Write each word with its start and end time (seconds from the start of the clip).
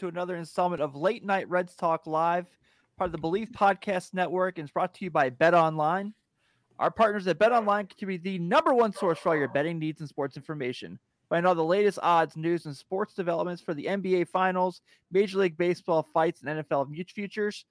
To 0.00 0.08
another 0.08 0.36
installment 0.36 0.80
of 0.80 0.96
Late 0.96 1.26
Night 1.26 1.46
Reds 1.50 1.74
Talk 1.74 2.06
Live, 2.06 2.46
part 2.96 3.08
of 3.08 3.12
the 3.12 3.18
Bleav 3.18 3.50
Podcast 3.50 4.14
Network, 4.14 4.56
and 4.56 4.64
it's 4.64 4.72
brought 4.72 4.94
to 4.94 5.04
you 5.04 5.10
by 5.10 5.28
Bet 5.28 5.52
Online. 5.52 6.14
Our 6.78 6.90
partners 6.90 7.26
at 7.26 7.38
Bet 7.38 7.52
Online 7.52 7.86
continue 7.86 8.16
to 8.16 8.22
be 8.22 8.38
the 8.38 8.42
number 8.42 8.72
one 8.72 8.94
source 8.94 9.18
for 9.18 9.28
all 9.28 9.36
your 9.36 9.48
betting 9.48 9.78
needs 9.78 10.00
and 10.00 10.08
sports 10.08 10.38
information. 10.38 10.98
Find 11.28 11.46
all 11.46 11.54
the 11.54 11.62
latest 11.62 11.98
odds, 12.02 12.34
news, 12.34 12.64
and 12.64 12.74
sports 12.74 13.12
developments 13.12 13.60
for 13.60 13.74
the 13.74 13.84
NBA 13.84 14.28
Finals, 14.28 14.80
Major 15.12 15.36
League 15.36 15.58
Baseball 15.58 16.08
fights, 16.14 16.42
and 16.42 16.64
NFL 16.64 16.88
futures. 17.12 17.66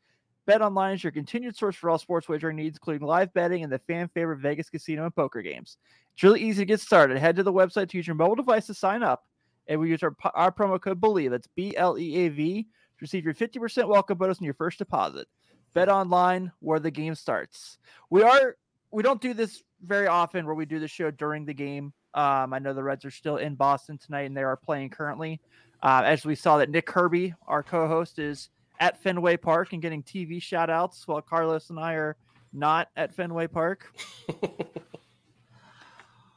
Bet 0.45 0.61
Online 0.61 0.94
is 0.94 1.03
your 1.03 1.11
continued 1.11 1.55
source 1.57 1.75
for 1.75 1.89
all 1.89 1.97
sports 1.97 2.30
wagering 2.30 2.57
needs, 2.57 2.77
including 2.77 3.07
live 3.07 3.33
betting 3.33 3.63
and 3.63 3.73
the 3.73 3.80
fan 3.80 4.07
favorite 4.07 4.38
Vegas 4.38 4.69
casino 4.69 5.05
and 5.05 5.16
poker 5.16 5.41
games. 5.41 5.77
It's 6.13 6.22
really 6.22 6.41
easy 6.41 6.61
to 6.61 6.66
get 6.67 6.80
started. 6.80 7.17
Head 7.17 7.38
to 7.38 7.44
the 7.44 7.52
website 7.52 7.89
to 7.89 7.97
use 7.97 8.05
your 8.05 8.16
mobile 8.16 8.35
device 8.35 8.67
to 8.67 8.75
sign 8.75 9.02
up, 9.02 9.25
and 9.70 9.80
we 9.80 9.89
use 9.89 10.03
our, 10.03 10.14
our 10.34 10.52
promo 10.52 10.81
code 10.81 11.00
BLEAV. 11.00 11.30
That's 11.30 11.48
B 11.56 11.78
L 11.78 11.98
E 11.98 12.17
A 12.17 12.30
V 12.30 12.64
to 12.64 12.67
receive 13.00 13.23
your 13.23 13.36
50% 13.36 13.88
welcome 13.88 14.17
bonus 14.17 14.39
on 14.39 14.45
your 14.45 14.56
first 14.56 14.80
deposit. 14.80 15.28
Bet 15.74 15.88
online 15.88 16.52
where 16.59 16.80
the 16.80 16.91
game 16.91 17.16
starts. 17.16 17.78
We 18.09 18.24
are 18.24 18.57
we 18.91 19.03
don't 19.03 19.22
do 19.22 19.35
this 19.35 19.63
very 19.85 20.07
often 20.07 20.46
where 20.46 20.56
we 20.56 20.66
do 20.66 20.80
the 20.80 20.88
show 20.88 21.12
during 21.12 21.46
the 21.46 21.53
game. 21.53 21.94
Um, 22.16 22.53
I 22.53 22.59
know 22.59 22.74
the 22.74 22.84
Reds 22.84 23.06
are 23.06 23.12
still 23.12 23.38
in 23.38 23.53
Boston 23.53 24.00
tonight 24.00 24.22
and 24.22 24.35
they 24.35 24.44
are 24.44 24.57
playing 24.57 24.90
currently. 24.90 25.40
Uh, 25.81 26.01
as 26.03 26.25
we 26.25 26.34
saw 26.34 26.57
that 26.57 26.72
Nick 26.72 26.88
Kirby, 26.88 27.36
our 27.47 27.62
co-host, 27.62 28.18
is 28.18 28.50
at 28.80 29.01
Fenway 29.01 29.38
Park 29.38 29.74
and 29.74 29.81
getting 29.81 30.01
TV 30.01 30.41
shout 30.41 30.72
outs 30.72 31.07
while 31.07 31.22
Carlos 31.22 31.69
and 31.69 31.80
I 31.80 31.94
are 31.94 32.18
not 32.51 32.90
at 32.97 33.13
Fenway 33.13 33.47
Park. 33.47 33.94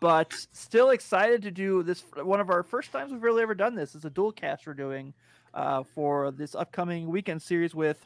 but 0.03 0.35
still 0.51 0.91
excited 0.91 1.43
to 1.43 1.53
do 1.53 1.85
this. 1.85 2.05
One 2.17 2.41
of 2.41 2.51
our 2.51 2.65
first 2.65 2.91
times 2.91 3.13
we've 3.13 3.23
really 3.23 3.41
ever 3.41 3.55
done 3.55 3.77
this. 3.77 3.95
is 3.95 4.05
a 4.05 4.11
dual 4.11 4.33
cast 4.33 4.67
we're 4.67 4.75
doing 4.75 5.15
uh, 5.55 5.85
for 5.85 6.33
this 6.33 6.57
upcoming 6.57 7.07
weekend 7.07 7.41
series 7.41 7.73
with 7.73 8.05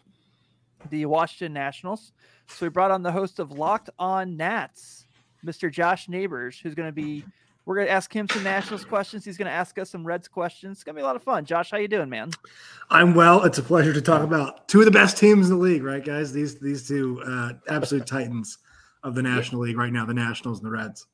the 0.91 1.07
Washington 1.07 1.55
Nationals. 1.55 2.13
So 2.49 2.67
we 2.67 2.69
brought 2.69 2.91
on 2.91 3.03
the 3.03 3.11
host 3.11 3.39
of 3.39 3.51
Locked 3.51 3.89
On 3.99 4.37
Nats, 4.37 5.07
Mr. 5.43 5.73
Josh 5.73 6.07
Neighbors, 6.07 6.61
who's 6.61 6.75
going 6.75 6.89
to 6.89 6.93
be. 6.93 7.25
We're 7.65 7.77
going 7.77 7.87
to 7.87 7.93
ask 7.93 8.15
him 8.15 8.29
some 8.29 8.45
Nationals 8.45 8.85
questions. 8.85 9.25
He's 9.25 9.39
going 9.39 9.47
to 9.47 9.53
ask 9.53 9.79
us 9.79 9.91
some 9.91 10.07
Reds 10.07 10.29
questions. 10.29 10.77
It's 10.77 10.85
going 10.85 10.95
to 10.95 11.01
be 11.01 11.03
a 11.03 11.07
lot 11.07 11.17
of 11.17 11.23
fun. 11.23 11.47
Josh, 11.47 11.71
how 11.71 11.79
you 11.79 11.89
doing, 11.89 12.11
man? 12.11 12.31
I'm 12.91 13.15
well. 13.15 13.43
It's 13.43 13.59
a 13.59 13.63
pleasure 13.63 13.95
to 13.95 14.03
talk 14.03 14.23
about 14.23 14.69
two 14.69 14.81
of 14.81 14.85
the 14.85 14.91
best 14.91 15.17
teams 15.17 15.49
in 15.49 15.57
the 15.57 15.63
league, 15.63 15.83
right, 15.83 16.05
guys? 16.05 16.31
These 16.31 16.61
these 16.61 16.87
two 16.87 17.23
uh, 17.27 17.55
absolute 17.71 18.07
titans 18.07 18.59
of 19.03 19.15
the 19.15 19.23
National 19.23 19.63
League 19.63 19.79
right 19.79 19.93
now, 19.93 20.05
the 20.05 20.13
Nationals 20.13 20.59
and 20.59 20.67
the 20.67 20.71
Reds. 20.71 21.07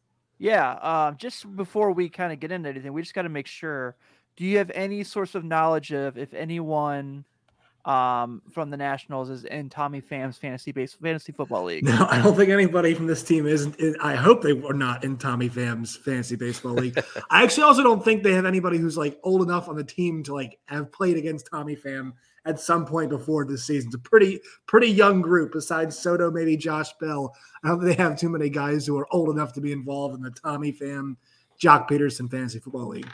Yeah. 0.43 0.73
Um, 0.73 1.17
just 1.17 1.55
before 1.55 1.93
we 1.93 2.09
kind 2.09 2.33
of 2.33 2.41
get 2.41 2.51
into 2.51 2.69
anything, 2.69 2.93
we 2.93 3.01
just 3.01 3.15
got 3.15 3.23
to 3.23 3.29
make 3.29 3.47
sure. 3.47 3.97
Do 4.37 4.45
you 4.45 4.59
have 4.59 4.73
any 4.75 5.05
source 5.05 5.35
of 5.35 5.45
knowledge 5.45 5.93
of 5.93 6.17
if 6.19 6.35
anyone 6.35 7.25
um, 7.85 8.43
from 8.51 8.71
the 8.71 8.77
Nationals 8.77 9.29
is 9.29 9.45
in 9.45 9.69
Tommy 9.69 10.01
Pham's 10.01 10.39
fantasy 10.39 10.73
base 10.73 10.95
fantasy 10.95 11.31
football 11.31 11.65
league? 11.67 11.85
No, 11.85 12.09
I 12.11 12.21
don't 12.21 12.35
think 12.35 12.51
anybody 12.51 12.93
from 12.95 13.07
this 13.07 13.23
team 13.23 13.47
isn't. 13.47 13.77
In, 13.77 13.95
I 14.03 14.17
hope 14.17 14.43
they 14.43 14.53
were 14.53 14.75
not 14.75 15.05
in 15.05 15.17
Tommy 15.17 15.49
Pham's 15.49 15.95
fantasy 15.97 16.35
baseball 16.35 16.73
league. 16.73 16.99
I 17.31 17.45
actually 17.45 17.65
also 17.65 17.85
don't 17.85 18.05
think 18.05 18.25
they 18.25 18.33
have 18.33 18.47
anybody 18.47 18.79
who's 18.79 18.97
like 18.97 19.21
old 19.23 19.43
enough 19.43 19.69
on 19.69 19.77
the 19.77 19.85
team 19.85 20.25
to 20.25 20.35
like 20.35 20.59
have 20.65 20.91
played 20.91 21.17
against 21.19 21.49
Tommy 21.53 21.77
Pham 21.77 22.15
at 22.45 22.61
some 22.61 22.85
point 22.85 23.11
before 23.11 23.45
this 23.45 23.65
season. 23.65 23.89
It's 23.89 23.97
a 23.97 23.99
pretty 23.99 24.41
pretty 24.67 24.89
young 24.89 25.21
group. 25.21 25.53
Besides 25.53 25.99
Soto, 25.99 26.31
maybe 26.31 26.57
Josh 26.57 26.93
Bell. 27.01 27.35
I 27.65 27.69
don't 27.69 27.81
think 27.81 27.97
they 27.97 28.03
have 28.03 28.19
too 28.19 28.29
many 28.29 28.49
guys 28.49 28.87
who 28.87 28.99
are 28.99 29.07
old 29.13 29.31
enough 29.31 29.53
to 29.55 29.61
be 29.61 29.73
involved 29.73 30.17
in 30.17 30.23
the 30.23 30.31
Tommy 30.31 30.73
Pham, 30.73 31.17
Joc 31.61 31.89
Pederson 31.89 32.31
fantasy 32.31 32.59
football 32.59 32.89
league. 32.89 33.11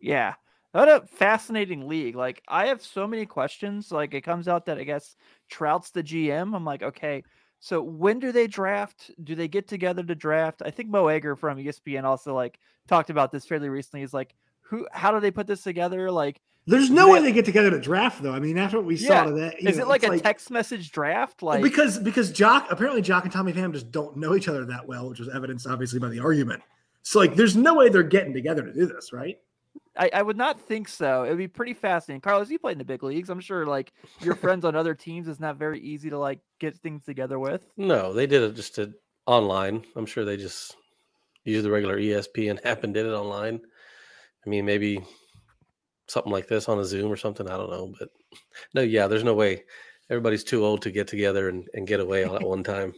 Yeah. 0.00 0.34
What 0.72 0.88
a 0.88 1.06
fascinating 1.06 1.88
league. 1.88 2.16
Like 2.16 2.42
I 2.48 2.66
have 2.66 2.82
so 2.82 3.06
many 3.06 3.24
questions. 3.24 3.90
Like 3.90 4.14
it 4.14 4.22
comes 4.22 4.48
out 4.48 4.66
that 4.66 4.78
I 4.78 4.84
guess 4.84 5.16
Trout's 5.48 5.90
the 5.90 6.02
GM. 6.02 6.54
I'm 6.54 6.64
like, 6.64 6.82
okay, 6.82 7.22
so 7.60 7.82
when 7.82 8.18
do 8.18 8.32
they 8.32 8.46
draft? 8.46 9.10
Do 9.24 9.34
they 9.34 9.48
get 9.48 9.68
together 9.68 10.02
to 10.02 10.14
draft? 10.14 10.62
I 10.64 10.70
think 10.70 10.90
Mo 10.90 11.08
Egger 11.08 11.34
from 11.34 11.58
ESPN 11.58 12.04
also 12.04 12.34
like 12.34 12.58
talked 12.86 13.10
about 13.10 13.32
this 13.32 13.46
fairly 13.46 13.68
recently. 13.68 14.00
He's 14.00 14.14
like, 14.14 14.34
who 14.60 14.86
how 14.92 15.12
do 15.12 15.20
they 15.20 15.30
put 15.30 15.46
this 15.46 15.62
together? 15.62 16.10
Like 16.10 16.40
There's 16.66 16.90
no 16.90 17.06
they- 17.06 17.12
way 17.12 17.22
they 17.22 17.32
get 17.32 17.44
together 17.44 17.70
to 17.70 17.78
draft, 17.80 18.22
though. 18.22 18.32
I 18.32 18.40
mean, 18.40 18.58
after 18.58 18.76
what 18.78 18.86
we 18.86 18.96
Yeah. 18.96 19.08
saw 19.08 19.24
today, 19.30 19.56
you 19.60 19.68
is 19.68 19.76
know, 19.76 19.84
it 19.84 19.88
like 19.88 20.02
it's 20.02 20.14
a 20.14 20.20
text 20.20 20.50
message 20.50 20.90
draft? 20.90 21.42
Well, 21.42 21.54
Like 21.54 21.62
because 21.62 21.98
because 21.98 22.32
Joc 22.32 22.66
apparently 22.70 23.02
Joc 23.02 23.22
and 23.22 23.32
Tommy 23.32 23.52
Pham 23.52 23.72
just 23.72 23.90
don't 23.92 24.16
know 24.16 24.34
each 24.34 24.48
other 24.48 24.64
that 24.66 24.86
well, 24.86 25.08
which 25.08 25.20
was 25.20 25.28
evidenced 25.28 25.66
obviously 25.66 25.98
by 26.00 26.08
the 26.08 26.18
argument. 26.20 26.62
So 27.02 27.20
like, 27.20 27.36
there's 27.36 27.54
no 27.54 27.74
way 27.74 27.88
they're 27.88 28.02
getting 28.02 28.32
together 28.34 28.62
to 28.62 28.72
do 28.72 28.84
this, 28.86 29.12
right? 29.12 29.38
I, 29.96 30.10
I 30.12 30.22
would 30.22 30.36
not 30.36 30.60
think 30.60 30.88
so. 30.88 31.22
It 31.22 31.28
would 31.30 31.38
be 31.38 31.48
pretty 31.48 31.72
fascinating. 31.72 32.20
Carlos, 32.20 32.50
you 32.50 32.58
played 32.58 32.72
in 32.72 32.78
the 32.78 32.84
big 32.84 33.02
leagues. 33.02 33.30
I'm 33.30 33.40
sure 33.40 33.64
like 33.64 33.92
your 34.20 34.34
friends 34.44 34.64
on 34.64 34.74
other 34.74 34.94
teams 34.94 35.28
is 35.28 35.38
not 35.38 35.56
very 35.56 35.80
easy 35.80 36.10
to 36.10 36.18
like 36.18 36.40
get 36.58 36.76
things 36.78 37.04
together 37.04 37.38
with. 37.38 37.64
No, 37.76 38.12
they 38.12 38.26
did 38.26 38.42
it 38.42 38.54
just 38.56 38.74
to, 38.74 38.92
online. 39.24 39.84
I'm 39.94 40.04
sure 40.04 40.24
they 40.24 40.36
just 40.36 40.76
used 41.44 41.64
the 41.64 41.70
regular 41.70 41.96
ESPN 41.96 42.58
app 42.64 42.82
and 42.84 42.92
did 42.92 43.06
it 43.06 43.12
online. 43.12 43.60
I 44.44 44.50
mean, 44.50 44.64
maybe 44.66 45.00
something 46.08 46.32
like 46.32 46.48
this 46.48 46.68
on 46.68 46.78
a 46.78 46.84
Zoom 46.84 47.10
or 47.10 47.16
something. 47.16 47.48
I 47.48 47.56
don't 47.56 47.70
know, 47.70 47.92
but 47.98 48.08
no, 48.74 48.82
yeah, 48.82 49.06
there's 49.06 49.24
no 49.24 49.34
way. 49.34 49.64
Everybody's 50.08 50.44
too 50.44 50.64
old 50.64 50.82
to 50.82 50.90
get 50.90 51.08
together 51.08 51.48
and, 51.48 51.68
and 51.74 51.86
get 51.86 52.00
away 52.00 52.24
all 52.24 52.36
at 52.36 52.42
one 52.42 52.62
time. 52.64 52.94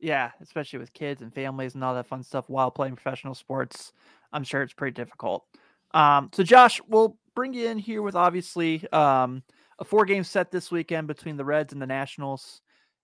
Yeah, 0.00 0.30
especially 0.40 0.78
with 0.78 0.92
kids 0.92 1.22
and 1.22 1.32
families 1.32 1.74
and 1.74 1.84
all 1.84 1.94
that 1.94 2.06
fun 2.06 2.22
stuff 2.22 2.48
while 2.48 2.70
playing 2.70 2.96
professional 2.96 3.34
sports. 3.34 3.92
I'm 4.32 4.44
sure 4.44 4.62
it's 4.62 4.72
pretty 4.72 4.94
difficult. 4.94 5.44
Um, 5.92 6.30
so 6.32 6.42
Josh, 6.42 6.80
we'll 6.88 7.16
bring 7.34 7.54
you 7.54 7.68
in 7.68 7.78
here 7.78 8.02
with 8.02 8.16
obviously 8.16 8.86
um, 8.92 9.42
a 9.78 9.84
four 9.84 10.04
game 10.04 10.24
set 10.24 10.50
this 10.50 10.70
weekend 10.70 11.06
between 11.06 11.36
the 11.36 11.44
Reds 11.44 11.72
and 11.72 11.80
the 11.80 11.86
Nationals. 11.86 12.60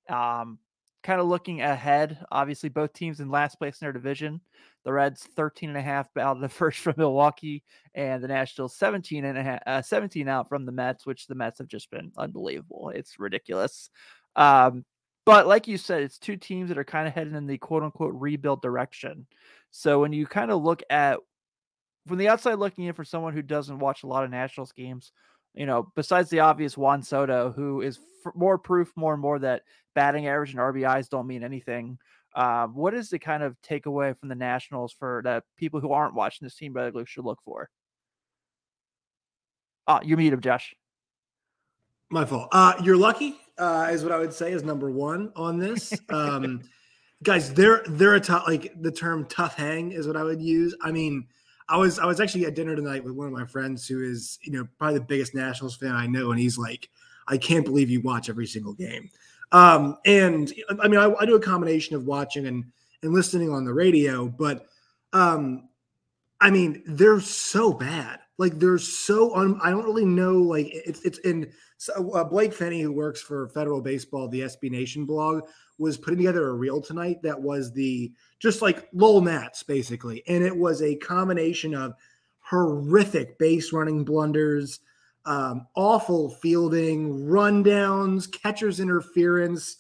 Um, 0.08 0.58
kind 1.02 1.20
of 1.20 1.26
looking 1.26 1.60
ahead, 1.60 2.18
obviously 2.30 2.68
both 2.68 2.92
teams 2.92 3.20
in 3.20 3.30
last 3.30 3.56
place 3.56 3.80
in 3.80 3.84
their 3.84 3.92
division. 3.92 4.40
The 4.84 4.92
Reds 4.92 5.22
13 5.36 5.70
and 5.70 5.78
a 5.78 5.82
half 5.82 6.08
out 6.18 6.36
of 6.36 6.42
the 6.42 6.48
first 6.48 6.78
from 6.78 6.94
Milwaukee 6.96 7.62
and 7.94 8.22
the 8.22 8.28
Nationals 8.28 8.76
17 8.76 9.24
and 9.24 9.38
a 9.38 9.42
half, 9.42 9.62
uh, 9.66 9.82
17 9.82 10.28
out 10.28 10.48
from 10.48 10.66
the 10.66 10.72
Mets, 10.72 11.06
which 11.06 11.26
the 11.26 11.34
Mets 11.34 11.58
have 11.58 11.68
just 11.68 11.90
been 11.90 12.12
unbelievable. 12.16 12.90
It's 12.94 13.18
ridiculous. 13.18 13.90
Um, 14.36 14.84
but 15.26 15.46
like 15.46 15.68
you 15.68 15.76
said, 15.76 16.02
it's 16.02 16.18
two 16.18 16.36
teams 16.36 16.68
that 16.68 16.78
are 16.78 16.84
kind 16.84 17.06
of 17.06 17.14
heading 17.14 17.34
in 17.34 17.46
the 17.46 17.58
quote 17.58 17.82
unquote 17.82 18.14
rebuild 18.14 18.62
direction. 18.62 19.26
So 19.70 20.00
when 20.00 20.12
you 20.12 20.26
kind 20.26 20.50
of 20.50 20.62
look 20.62 20.82
at 20.90 21.20
from 22.06 22.18
the 22.18 22.28
outside 22.28 22.54
looking 22.54 22.86
in, 22.86 22.94
for 22.94 23.04
someone 23.04 23.34
who 23.34 23.42
doesn't 23.42 23.78
watch 23.78 24.02
a 24.02 24.06
lot 24.06 24.24
of 24.24 24.30
Nationals 24.30 24.72
games, 24.72 25.12
you 25.54 25.66
know, 25.66 25.90
besides 25.96 26.30
the 26.30 26.40
obvious 26.40 26.76
Juan 26.76 27.02
Soto, 27.02 27.52
who 27.54 27.80
is 27.80 27.98
f- 28.24 28.32
more 28.34 28.58
proof 28.58 28.92
more 28.96 29.12
and 29.12 29.22
more 29.22 29.38
that 29.38 29.62
batting 29.94 30.26
average 30.26 30.50
and 30.50 30.60
RBIs 30.60 31.08
don't 31.08 31.26
mean 31.26 31.42
anything. 31.42 31.98
Uh, 32.34 32.66
what 32.68 32.94
is 32.94 33.10
the 33.10 33.18
kind 33.18 33.42
of 33.42 33.56
takeaway 33.60 34.16
from 34.16 34.28
the 34.28 34.34
Nationals 34.34 34.94
for 34.96 35.20
that 35.24 35.44
people 35.56 35.80
who 35.80 35.92
aren't 35.92 36.14
watching 36.14 36.46
this 36.46 36.54
team 36.54 36.72
regularly 36.72 37.06
should 37.06 37.24
look 37.24 37.40
for? 37.44 37.68
Oh, 39.88 40.00
you 40.04 40.16
meet 40.16 40.32
him, 40.32 40.40
Josh. 40.40 40.74
My 42.10 42.24
fault. 42.24 42.48
Uh, 42.52 42.74
you're 42.82 42.96
lucky, 42.96 43.36
uh, 43.58 43.88
is 43.90 44.02
what 44.04 44.12
I 44.12 44.18
would 44.18 44.32
say 44.32 44.52
is 44.52 44.62
number 44.62 44.90
one 44.90 45.32
on 45.36 45.58
this. 45.58 45.92
Um, 46.10 46.62
guys, 47.22 47.52
they're 47.52 47.82
they're 47.86 48.14
a 48.14 48.20
tough 48.20 48.44
like 48.46 48.72
the 48.80 48.90
term 48.90 49.26
tough 49.26 49.56
hang 49.56 49.92
is 49.92 50.06
what 50.06 50.16
I 50.16 50.22
would 50.22 50.40
use. 50.40 50.74
I 50.82 50.92
mean, 50.92 51.26
I 51.70 51.76
was 51.76 52.00
I 52.00 52.04
was 52.04 52.20
actually 52.20 52.46
at 52.46 52.56
dinner 52.56 52.74
tonight 52.74 53.04
with 53.04 53.14
one 53.14 53.28
of 53.28 53.32
my 53.32 53.46
friends 53.46 53.86
who 53.86 54.02
is, 54.02 54.38
you 54.42 54.52
know, 54.52 54.66
probably 54.76 54.98
the 54.98 55.04
biggest 55.04 55.34
Nationals 55.34 55.76
fan 55.76 55.94
I 55.94 56.06
know, 56.06 56.32
and 56.32 56.40
he's 56.40 56.58
like, 56.58 56.90
I 57.28 57.38
can't 57.38 57.64
believe 57.64 57.88
you 57.88 58.00
watch 58.00 58.28
every 58.28 58.46
single 58.46 58.74
game. 58.74 59.08
Um, 59.52 59.96
and 60.04 60.52
I 60.80 60.88
mean, 60.88 60.98
I, 60.98 61.14
I 61.14 61.26
do 61.26 61.36
a 61.36 61.40
combination 61.40 61.94
of 61.94 62.06
watching 62.06 62.46
and 62.46 62.64
and 63.02 63.12
listening 63.12 63.50
on 63.50 63.64
the 63.64 63.72
radio, 63.72 64.26
but 64.26 64.66
um, 65.12 65.68
I 66.40 66.50
mean, 66.50 66.82
they're 66.86 67.20
so 67.20 67.72
bad. 67.72 68.18
Like 68.36 68.58
they're 68.58 68.78
so 68.78 69.34
un, 69.36 69.60
I 69.62 69.70
don't 69.70 69.84
really 69.84 70.04
know. 70.04 70.38
Like 70.38 70.68
it's 70.72 71.02
it's 71.02 71.18
in 71.18 71.52
so, 71.76 72.10
uh, 72.12 72.24
Blake 72.24 72.52
Fenny, 72.52 72.82
who 72.82 72.92
works 72.92 73.22
for 73.22 73.48
Federal 73.48 73.80
Baseball, 73.80 74.28
the 74.28 74.40
SB 74.40 74.70
Nation 74.70 75.04
blog, 75.04 75.42
was 75.80 75.96
putting 75.96 76.18
together 76.18 76.48
a 76.48 76.52
reel 76.52 76.80
tonight 76.80 77.22
that 77.22 77.40
was 77.40 77.72
the 77.72 78.12
just 78.38 78.60
like 78.60 78.86
lol 78.92 79.22
Nats 79.22 79.62
basically, 79.62 80.22
and 80.28 80.44
it 80.44 80.56
was 80.56 80.82
a 80.82 80.96
combination 80.96 81.74
of 81.74 81.94
horrific 82.40 83.38
base 83.38 83.72
running 83.72 84.04
blunders, 84.04 84.80
um, 85.24 85.66
awful 85.74 86.30
fielding, 86.30 87.26
rundowns, 87.26 88.30
catcher's 88.30 88.78
interference. 88.78 89.78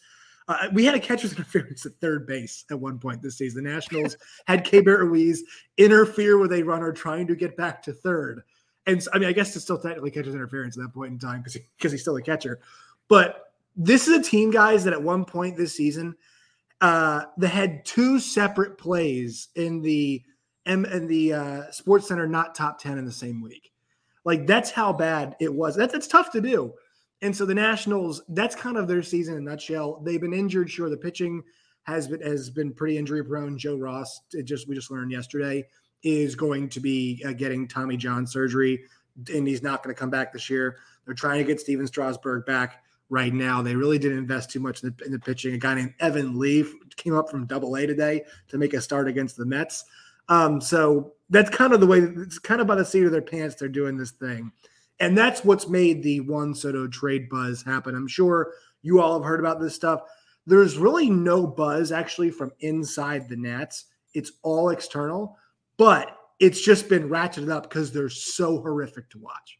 Uh, 0.48 0.68
we 0.72 0.84
had 0.84 0.94
a 0.94 1.00
catcher's 1.00 1.32
interference 1.36 1.84
at 1.84 1.92
third 2.00 2.26
base 2.26 2.64
at 2.70 2.80
one 2.80 2.98
point 2.98 3.20
this 3.20 3.36
season. 3.36 3.62
The 3.62 3.70
Nationals 3.70 4.16
had 4.46 4.64
Keibert 4.64 5.00
Ruiz 5.00 5.44
interfere 5.76 6.38
with 6.38 6.52
a 6.52 6.62
runner 6.62 6.92
trying 6.92 7.26
to 7.26 7.36
get 7.36 7.56
back 7.56 7.82
to 7.82 7.92
third. 7.92 8.42
And 8.86 9.02
so, 9.02 9.10
I 9.12 9.18
mean, 9.18 9.28
I 9.28 9.32
guess 9.32 9.54
it's 9.54 9.64
still 9.64 9.78
technically 9.78 10.10
catcher's 10.10 10.34
interference 10.34 10.78
at 10.78 10.84
that 10.84 10.94
point 10.94 11.12
in 11.12 11.18
time 11.18 11.40
because 11.40 11.54
because 11.76 11.92
he, 11.92 11.96
he's 11.96 12.02
still 12.02 12.16
a 12.16 12.22
catcher. 12.22 12.60
But 13.08 13.49
this 13.76 14.08
is 14.08 14.18
a 14.18 14.22
team, 14.22 14.50
guys, 14.50 14.84
that 14.84 14.92
at 14.92 15.02
one 15.02 15.24
point 15.24 15.56
this 15.56 15.74
season, 15.74 16.14
uh, 16.80 17.24
they 17.38 17.48
had 17.48 17.84
two 17.84 18.18
separate 18.18 18.78
plays 18.78 19.48
in 19.54 19.82
the 19.82 20.22
in 20.66 21.06
the 21.08 21.32
uh, 21.32 21.70
Sports 21.70 22.08
Center 22.08 22.26
not 22.26 22.54
top 22.54 22.78
ten 22.78 22.98
in 22.98 23.04
the 23.04 23.12
same 23.12 23.40
week. 23.40 23.72
Like 24.24 24.46
that's 24.46 24.70
how 24.70 24.92
bad 24.92 25.36
it 25.40 25.52
was. 25.52 25.76
That's 25.76 25.92
that's 25.92 26.06
tough 26.06 26.30
to 26.32 26.40
do. 26.40 26.74
And 27.22 27.36
so 27.36 27.44
the 27.44 27.54
Nationals, 27.54 28.22
that's 28.28 28.56
kind 28.56 28.76
of 28.76 28.88
their 28.88 29.02
season 29.02 29.34
in 29.36 29.46
a 29.46 29.50
nutshell. 29.50 30.00
They've 30.04 30.20
been 30.20 30.32
injured. 30.32 30.70
Sure, 30.70 30.88
the 30.88 30.96
pitching 30.96 31.42
has 31.82 32.08
been 32.08 32.20
has 32.22 32.50
been 32.50 32.72
pretty 32.72 32.98
injury 32.98 33.24
prone. 33.24 33.58
Joe 33.58 33.76
Ross, 33.76 34.20
it 34.32 34.44
just 34.44 34.68
we 34.68 34.74
just 34.74 34.90
learned 34.90 35.12
yesterday, 35.12 35.66
is 36.02 36.34
going 36.34 36.68
to 36.70 36.80
be 36.80 37.22
uh, 37.26 37.32
getting 37.32 37.68
Tommy 37.68 37.96
John 37.96 38.26
surgery, 38.26 38.84
and 39.32 39.46
he's 39.46 39.62
not 39.62 39.82
going 39.82 39.94
to 39.94 39.98
come 39.98 40.10
back 40.10 40.32
this 40.32 40.48
year. 40.48 40.78
They're 41.04 41.14
trying 41.14 41.38
to 41.38 41.44
get 41.44 41.60
Stephen 41.60 41.86
Strasburg 41.86 42.46
back 42.46 42.82
right 43.10 43.34
now. 43.34 43.60
They 43.60 43.76
really 43.76 43.98
didn't 43.98 44.18
invest 44.18 44.50
too 44.50 44.60
much 44.60 44.82
in 44.82 44.94
the, 44.96 45.04
in 45.04 45.12
the 45.12 45.18
pitching. 45.18 45.52
A 45.52 45.58
guy 45.58 45.74
named 45.74 45.94
Evan 46.00 46.38
Lee 46.38 46.64
came 46.96 47.14
up 47.14 47.28
from 47.28 47.44
Double 47.46 47.76
A 47.76 47.86
today 47.86 48.22
to 48.48 48.56
make 48.56 48.72
a 48.72 48.80
start 48.80 49.08
against 49.08 49.36
the 49.36 49.44
Mets. 49.44 49.84
Um, 50.28 50.60
so 50.60 51.12
that's 51.28 51.50
kind 51.50 51.72
of 51.72 51.80
the 51.80 51.86
way. 51.86 51.98
It's 51.98 52.38
kind 52.38 52.60
of 52.60 52.66
by 52.66 52.76
the 52.76 52.84
seat 52.84 53.04
of 53.04 53.12
their 53.12 53.20
pants 53.20 53.56
they're 53.56 53.68
doing 53.68 53.96
this 53.96 54.12
thing, 54.12 54.52
and 55.00 55.18
that's 55.18 55.44
what's 55.44 55.68
made 55.68 56.02
the 56.02 56.20
Juan 56.20 56.54
Soto 56.54 56.86
trade 56.86 57.28
buzz 57.28 57.62
happen. 57.62 57.96
I'm 57.96 58.08
sure 58.08 58.52
you 58.82 59.00
all 59.00 59.14
have 59.14 59.26
heard 59.26 59.40
about 59.40 59.60
this 59.60 59.74
stuff. 59.74 60.02
There's 60.46 60.78
really 60.78 61.10
no 61.10 61.46
buzz 61.46 61.90
actually 61.90 62.30
from 62.30 62.52
inside 62.60 63.28
the 63.28 63.36
Nats. 63.36 63.86
It's 64.14 64.32
all 64.42 64.70
external, 64.70 65.36
but 65.76 66.16
it's 66.38 66.60
just 66.60 66.88
been 66.88 67.08
ratcheted 67.08 67.50
up 67.50 67.64
because 67.64 67.92
they're 67.92 68.08
so 68.08 68.60
horrific 68.60 69.10
to 69.10 69.18
watch. 69.18 69.58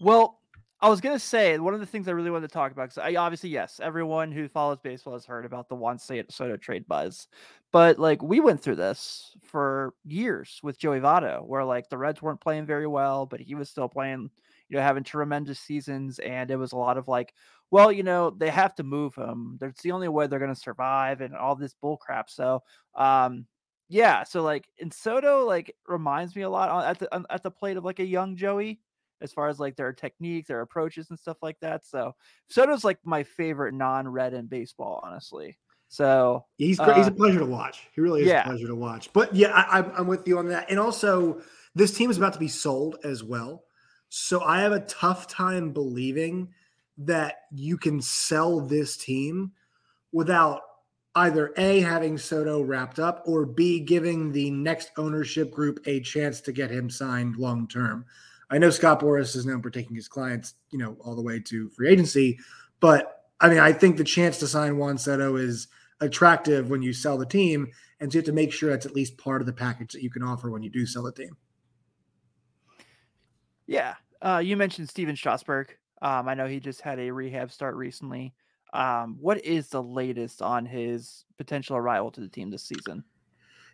Well, 0.00 0.40
I 0.80 0.88
was 0.88 1.00
gonna 1.00 1.18
say 1.18 1.58
one 1.58 1.72
of 1.72 1.80
the 1.80 1.86
things 1.86 2.08
I 2.08 2.12
really 2.12 2.30
wanted 2.30 2.48
to 2.48 2.52
talk 2.52 2.72
about 2.72 2.90
because 2.90 2.98
I 2.98 3.14
obviously 3.16 3.48
yes, 3.50 3.80
everyone 3.82 4.30
who 4.32 4.48
follows 4.48 4.78
baseball 4.82 5.14
has 5.14 5.24
heard 5.24 5.46
about 5.46 5.68
the 5.68 5.74
Juan 5.74 5.98
Soto 5.98 6.56
trade 6.56 6.86
buzz, 6.86 7.26
but 7.72 7.98
like 7.98 8.22
we 8.22 8.40
went 8.40 8.60
through 8.60 8.76
this 8.76 9.34
for 9.42 9.94
years 10.04 10.60
with 10.62 10.78
Joey 10.78 11.00
Votto, 11.00 11.46
where 11.46 11.64
like 11.64 11.88
the 11.88 11.96
Reds 11.98 12.20
weren't 12.20 12.40
playing 12.40 12.66
very 12.66 12.86
well, 12.86 13.24
but 13.24 13.40
he 13.40 13.54
was 13.54 13.70
still 13.70 13.88
playing, 13.88 14.30
you 14.68 14.76
know, 14.76 14.82
having 14.82 15.04
tremendous 15.04 15.58
seasons, 15.58 16.18
and 16.18 16.50
it 16.50 16.56
was 16.56 16.72
a 16.72 16.76
lot 16.76 16.98
of 16.98 17.08
like, 17.08 17.32
well, 17.70 17.90
you 17.90 18.02
know, 18.02 18.30
they 18.30 18.50
have 18.50 18.74
to 18.74 18.82
move 18.82 19.14
him. 19.14 19.56
That's 19.60 19.82
the 19.82 19.92
only 19.92 20.08
way 20.08 20.26
they're 20.26 20.38
gonna 20.38 20.54
survive, 20.54 21.20
and 21.22 21.34
all 21.34 21.56
this 21.56 21.74
bull 21.80 21.96
crap. 21.96 22.28
So, 22.28 22.62
um, 22.94 23.46
yeah, 23.88 24.24
so 24.24 24.42
like, 24.42 24.68
and 24.80 24.92
Soto 24.92 25.46
like 25.46 25.74
reminds 25.88 26.36
me 26.36 26.42
a 26.42 26.50
lot 26.50 26.84
at 26.84 26.98
the 26.98 27.24
at 27.30 27.42
the 27.42 27.50
plate 27.50 27.76
of 27.78 27.84
like 27.84 28.00
a 28.00 28.04
young 28.04 28.36
Joey 28.36 28.80
as 29.20 29.32
far 29.32 29.48
as 29.48 29.58
like 29.58 29.76
their 29.76 29.92
technique, 29.92 30.46
their 30.46 30.60
approaches, 30.60 31.10
and 31.10 31.18
stuff 31.18 31.38
like 31.42 31.58
that. 31.60 31.84
So 31.84 32.14
Soto's 32.48 32.84
like 32.84 32.98
my 33.04 33.22
favorite 33.22 33.74
non-red 33.74 34.34
in 34.34 34.46
baseball, 34.46 35.00
honestly. 35.02 35.58
So 35.88 36.44
he's 36.56 36.78
great. 36.78 36.90
Uh, 36.90 36.94
he's 36.94 37.06
a 37.06 37.12
pleasure 37.12 37.38
to 37.38 37.46
watch. 37.46 37.86
He 37.94 38.00
really 38.00 38.22
is 38.22 38.28
yeah. 38.28 38.42
a 38.42 38.46
pleasure 38.46 38.66
to 38.66 38.74
watch. 38.74 39.12
But 39.12 39.34
yeah, 39.34 39.52
I, 39.52 39.80
I'm 39.96 40.06
with 40.06 40.26
you 40.26 40.38
on 40.38 40.48
that. 40.48 40.70
And 40.70 40.78
also, 40.78 41.40
this 41.74 41.92
team 41.96 42.10
is 42.10 42.18
about 42.18 42.32
to 42.32 42.38
be 42.38 42.48
sold 42.48 42.96
as 43.04 43.22
well. 43.22 43.64
So 44.08 44.42
I 44.42 44.60
have 44.60 44.72
a 44.72 44.80
tough 44.80 45.26
time 45.28 45.72
believing 45.72 46.48
that 46.98 47.36
you 47.52 47.76
can 47.76 48.00
sell 48.00 48.60
this 48.60 48.96
team 48.96 49.52
without 50.12 50.62
either 51.16 51.52
A, 51.56 51.80
having 51.80 52.18
Soto 52.18 52.60
wrapped 52.60 52.98
up, 52.98 53.22
or 53.24 53.46
B, 53.46 53.80
giving 53.80 54.32
the 54.32 54.50
next 54.50 54.90
ownership 54.96 55.50
group 55.52 55.80
a 55.86 56.00
chance 56.00 56.40
to 56.42 56.52
get 56.52 56.70
him 56.70 56.90
signed 56.90 57.36
long 57.36 57.68
term. 57.68 58.04
I 58.50 58.58
know 58.58 58.70
Scott 58.70 59.00
Boras 59.00 59.36
is 59.36 59.46
known 59.46 59.62
for 59.62 59.70
taking 59.70 59.96
his 59.96 60.08
clients, 60.08 60.54
you 60.70 60.78
know, 60.78 60.96
all 61.00 61.16
the 61.16 61.22
way 61.22 61.40
to 61.40 61.68
free 61.70 61.88
agency, 61.88 62.38
but 62.80 63.24
I 63.40 63.48
mean, 63.48 63.58
I 63.58 63.72
think 63.72 63.96
the 63.96 64.04
chance 64.04 64.38
to 64.38 64.46
sign 64.46 64.78
Juan 64.78 64.98
Soto 64.98 65.36
is 65.36 65.68
attractive 66.00 66.70
when 66.70 66.82
you 66.82 66.92
sell 66.92 67.18
the 67.18 67.26
team, 67.26 67.68
and 68.00 68.12
so 68.12 68.16
you 68.16 68.20
have 68.20 68.26
to 68.26 68.32
make 68.32 68.52
sure 68.52 68.70
that's 68.70 68.86
at 68.86 68.94
least 68.94 69.18
part 69.18 69.40
of 69.40 69.46
the 69.46 69.52
package 69.52 69.92
that 69.92 70.02
you 70.02 70.10
can 70.10 70.22
offer 70.22 70.50
when 70.50 70.62
you 70.62 70.70
do 70.70 70.86
sell 70.86 71.02
the 71.02 71.12
team. 71.12 71.36
Yeah, 73.66 73.94
uh, 74.22 74.42
you 74.44 74.56
mentioned 74.56 74.88
Stephen 74.88 75.16
Strasburg. 75.16 75.76
Um, 76.02 76.28
I 76.28 76.34
know 76.34 76.46
he 76.46 76.60
just 76.60 76.80
had 76.80 76.98
a 76.98 77.10
rehab 77.10 77.50
start 77.50 77.76
recently. 77.76 78.34
Um, 78.74 79.16
what 79.20 79.44
is 79.44 79.68
the 79.68 79.82
latest 79.82 80.42
on 80.42 80.66
his 80.66 81.24
potential 81.38 81.76
arrival 81.76 82.10
to 82.10 82.20
the 82.20 82.28
team 82.28 82.50
this 82.50 82.64
season? 82.64 83.04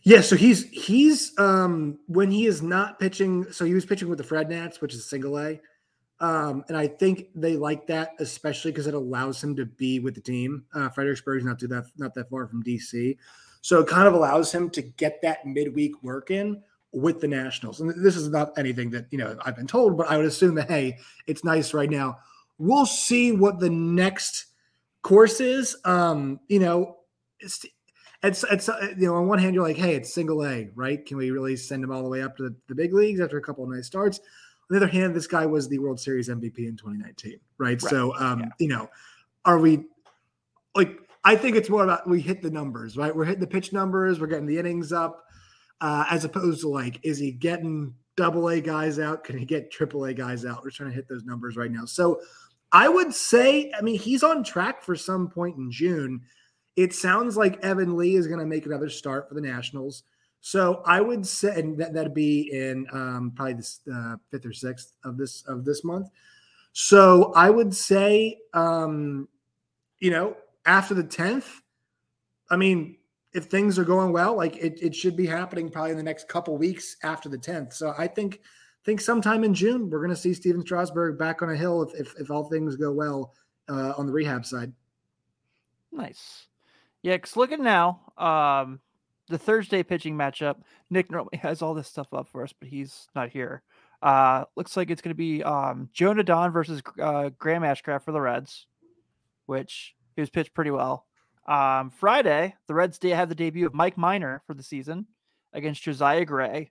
Yeah, 0.02 0.23
so 0.23 0.35
he's 0.35 0.69
he's 0.71 1.38
um 1.38 1.99
when 2.07 2.30
he 2.30 2.47
is 2.47 2.62
not 2.62 2.99
pitching, 2.99 3.50
so 3.52 3.64
he 3.64 3.75
was 3.75 3.85
pitching 3.85 4.09
with 4.09 4.19
the 4.19 4.25
Fred 4.25 4.49
Nats, 4.49 4.80
which 4.80 4.95
is 4.95 5.04
single 5.04 5.38
A. 5.38 5.61
Um, 6.21 6.64
and 6.69 6.76
I 6.76 6.87
think 6.87 7.28
they 7.35 7.57
like 7.57 7.87
that, 7.87 8.12
especially 8.19 8.73
because 8.73 8.87
it 8.87 8.95
allows 8.95 9.42
him 9.42 9.57
to 9.57 9.64
be 9.64 10.00
with 10.00 10.14
the 10.14 10.21
team. 10.21 10.64
Uh, 10.75 10.88
Fredericksburg's 10.90 11.45
not 11.45 11.59
too 11.59 11.69
that 11.69 11.87
not 11.97 12.14
that 12.14 12.30
far 12.30 12.47
from 12.47 12.62
DC, 12.62 13.16
so 13.61 13.80
it 13.80 13.88
kind 13.88 14.09
of 14.09 14.14
allows 14.14 14.52
him 14.52 14.71
to 14.71 14.83
get 14.83 15.21
that 15.23 15.47
midweek 15.47 16.02
work 16.02 16.30
in 16.30 16.62
with 16.92 17.21
the 17.21 17.28
Nationals. 17.28 17.80
And 17.80 17.90
this 18.04 18.16
is 18.16 18.28
not 18.28 18.59
anything 18.59 18.90
that 18.90 19.07
you 19.11 19.19
know 19.19 19.37
I've 19.45 19.57
been 19.57 19.66
told, 19.66 19.99
but 19.99 20.11
I 20.11 20.16
would 20.16 20.26
assume 20.26 20.54
that 20.54 20.71
hey, 20.71 20.99
it's 21.26 21.45
nice 21.45 21.75
right 21.75 21.90
now. 21.90 22.19
We'll 22.59 22.87
see 22.87 23.33
what 23.33 23.61
the 23.61 23.71
next 23.71 24.47
course 25.02 25.40
is. 25.40 25.76
Um, 25.85 26.40
you 26.49 26.59
know, 26.59 26.99
it's 28.22 28.44
it's 28.50 28.68
uh, 28.68 28.92
you 28.98 29.06
know 29.06 29.16
on 29.16 29.26
one 29.26 29.38
hand 29.38 29.54
you're 29.54 29.66
like 29.66 29.76
hey 29.76 29.94
it's 29.94 30.12
single 30.14 30.44
a 30.44 30.68
right? 30.74 31.04
Can 31.04 31.16
we 31.16 31.30
really 31.30 31.56
send 31.56 31.82
him 31.82 31.92
all 31.92 32.02
the 32.02 32.08
way 32.08 32.22
up 32.22 32.36
to 32.36 32.44
the, 32.44 32.54
the 32.68 32.74
big 32.74 32.92
leagues 32.92 33.20
after 33.20 33.38
a 33.38 33.42
couple 33.42 33.64
of 33.64 33.70
nice 33.70 33.86
starts? 33.86 34.18
On 34.18 34.24
the 34.70 34.76
other 34.76 34.86
hand 34.86 35.14
this 35.14 35.26
guy 35.26 35.46
was 35.46 35.68
the 35.68 35.78
world 35.78 35.98
series 35.98 36.28
mvp 36.28 36.58
in 36.58 36.76
2019 36.76 37.40
right, 37.58 37.70
right. 37.70 37.80
so 37.80 38.16
um 38.16 38.40
yeah. 38.40 38.48
you 38.58 38.68
know 38.68 38.88
are 39.44 39.58
we 39.58 39.84
like 40.76 40.98
i 41.24 41.34
think 41.34 41.56
it's 41.56 41.68
more 41.68 41.82
about 41.82 42.08
we 42.08 42.20
hit 42.20 42.40
the 42.42 42.50
numbers 42.50 42.96
right? 42.96 43.14
We're 43.14 43.24
hitting 43.24 43.40
the 43.40 43.46
pitch 43.46 43.72
numbers 43.72 44.20
we're 44.20 44.28
getting 44.28 44.46
the 44.46 44.58
innings 44.58 44.92
up 44.92 45.24
uh, 45.80 46.04
as 46.10 46.24
opposed 46.24 46.60
to 46.60 46.68
like 46.68 47.00
is 47.02 47.18
he 47.18 47.32
getting 47.32 47.94
double 48.16 48.50
a 48.50 48.60
guys 48.60 48.98
out? 48.98 49.24
Can 49.24 49.38
he 49.38 49.46
get 49.46 49.70
triple 49.70 50.04
a 50.04 50.12
guys 50.12 50.44
out? 50.44 50.62
We're 50.62 50.70
trying 50.70 50.90
to 50.90 50.94
hit 50.94 51.08
those 51.08 51.24
numbers 51.24 51.56
right 51.56 51.70
now. 51.70 51.86
So 51.86 52.20
i 52.72 52.88
would 52.88 53.12
say 53.12 53.72
i 53.76 53.80
mean 53.80 53.98
he's 53.98 54.22
on 54.22 54.44
track 54.44 54.82
for 54.82 54.96
some 54.96 55.28
point 55.28 55.56
in 55.56 55.70
june 55.70 56.20
it 56.82 56.94
sounds 56.94 57.37
like 57.37 57.62
Evan 57.62 57.96
Lee 57.96 58.16
is 58.16 58.26
going 58.26 58.40
to 58.40 58.46
make 58.46 58.64
another 58.64 58.88
start 58.88 59.28
for 59.28 59.34
the 59.34 59.40
Nationals. 59.40 60.04
So 60.40 60.82
I 60.87 61.02
would 61.02 61.26
say, 61.26 61.60
and 61.60 61.78
that, 61.78 61.92
that'd 61.92 62.14
be 62.14 62.50
in 62.52 62.87
um, 62.92 63.32
probably 63.37 63.54
the 63.54 63.92
uh, 63.92 64.16
fifth 64.30 64.46
or 64.46 64.54
sixth 64.54 64.94
of 65.04 65.18
this 65.18 65.42
of 65.46 65.66
this 65.66 65.84
month. 65.84 66.08
So 66.72 67.32
I 67.34 67.50
would 67.50 67.75
say, 67.75 68.38
um, 68.54 69.28
you 69.99 70.10
know, 70.10 70.37
after 70.64 70.94
the 70.94 71.04
tenth, 71.04 71.60
I 72.50 72.56
mean, 72.56 72.96
if 73.34 73.44
things 73.44 73.78
are 73.78 73.84
going 73.84 74.12
well, 74.12 74.34
like 74.34 74.56
it, 74.56 74.78
it 74.82 74.94
should 74.94 75.16
be 75.16 75.26
happening 75.26 75.68
probably 75.68 75.90
in 75.90 75.99
the 75.99 76.02
next 76.02 76.28
couple 76.28 76.56
weeks 76.56 76.96
after 77.02 77.28
the 77.28 77.38
10th. 77.38 77.75
So 77.75 77.94
I 77.99 78.06
think 78.06 78.40
think 78.87 79.02
sometime 79.02 79.44
in 79.44 79.52
June 79.52 79.90
we're 79.90 79.99
going 79.99 80.08
to 80.08 80.16
see 80.16 80.32
Stephen 80.32 80.62
Strasburg 80.62 81.18
back 81.18 81.42
on 81.42 81.50
a 81.50 81.56
hill 81.56 81.82
if 81.82 81.94
if, 82.00 82.14
if 82.18 82.30
all 82.30 82.49
things 82.49 82.76
go 82.76 82.90
well 82.90 83.34
uh, 83.68 83.92
on 83.99 84.06
the 84.06 84.12
rehab 84.12 84.46
side. 84.46 84.72
Nice. 85.92 86.46
Yeah, 87.02 87.16
because 87.16 87.37
looking 87.37 87.62
now, 87.62 88.00
um, 88.19 88.80
the 89.28 89.38
Thursday 89.38 89.83
pitching 89.83 90.16
matchup, 90.16 90.57
Nick 90.90 91.11
normally 91.11 91.38
has 91.42 91.62
all 91.62 91.75
this 91.75 91.88
stuff 91.88 92.12
up 92.12 92.28
for 92.28 92.42
us, 92.42 92.52
but 92.59 92.69
he's 92.69 93.09
not 93.14 93.30
here. 93.30 93.62
Uh, 94.02 94.45
looks 94.57 94.76
like 94.76 94.90
it's 94.90 95.02
going 95.02 95.14
to 95.14 95.19
be 95.19 95.42
um, 95.42 95.88
Joan 95.92 96.19
Adon 96.21 96.52
versus 96.52 96.83
uh, 97.00 97.30
Graham 97.38 97.62
Ashcraft 97.62 98.04
for 98.04 98.12
the 98.12 98.21
Reds, 98.21 98.66
which 99.47 99.95
he 100.14 100.23
was 100.23 100.30
pitched 100.30 100.54
pretty 100.54 100.71
well. 100.71 101.07
Um, 101.47 101.90
Friday, 101.90 102.54
the 102.66 102.75
Reds 102.75 102.99
did 102.99 103.14
have 103.14 103.28
the 103.28 103.35
debut 103.35 103.66
of 103.66 103.75
Mike 103.75 103.99
Minor 103.99 104.42
for 104.47 104.54
the 104.54 104.62
season 104.62 105.07
against 105.52 105.83
Josiah 105.83 106.25
Gray. 106.25 106.71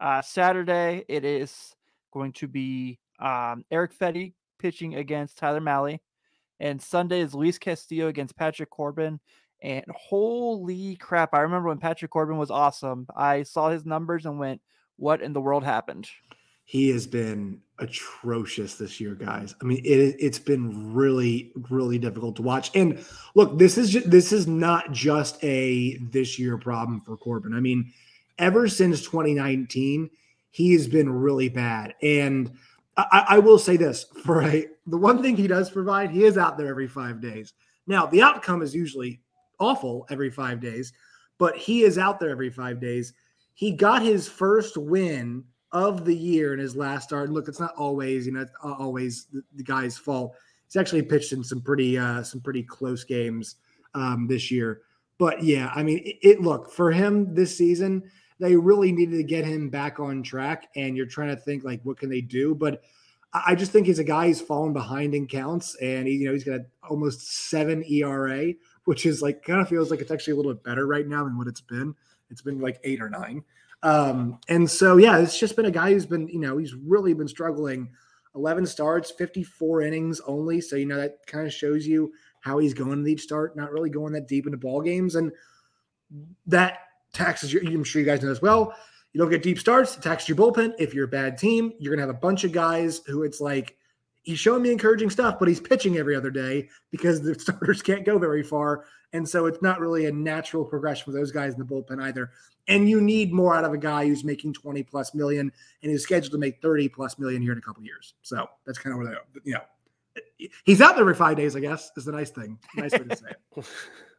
Uh, 0.00 0.22
Saturday, 0.22 1.04
it 1.08 1.24
is 1.24 1.74
going 2.12 2.32
to 2.32 2.48
be 2.48 2.98
um, 3.20 3.64
Erick 3.70 3.96
Fedde 3.96 4.34
pitching 4.58 4.96
against 4.96 5.38
Tyler 5.38 5.60
Mahle. 5.60 6.00
And 6.62 6.80
Sunday 6.80 7.20
is 7.20 7.34
Luis 7.34 7.58
Castillo 7.58 8.06
against 8.06 8.36
Patrick 8.36 8.70
Corbin. 8.70 9.18
And 9.62 9.84
holy 9.92 10.94
crap, 10.94 11.34
I 11.34 11.40
remember 11.40 11.68
when 11.68 11.78
Patrick 11.78 12.12
Corbin 12.12 12.38
was 12.38 12.52
awesome. 12.52 13.08
I 13.16 13.42
saw 13.42 13.68
his 13.68 13.84
numbers 13.84 14.26
and 14.26 14.38
went, 14.38 14.60
what 14.96 15.22
in 15.22 15.32
the 15.32 15.40
world 15.40 15.64
happened? 15.64 16.08
He 16.64 16.88
has 16.90 17.04
been 17.08 17.60
atrocious 17.80 18.76
this 18.76 19.00
year, 19.00 19.16
guys. 19.16 19.56
I 19.60 19.64
mean, 19.64 19.78
it, 19.84 20.14
it's 20.20 20.38
been 20.38 20.94
really, 20.94 21.50
really 21.68 21.98
difficult 21.98 22.36
to 22.36 22.42
watch. 22.42 22.70
And 22.76 23.04
look, 23.34 23.58
this 23.58 23.76
is 23.76 23.90
just, 23.90 24.08
this 24.08 24.32
is 24.32 24.46
not 24.46 24.92
just 24.92 25.42
a 25.42 25.96
this 25.96 26.38
year 26.38 26.58
problem 26.58 27.00
for 27.00 27.16
Corbin. 27.16 27.54
I 27.54 27.60
mean, 27.60 27.92
ever 28.38 28.68
since 28.68 29.02
2019, 29.02 30.10
he 30.52 30.72
has 30.74 30.86
been 30.86 31.10
really 31.10 31.48
bad. 31.48 31.94
And 32.02 32.52
I, 32.96 33.24
I 33.30 33.38
will 33.38 33.58
say 33.58 33.76
this 33.76 34.04
for 34.24 34.42
a 34.42 34.66
the 34.86 34.98
one 34.98 35.22
thing 35.22 35.36
he 35.36 35.46
does 35.46 35.70
provide, 35.70 36.10
he 36.10 36.24
is 36.24 36.36
out 36.36 36.58
there 36.58 36.68
every 36.68 36.88
five 36.88 37.20
days. 37.20 37.54
Now, 37.86 38.06
the 38.06 38.22
outcome 38.22 38.62
is 38.62 38.74
usually 38.74 39.20
awful 39.58 40.06
every 40.10 40.30
five 40.30 40.60
days, 40.60 40.92
but 41.38 41.56
he 41.56 41.82
is 41.82 41.98
out 41.98 42.20
there 42.20 42.30
every 42.30 42.50
five 42.50 42.80
days. 42.80 43.12
He 43.54 43.70
got 43.72 44.02
his 44.02 44.28
first 44.28 44.76
win 44.76 45.44
of 45.72 46.04
the 46.04 46.14
year 46.14 46.52
in 46.52 46.58
his 46.58 46.76
last 46.76 47.04
start. 47.04 47.26
And 47.26 47.34
look, 47.34 47.48
it's 47.48 47.60
not 47.60 47.74
always, 47.76 48.26
you 48.26 48.32
know, 48.32 48.46
always 48.62 49.26
the, 49.32 49.42
the 49.54 49.62
guy's 49.62 49.96
fault. 49.96 50.34
He's 50.66 50.76
actually 50.76 51.02
pitched 51.02 51.32
in 51.32 51.42
some 51.42 51.60
pretty, 51.60 51.96
uh, 51.96 52.22
some 52.22 52.40
pretty 52.40 52.62
close 52.62 53.04
games 53.04 53.56
um, 53.94 54.26
this 54.26 54.50
year. 54.50 54.82
But 55.18 55.42
yeah, 55.42 55.70
I 55.74 55.82
mean, 55.82 55.98
it, 55.98 56.16
it 56.22 56.40
look 56.40 56.72
for 56.72 56.90
him 56.90 57.34
this 57.34 57.56
season. 57.56 58.02
They 58.38 58.56
really 58.56 58.92
needed 58.92 59.16
to 59.16 59.22
get 59.22 59.44
him 59.44 59.68
back 59.68 60.00
on 60.00 60.22
track, 60.22 60.68
and 60.76 60.96
you're 60.96 61.06
trying 61.06 61.28
to 61.28 61.36
think 61.36 61.64
like, 61.64 61.80
what 61.84 61.98
can 61.98 62.10
they 62.10 62.20
do? 62.20 62.54
But 62.54 62.82
I 63.32 63.54
just 63.54 63.72
think 63.72 63.86
he's 63.86 63.98
a 63.98 64.04
guy 64.04 64.26
who's 64.26 64.40
fallen 64.40 64.72
behind 64.72 65.14
in 65.14 65.26
counts, 65.26 65.74
and 65.76 66.06
he, 66.06 66.14
you 66.14 66.26
know, 66.26 66.32
he's 66.32 66.44
got 66.44 66.60
almost 66.88 67.48
seven 67.48 67.84
ERA, 67.88 68.52
which 68.84 69.06
is 69.06 69.22
like 69.22 69.42
kind 69.42 69.60
of 69.60 69.68
feels 69.68 69.90
like 69.90 70.00
it's 70.00 70.10
actually 70.10 70.34
a 70.34 70.36
little 70.36 70.52
bit 70.52 70.64
better 70.64 70.86
right 70.86 71.06
now 71.06 71.24
than 71.24 71.38
what 71.38 71.46
it's 71.46 71.60
been. 71.60 71.94
It's 72.30 72.42
been 72.42 72.60
like 72.60 72.80
eight 72.84 73.00
or 73.00 73.08
nine. 73.08 73.44
Um, 73.82 74.38
and 74.48 74.70
so 74.70 74.96
yeah, 74.96 75.18
it's 75.18 75.38
just 75.38 75.56
been 75.56 75.66
a 75.66 75.70
guy 75.70 75.92
who's 75.92 76.06
been, 76.06 76.28
you 76.28 76.38
know, 76.38 76.58
he's 76.58 76.74
really 76.74 77.14
been 77.14 77.28
struggling. 77.28 77.90
11 78.34 78.66
starts, 78.66 79.10
54 79.10 79.82
innings 79.82 80.20
only. 80.26 80.60
So, 80.60 80.76
you 80.76 80.86
know, 80.86 80.96
that 80.96 81.26
kind 81.26 81.46
of 81.46 81.52
shows 81.52 81.86
you 81.86 82.12
how 82.40 82.58
he's 82.58 82.74
going 82.74 83.00
in 83.00 83.08
each 83.08 83.22
start, 83.22 83.56
not 83.56 83.72
really 83.72 83.90
going 83.90 84.12
that 84.14 84.28
deep 84.28 84.46
into 84.46 84.58
ball 84.58 84.80
games. 84.80 85.16
And 85.16 85.32
that 86.46 86.78
taxes 87.12 87.52
your, 87.52 87.62
I'm 87.64 87.84
sure 87.84 88.00
you 88.00 88.06
guys 88.06 88.22
know 88.22 88.30
as 88.30 88.42
well. 88.42 88.74
You 89.12 89.20
don't 89.20 89.30
get 89.30 89.42
deep 89.42 89.58
starts, 89.58 89.96
taxes 89.96 90.28
your 90.28 90.38
bullpen. 90.38 90.74
If 90.78 90.94
you're 90.94 91.04
a 91.04 91.08
bad 91.08 91.36
team, 91.36 91.72
you're 91.78 91.94
going 91.94 91.98
to 91.98 92.06
have 92.06 92.16
a 92.16 92.18
bunch 92.18 92.44
of 92.44 92.52
guys 92.52 93.02
who 93.06 93.24
it's 93.24 93.40
like, 93.40 93.76
he's 94.22 94.38
showing 94.38 94.62
me 94.62 94.70
encouraging 94.70 95.10
stuff, 95.10 95.38
but 95.38 95.48
he's 95.48 95.60
pitching 95.60 95.98
every 95.98 96.14
other 96.14 96.30
day 96.30 96.68
because 96.90 97.20
the 97.20 97.34
starters 97.38 97.82
can't 97.82 98.04
go 98.04 98.18
very 98.18 98.42
far. 98.42 98.84
And 99.12 99.28
so 99.28 99.46
it's 99.46 99.60
not 99.60 99.80
really 99.80 100.06
a 100.06 100.12
natural 100.12 100.64
progression 100.64 101.04
for 101.04 101.12
those 101.12 101.30
guys 101.30 101.52
in 101.52 101.58
the 101.58 101.66
bullpen 101.66 102.02
either. 102.02 102.30
And 102.68 102.88
you 102.88 103.00
need 103.00 103.32
more 103.32 103.54
out 103.54 103.64
of 103.64 103.72
a 103.72 103.78
guy 103.78 104.06
who's 104.06 104.24
making 104.24 104.54
20 104.54 104.82
plus 104.84 105.14
million 105.14 105.52
and 105.82 105.92
is 105.92 106.02
scheduled 106.02 106.32
to 106.32 106.38
make 106.38 106.62
30 106.62 106.88
plus 106.88 107.18
million 107.18 107.42
here 107.42 107.52
in 107.52 107.58
a 107.58 107.62
couple 107.62 107.82
years. 107.82 108.14
So 108.22 108.46
that's 108.64 108.78
kind 108.78 108.94
of 108.94 108.98
where 108.98 109.08
they. 109.08 109.40
You 109.50 109.54
know, 109.54 110.48
he's 110.64 110.80
out 110.80 110.96
there 110.96 111.04
for 111.04 111.14
five 111.14 111.36
days, 111.36 111.56
I 111.56 111.60
guess, 111.60 111.90
is 111.96 112.04
the 112.04 112.12
nice 112.12 112.30
thing. 112.30 112.58
Nice 112.76 112.92
way 112.92 113.00
to 113.00 113.16
say 113.16 113.26
it. 113.30 113.66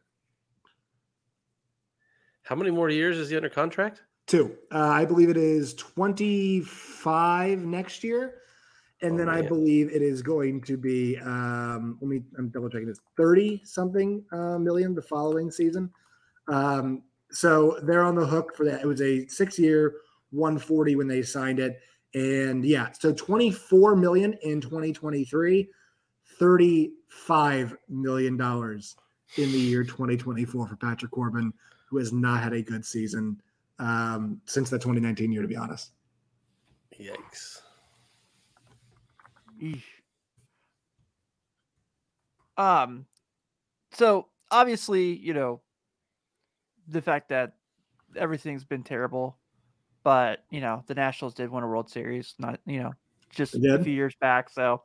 How 2.44 2.54
many 2.54 2.70
more 2.70 2.90
years 2.90 3.18
is 3.18 3.30
he 3.30 3.36
under 3.36 3.48
contract? 3.48 4.02
Two. 4.26 4.56
Uh, 4.72 4.78
I 4.78 5.04
believe 5.04 5.28
it 5.30 5.36
is 5.36 5.74
25 5.74 7.58
next 7.60 8.04
year. 8.04 8.36
And 9.02 9.14
oh, 9.14 9.16
then 9.18 9.26
man. 9.26 9.36
I 9.36 9.42
believe 9.42 9.90
it 9.90 10.02
is 10.02 10.22
going 10.22 10.62
to 10.62 10.76
be, 10.76 11.18
um, 11.18 11.98
let 12.00 12.08
me, 12.08 12.22
I'm 12.38 12.48
double 12.50 12.70
checking 12.70 12.86
this, 12.86 13.00
30 13.16 13.62
something 13.64 14.24
uh, 14.32 14.58
million 14.58 14.94
the 14.94 15.02
following 15.02 15.50
season. 15.50 15.90
Um, 16.48 17.02
so 17.30 17.80
they're 17.82 18.04
on 18.04 18.14
the 18.14 18.26
hook 18.26 18.54
for 18.56 18.64
that. 18.66 18.82
It 18.82 18.86
was 18.86 19.02
a 19.02 19.26
six 19.26 19.58
year, 19.58 19.94
140 20.30 20.96
when 20.96 21.08
they 21.08 21.22
signed 21.22 21.58
it. 21.58 21.80
And 22.14 22.64
yeah, 22.64 22.90
so 22.92 23.12
24 23.12 23.96
million 23.96 24.34
in 24.42 24.60
2023, 24.60 25.68
35 26.38 27.76
million 27.88 28.36
dollars 28.36 28.96
in 29.36 29.50
the 29.50 29.58
year 29.58 29.82
2024 29.82 30.68
for 30.68 30.76
Patrick 30.76 31.10
Corbin, 31.10 31.52
who 31.94 32.00
has 32.00 32.12
not 32.12 32.42
had 32.42 32.52
a 32.52 32.60
good 32.60 32.84
season 32.84 33.40
um, 33.78 34.40
since 34.46 34.68
the 34.68 34.76
2019 34.76 35.30
year, 35.30 35.42
to 35.42 35.48
be 35.48 35.54
honest. 35.54 35.92
Yikes. 37.00 37.60
Um, 42.56 43.06
so 43.92 44.26
obviously, 44.50 45.16
you 45.16 45.34
know, 45.34 45.60
the 46.88 47.00
fact 47.00 47.28
that 47.28 47.52
everything's 48.16 48.64
been 48.64 48.82
terrible, 48.82 49.38
but 50.02 50.44
you 50.50 50.60
know 50.60 50.82
the 50.88 50.94
Nationals 50.94 51.34
did 51.34 51.48
win 51.48 51.62
a 51.62 51.68
World 51.68 51.88
Series, 51.88 52.34
not 52.40 52.58
you 52.66 52.82
know 52.82 52.92
just 53.30 53.54
a 53.54 53.82
few 53.84 53.92
years 53.92 54.16
back. 54.20 54.50
So 54.50 54.82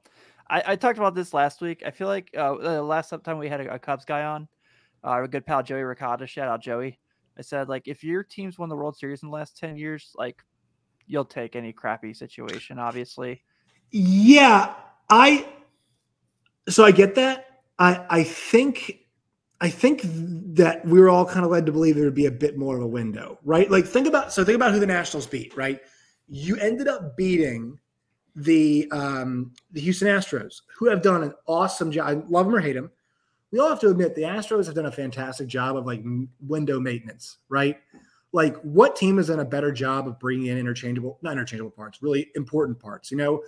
I, 0.47 0.63
I, 0.67 0.75
talked 0.75 0.99
about 0.99 1.15
this 1.15 1.33
last 1.33 1.61
week. 1.61 1.81
I 1.85 1.91
feel 1.91 2.07
like 2.07 2.29
uh, 2.37 2.55
the 2.55 2.81
last 2.81 3.13
time 3.23 3.39
we 3.39 3.49
had 3.49 3.61
a, 3.61 3.73
a 3.73 3.79
Cubs 3.79 4.05
guy 4.05 4.23
on, 4.23 4.47
uh, 5.03 5.07
our 5.07 5.27
good 5.27 5.45
pal 5.45 5.63
Joey 5.63 5.81
Ricotta, 5.81 6.27
shout 6.27 6.47
out 6.47 6.61
Joey. 6.61 6.99
I 7.37 7.41
said 7.41 7.69
like 7.69 7.87
if 7.87 8.03
your 8.03 8.23
team's 8.23 8.59
won 8.59 8.69
the 8.69 8.75
World 8.75 8.97
Series 8.97 9.23
in 9.23 9.29
the 9.29 9.35
last 9.35 9.57
ten 9.57 9.77
years, 9.77 10.11
like 10.15 10.43
you'll 11.07 11.25
take 11.25 11.55
any 11.55 11.73
crappy 11.73 12.13
situation, 12.13 12.79
obviously. 12.79 13.43
Yeah, 13.91 14.73
I. 15.09 15.47
So 16.67 16.83
I 16.83 16.91
get 16.91 17.15
that. 17.15 17.61
I 17.79 18.05
I 18.09 18.23
think 18.23 18.99
I 19.61 19.69
think 19.69 20.01
that 20.03 20.85
we 20.85 20.99
were 20.99 21.09
all 21.09 21.25
kind 21.25 21.43
of 21.43 21.51
led 21.51 21.65
to 21.65 21.71
believe 21.71 21.95
there 21.95 22.05
would 22.05 22.13
be 22.15 22.27
a 22.27 22.31
bit 22.31 22.57
more 22.57 22.77
of 22.77 22.83
a 22.83 22.87
window, 22.87 23.39
right? 23.43 23.69
Like 23.69 23.85
think 23.85 24.07
about 24.07 24.31
so 24.31 24.45
think 24.45 24.55
about 24.55 24.71
who 24.71 24.79
the 24.79 24.85
Nationals 24.85 25.27
beat, 25.27 25.55
right? 25.57 25.79
You 26.27 26.55
ended 26.57 26.87
up 26.87 27.17
beating 27.17 27.77
the 28.35 28.87
um, 28.91 29.53
the 29.71 29.81
Houston 29.81 30.07
Astros, 30.07 30.61
who 30.77 30.87
have 30.87 31.01
done 31.01 31.23
an 31.23 31.33
awesome 31.47 31.91
job. 31.91 32.07
I 32.07 32.13
love 32.29 32.45
them 32.45 32.55
or 32.55 32.59
hate 32.61 32.73
them. 32.73 32.91
We 33.51 33.59
all 33.59 33.69
have 33.69 33.79
to 33.81 33.89
admit 33.89 34.15
the 34.15 34.23
Astros 34.23 34.67
have 34.67 34.75
done 34.75 34.85
a 34.85 34.91
fantastic 34.91 35.47
job 35.47 35.75
of 35.75 35.85
like 35.85 36.03
window 36.39 36.79
maintenance, 36.79 37.37
right? 37.49 37.79
Like 38.31 38.55
what 38.61 38.95
team 38.95 39.17
has 39.17 39.27
done 39.27 39.39
a 39.39 39.45
better 39.45 39.71
job 39.71 40.07
of 40.07 40.19
bringing 40.19 40.47
in 40.47 40.57
interchangeable, 40.57 41.17
not 41.21 41.33
interchangeable 41.33 41.71
parts, 41.71 42.01
really 42.01 42.29
important 42.35 42.79
parts? 42.79 43.09
You 43.09 43.17
know, 43.17 43.43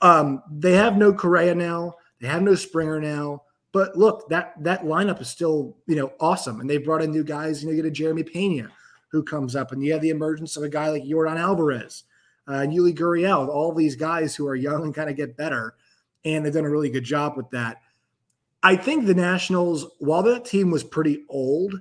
um, 0.00 0.42
they 0.50 0.72
have 0.72 0.96
no 0.96 1.12
Correa 1.12 1.54
now. 1.54 1.94
They 2.20 2.28
have 2.28 2.42
no 2.42 2.54
Springer 2.54 3.00
now. 3.00 3.42
But 3.72 3.96
look, 3.96 4.28
that 4.30 4.54
that 4.64 4.84
lineup 4.84 5.20
is 5.20 5.28
still 5.28 5.76
you 5.86 5.96
know 5.96 6.12
awesome, 6.18 6.60
and 6.60 6.68
they 6.68 6.78
brought 6.78 7.02
in 7.02 7.12
new 7.12 7.22
guys. 7.22 7.62
You 7.62 7.68
know, 7.68 7.74
you 7.74 7.82
get 7.82 7.88
a 7.88 7.92
Jeremy 7.92 8.24
Pena 8.24 8.68
who 9.12 9.22
comes 9.22 9.54
up, 9.54 9.72
and 9.72 9.82
you 9.82 9.92
have 9.92 10.02
the 10.02 10.10
emergence 10.10 10.56
of 10.56 10.62
a 10.62 10.68
guy 10.68 10.90
like 10.90 11.04
Yordan 11.04 11.38
Alvarez, 11.38 12.04
uh, 12.48 12.54
and 12.54 12.72
Yuli 12.72 12.96
Gurriel, 12.96 13.48
all 13.48 13.72
these 13.72 13.96
guys 13.96 14.34
who 14.34 14.46
are 14.46 14.56
young 14.56 14.84
and 14.84 14.94
kind 14.94 15.08
of 15.10 15.16
get 15.16 15.36
better, 15.36 15.74
and 16.24 16.44
they've 16.44 16.52
done 16.52 16.64
a 16.64 16.70
really 16.70 16.90
good 16.90 17.04
job 17.04 17.36
with 17.36 17.48
that. 17.50 17.80
I 18.62 18.76
think 18.76 19.06
the 19.06 19.14
Nationals, 19.14 19.86
while 19.98 20.22
that 20.24 20.44
team 20.44 20.70
was 20.70 20.84
pretty 20.84 21.24
old, 21.28 21.80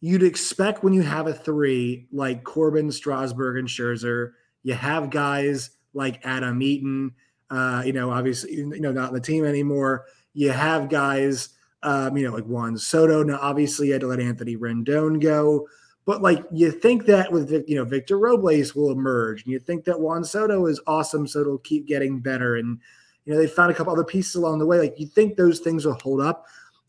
you'd 0.00 0.22
expect 0.22 0.82
when 0.82 0.92
you 0.92 1.02
have 1.02 1.26
a 1.26 1.34
three 1.34 2.08
like 2.12 2.44
Corbin, 2.44 2.90
Strasburg, 2.90 3.58
and 3.58 3.68
Scherzer, 3.68 4.32
you 4.62 4.74
have 4.74 5.10
guys 5.10 5.70
like 5.92 6.24
Adam 6.24 6.62
Eaton. 6.62 7.12
Uh, 7.50 7.82
you 7.84 7.92
know, 7.92 8.10
obviously, 8.10 8.54
you 8.54 8.80
know, 8.80 8.92
not 8.92 9.08
in 9.08 9.14
the 9.14 9.20
team 9.20 9.44
anymore 9.44 10.06
you 10.34 10.50
have 10.50 10.88
guys, 10.88 11.50
um, 11.82 12.16
you 12.16 12.26
know, 12.26 12.34
like 12.34 12.44
Juan 12.44 12.76
Soto. 12.76 13.22
Now, 13.22 13.38
obviously, 13.40 13.88
you 13.88 13.94
had 13.94 14.02
to 14.02 14.06
let 14.06 14.20
Anthony 14.20 14.56
Rendon 14.56 15.20
go. 15.20 15.66
But 16.06 16.22
like 16.22 16.44
you 16.50 16.70
think 16.72 17.06
that 17.06 17.30
with 17.30 17.52
you 17.68 17.76
know 17.76 17.84
Victor 17.84 18.18
Robles 18.18 18.74
will 18.74 18.90
emerge, 18.90 19.44
and 19.44 19.52
you 19.52 19.58
think 19.58 19.84
that 19.84 20.00
Juan 20.00 20.24
Soto 20.24 20.66
is 20.66 20.80
awesome, 20.86 21.26
so 21.26 21.40
it'll 21.40 21.58
keep 21.58 21.86
getting 21.86 22.18
better. 22.18 22.56
And 22.56 22.80
you 23.24 23.32
know 23.32 23.38
they 23.38 23.46
found 23.46 23.70
a 23.70 23.74
couple 23.74 23.92
other 23.92 24.04
pieces 24.04 24.34
along 24.34 24.58
the 24.58 24.66
way. 24.66 24.78
Like 24.78 24.98
you 24.98 25.06
think 25.06 25.36
those 25.36 25.60
things 25.60 25.84
will 25.84 25.94
hold 25.94 26.20
up, 26.20 26.46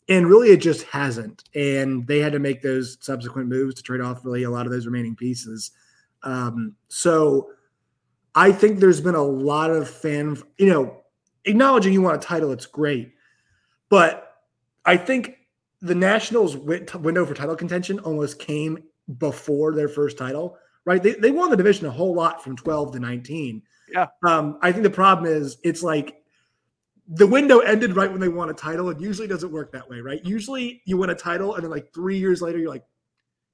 And 0.09 0.27
really, 0.27 0.50
it 0.50 0.57
just 0.57 0.83
hasn't. 0.83 1.43
And 1.55 2.05
they 2.07 2.19
had 2.19 2.33
to 2.33 2.39
make 2.39 2.61
those 2.61 2.97
subsequent 3.01 3.50
moves 3.50 3.75
to 3.75 3.83
trade 3.83 4.01
off 4.01 4.25
really 4.25 4.43
a 4.43 4.50
lot 4.50 4.65
of 4.65 4.71
those 4.71 4.85
remaining 4.85 5.15
pieces. 5.15 5.71
Um, 6.23 6.75
so 6.88 7.50
I 8.35 8.51
think 8.51 8.79
there's 8.79 9.01
been 9.01 9.15
a 9.15 9.23
lot 9.23 9.71
of 9.71 9.89
fan, 9.89 10.38
you 10.57 10.67
know, 10.67 10.97
acknowledging 11.45 11.93
you 11.93 12.01
want 12.01 12.23
a 12.23 12.25
title, 12.25 12.51
it's 12.51 12.65
great. 12.65 13.13
But 13.89 14.38
I 14.85 14.97
think 14.97 15.38
the 15.81 15.95
Nationals' 15.95 16.55
window 16.55 17.25
for 17.25 17.33
title 17.33 17.55
contention 17.55 18.00
almost 18.00 18.39
came 18.39 18.83
before 19.17 19.73
their 19.73 19.89
first 19.89 20.17
title, 20.17 20.57
right? 20.85 21.01
They, 21.01 21.13
they 21.13 21.31
won 21.31 21.50
the 21.50 21.57
division 21.57 21.88
a 21.88 21.91
whole 21.91 22.13
lot 22.13 22.43
from 22.43 22.55
12 22.55 22.93
to 22.93 23.00
19. 23.00 23.61
Yeah. 23.93 24.07
Um, 24.25 24.57
I 24.61 24.71
think 24.71 24.83
the 24.83 24.89
problem 24.89 25.31
is 25.31 25.57
it's 25.63 25.83
like 25.83 26.21
the 27.13 27.27
window 27.27 27.60
ended 27.60 27.96
right 27.96 28.10
when 28.10 28.22
they 28.22 28.30
won 28.30 28.50
a 28.50 28.53
title. 28.53 28.89
and 28.89 29.01
usually 29.01 29.27
doesn't 29.27 29.51
work 29.51 29.72
that 29.74 29.89
way, 29.89 30.00
right? 30.00 30.24
Usually 30.24 30.82
you 30.86 30.98
win 30.98 31.10
a 31.10 31.15
title 31.15 31.56
and 31.56 31.63
then 31.63 31.70
like 31.70 31.94
three 31.94 32.18
years 32.18 32.41
later, 32.41 32.58
you're 32.58 32.70
like, 32.70 32.86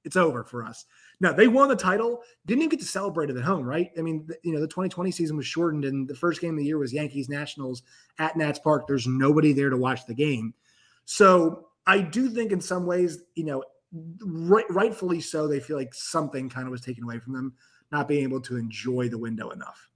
it's 0.04 0.16
over 0.16 0.44
for 0.44 0.64
us. 0.64 0.84
Now 1.20 1.32
they 1.32 1.48
won 1.48 1.68
the 1.68 1.76
title, 1.76 2.22
didn't 2.46 2.62
even 2.62 2.70
get 2.70 2.80
to 2.80 2.86
celebrate 2.86 3.30
it 3.30 3.36
at 3.36 3.42
home, 3.42 3.64
right? 3.64 3.90
I 3.98 4.02
mean, 4.02 4.28
you 4.44 4.52
know, 4.52 4.60
the 4.60 4.68
2020 4.68 5.10
season 5.10 5.36
was 5.36 5.44
shortened, 5.44 5.84
and 5.84 6.06
the 6.06 6.14
first 6.14 6.40
game 6.40 6.54
of 6.54 6.58
the 6.58 6.64
year 6.64 6.78
was 6.78 6.92
Yankees 6.92 7.28
Nationals 7.28 7.82
at 8.18 8.36
Nats 8.36 8.60
Park. 8.60 8.86
There's 8.86 9.08
nobody 9.08 9.52
there 9.52 9.70
to 9.70 9.76
watch 9.76 10.06
the 10.06 10.14
game, 10.14 10.54
so 11.04 11.68
I 11.86 11.98
do 12.00 12.30
think 12.30 12.52
in 12.52 12.60
some 12.60 12.86
ways, 12.86 13.18
you 13.34 13.44
know, 13.44 13.64
right, 14.22 14.70
rightfully 14.70 15.20
so, 15.20 15.48
they 15.48 15.58
feel 15.58 15.76
like 15.76 15.92
something 15.94 16.48
kind 16.48 16.66
of 16.66 16.70
was 16.70 16.80
taken 16.80 17.02
away 17.02 17.18
from 17.18 17.32
them, 17.32 17.54
not 17.90 18.06
being 18.06 18.22
able 18.22 18.40
to 18.42 18.56
enjoy 18.56 19.08
the 19.08 19.18
window 19.18 19.50
enough. 19.50 19.88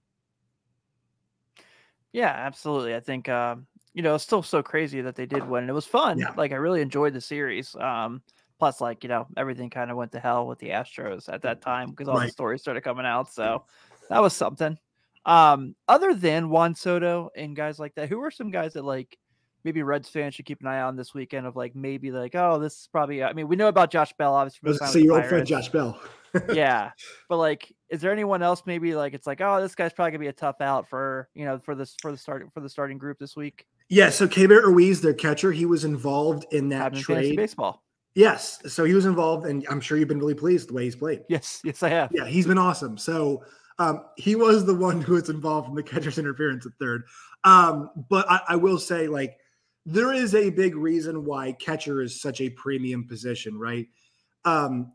Yeah, 2.13 2.29
absolutely. 2.29 2.95
I 2.95 2.99
think 2.99 3.27
um, 3.27 3.67
you 3.93 4.01
know, 4.01 4.15
it's 4.15 4.23
still 4.23 4.43
so 4.43 4.63
crazy 4.63 5.01
that 5.01 5.15
they 5.15 5.25
did 5.25 5.47
win. 5.47 5.69
It 5.69 5.73
was 5.73 5.85
fun. 5.85 6.19
Yeah. 6.19 6.33
Like 6.35 6.51
I 6.51 6.55
really 6.55 6.81
enjoyed 6.81 7.13
the 7.13 7.21
series. 7.21 7.75
Um, 7.75 8.21
plus, 8.59 8.81
like 8.81 9.03
you 9.03 9.09
know, 9.09 9.27
everything 9.37 9.69
kind 9.69 9.91
of 9.91 9.97
went 9.97 10.11
to 10.13 10.19
hell 10.19 10.47
with 10.47 10.59
the 10.59 10.69
Astros 10.69 11.31
at 11.31 11.41
that 11.43 11.61
time 11.61 11.89
because 11.89 12.07
all 12.07 12.19
the 12.19 12.29
stories 12.29 12.61
started 12.61 12.81
coming 12.81 13.05
out. 13.05 13.31
So 13.31 13.65
that 14.09 14.21
was 14.21 14.33
something. 14.33 14.77
Um, 15.25 15.75
other 15.87 16.13
than 16.13 16.49
Juan 16.49 16.75
Soto 16.75 17.29
and 17.35 17.55
guys 17.55 17.79
like 17.79 17.95
that, 17.95 18.09
who 18.09 18.21
are 18.21 18.31
some 18.31 18.51
guys 18.51 18.73
that 18.73 18.83
like 18.83 19.17
maybe 19.63 19.83
Reds 19.83 20.09
fans 20.09 20.35
should 20.35 20.45
keep 20.45 20.61
an 20.61 20.67
eye 20.67 20.81
on 20.81 20.95
this 20.95 21.13
weekend? 21.13 21.45
Of 21.45 21.55
like 21.55 21.75
maybe 21.75 22.11
like, 22.11 22.35
oh, 22.35 22.59
this 22.59 22.73
is 22.73 22.89
probably. 22.91 23.23
I 23.23 23.33
mean, 23.33 23.47
we 23.47 23.55
know 23.55 23.67
about 23.67 23.91
Josh 23.91 24.13
Bell, 24.13 24.33
obviously. 24.33 24.67
I 24.67 24.69
was 24.69 24.77
from 24.77 24.85
gonna 24.85 24.89
the 24.89 24.93
say 24.93 24.99
time 24.99 25.05
your 25.05 25.15
old 25.17 25.25
friend 25.25 25.47
Josh 25.47 25.69
Bell. 25.69 26.01
yeah, 26.53 26.91
but 27.29 27.37
like, 27.37 27.71
is 27.93 28.01
there 28.01 28.11
anyone 28.11 28.41
else? 28.41 28.63
Maybe 28.65 28.95
like 28.95 29.13
it's 29.13 29.27
like, 29.27 29.39
oh, 29.39 29.61
this 29.61 29.75
guy's 29.75 29.93
probably 29.93 30.11
gonna 30.11 30.19
be 30.19 30.27
a 30.27 30.33
tough 30.33 30.59
out 30.59 30.89
for 30.89 31.29
you 31.35 31.45
know 31.45 31.59
for 31.59 31.75
this 31.75 31.95
for 32.01 32.11
the 32.11 32.17
start 32.17 32.45
for 32.53 32.59
the 32.59 32.69
starting 32.69 32.97
group 32.97 33.19
this 33.19 33.35
week. 33.35 33.67
Yeah, 33.87 34.09
so 34.09 34.27
Keibert 34.27 34.63
Ruiz, 34.63 35.01
their 35.01 35.13
catcher, 35.13 35.51
he 35.51 35.65
was 35.65 35.85
involved 35.85 36.45
in 36.51 36.69
that 36.69 36.95
trade. 36.95 37.37
baseball. 37.37 37.83
Yes, 38.15 38.59
so 38.71 38.83
he 38.83 38.93
was 38.93 39.05
involved, 39.05 39.45
and 39.45 39.65
I'm 39.69 39.79
sure 39.79 39.97
you've 39.97 40.07
been 40.07 40.19
really 40.19 40.33
pleased 40.33 40.69
the 40.69 40.73
way 40.73 40.85
he's 40.85 40.95
played. 40.95 41.21
Yes, 41.29 41.61
yes, 41.63 41.83
I 41.83 41.89
have. 41.89 42.11
Yeah, 42.13 42.25
he's 42.25 42.47
been 42.47 42.57
awesome. 42.57 42.97
So 42.97 43.43
um, 43.77 44.05
he 44.17 44.35
was 44.35 44.65
the 44.65 44.73
one 44.73 45.01
who 45.03 45.13
was 45.13 45.29
involved 45.29 45.69
in 45.69 45.75
the 45.75 45.83
catcher's 45.83 46.17
interference 46.17 46.65
at 46.65 46.73
third. 46.79 47.03
Um, 47.43 47.89
but 48.09 48.29
I, 48.29 48.39
I 48.49 48.55
will 48.55 48.79
say, 48.79 49.07
like, 49.07 49.37
there 49.85 50.13
is 50.13 50.33
a 50.33 50.49
big 50.49 50.75
reason 50.75 51.25
why 51.25 51.51
catcher 51.53 52.01
is 52.01 52.21
such 52.21 52.41
a 52.41 52.49
premium 52.49 53.07
position, 53.07 53.59
right? 53.59 53.87
Um, 54.45 54.93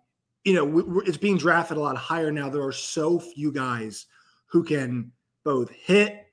you 0.49 0.55
know, 0.55 1.01
it's 1.07 1.17
being 1.17 1.39
drafted 1.39 1.77
a 1.77 1.81
lot 1.81 1.97
higher 1.97 2.33
now. 2.33 2.49
There 2.49 2.65
are 2.65 2.73
so 2.73 3.19
few 3.19 3.53
guys 3.53 4.07
who 4.47 4.63
can 4.63 5.13
both 5.45 5.71
hit, 5.71 6.27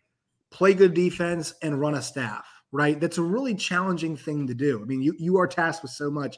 play 0.50 0.74
good 0.74 0.94
defense, 0.94 1.54
and 1.62 1.80
run 1.80 1.96
a 1.96 2.02
staff, 2.02 2.46
right? 2.72 3.00
That's 3.00 3.18
a 3.18 3.24
really 3.24 3.56
challenging 3.56 4.16
thing 4.16 4.48
to 4.48 4.54
do. 4.54 4.82
I 4.82 4.86
mean, 4.86 5.02
you 5.02 5.14
you 5.18 5.38
are 5.38 5.48
tasked 5.48 5.84
with 5.84 5.92
so 5.92 6.10
much 6.10 6.38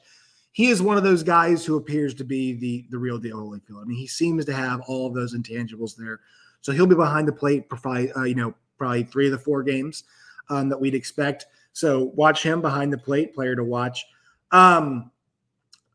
he 0.58 0.72
is 0.72 0.82
one 0.82 0.98
of 0.98 1.04
those 1.04 1.22
guys 1.22 1.64
who 1.64 1.78
appears 1.78 2.16
to 2.16 2.24
be 2.24 2.54
the 2.54 2.88
the 2.90 2.98
real 2.98 3.20
deal 3.20 3.38
Holyfield. 3.38 3.80
I 3.80 3.86
mean, 3.86 3.96
he 3.96 4.08
seems 4.08 4.44
to 4.46 4.54
have 4.56 4.82
all 4.88 5.06
of 5.06 5.14
those 5.14 5.36
intangibles 5.36 5.96
there. 5.96 6.22
So 6.62 6.72
he'll 6.72 6.88
be 6.88 6.96
behind 6.96 7.28
the 7.28 7.32
plate 7.32 7.70
for 7.70 7.78
probably, 7.78 8.12
uh, 8.14 8.24
you 8.24 8.34
know, 8.34 8.56
probably 8.76 9.04
three 9.04 9.28
of 9.28 9.34
the 9.34 9.38
four 9.38 9.62
games 9.62 10.04
um, 10.50 10.68
that 10.70 10.82
we'd 10.82 10.96
expect. 10.96 11.46
So 11.74 12.06
watch 12.16 12.42
him 12.42 12.60
behind 12.60 12.92
the 12.92 12.98
plate, 12.98 13.36
player 13.36 13.56
to 13.56 13.64
watch. 13.64 14.04
Um, 14.52 15.12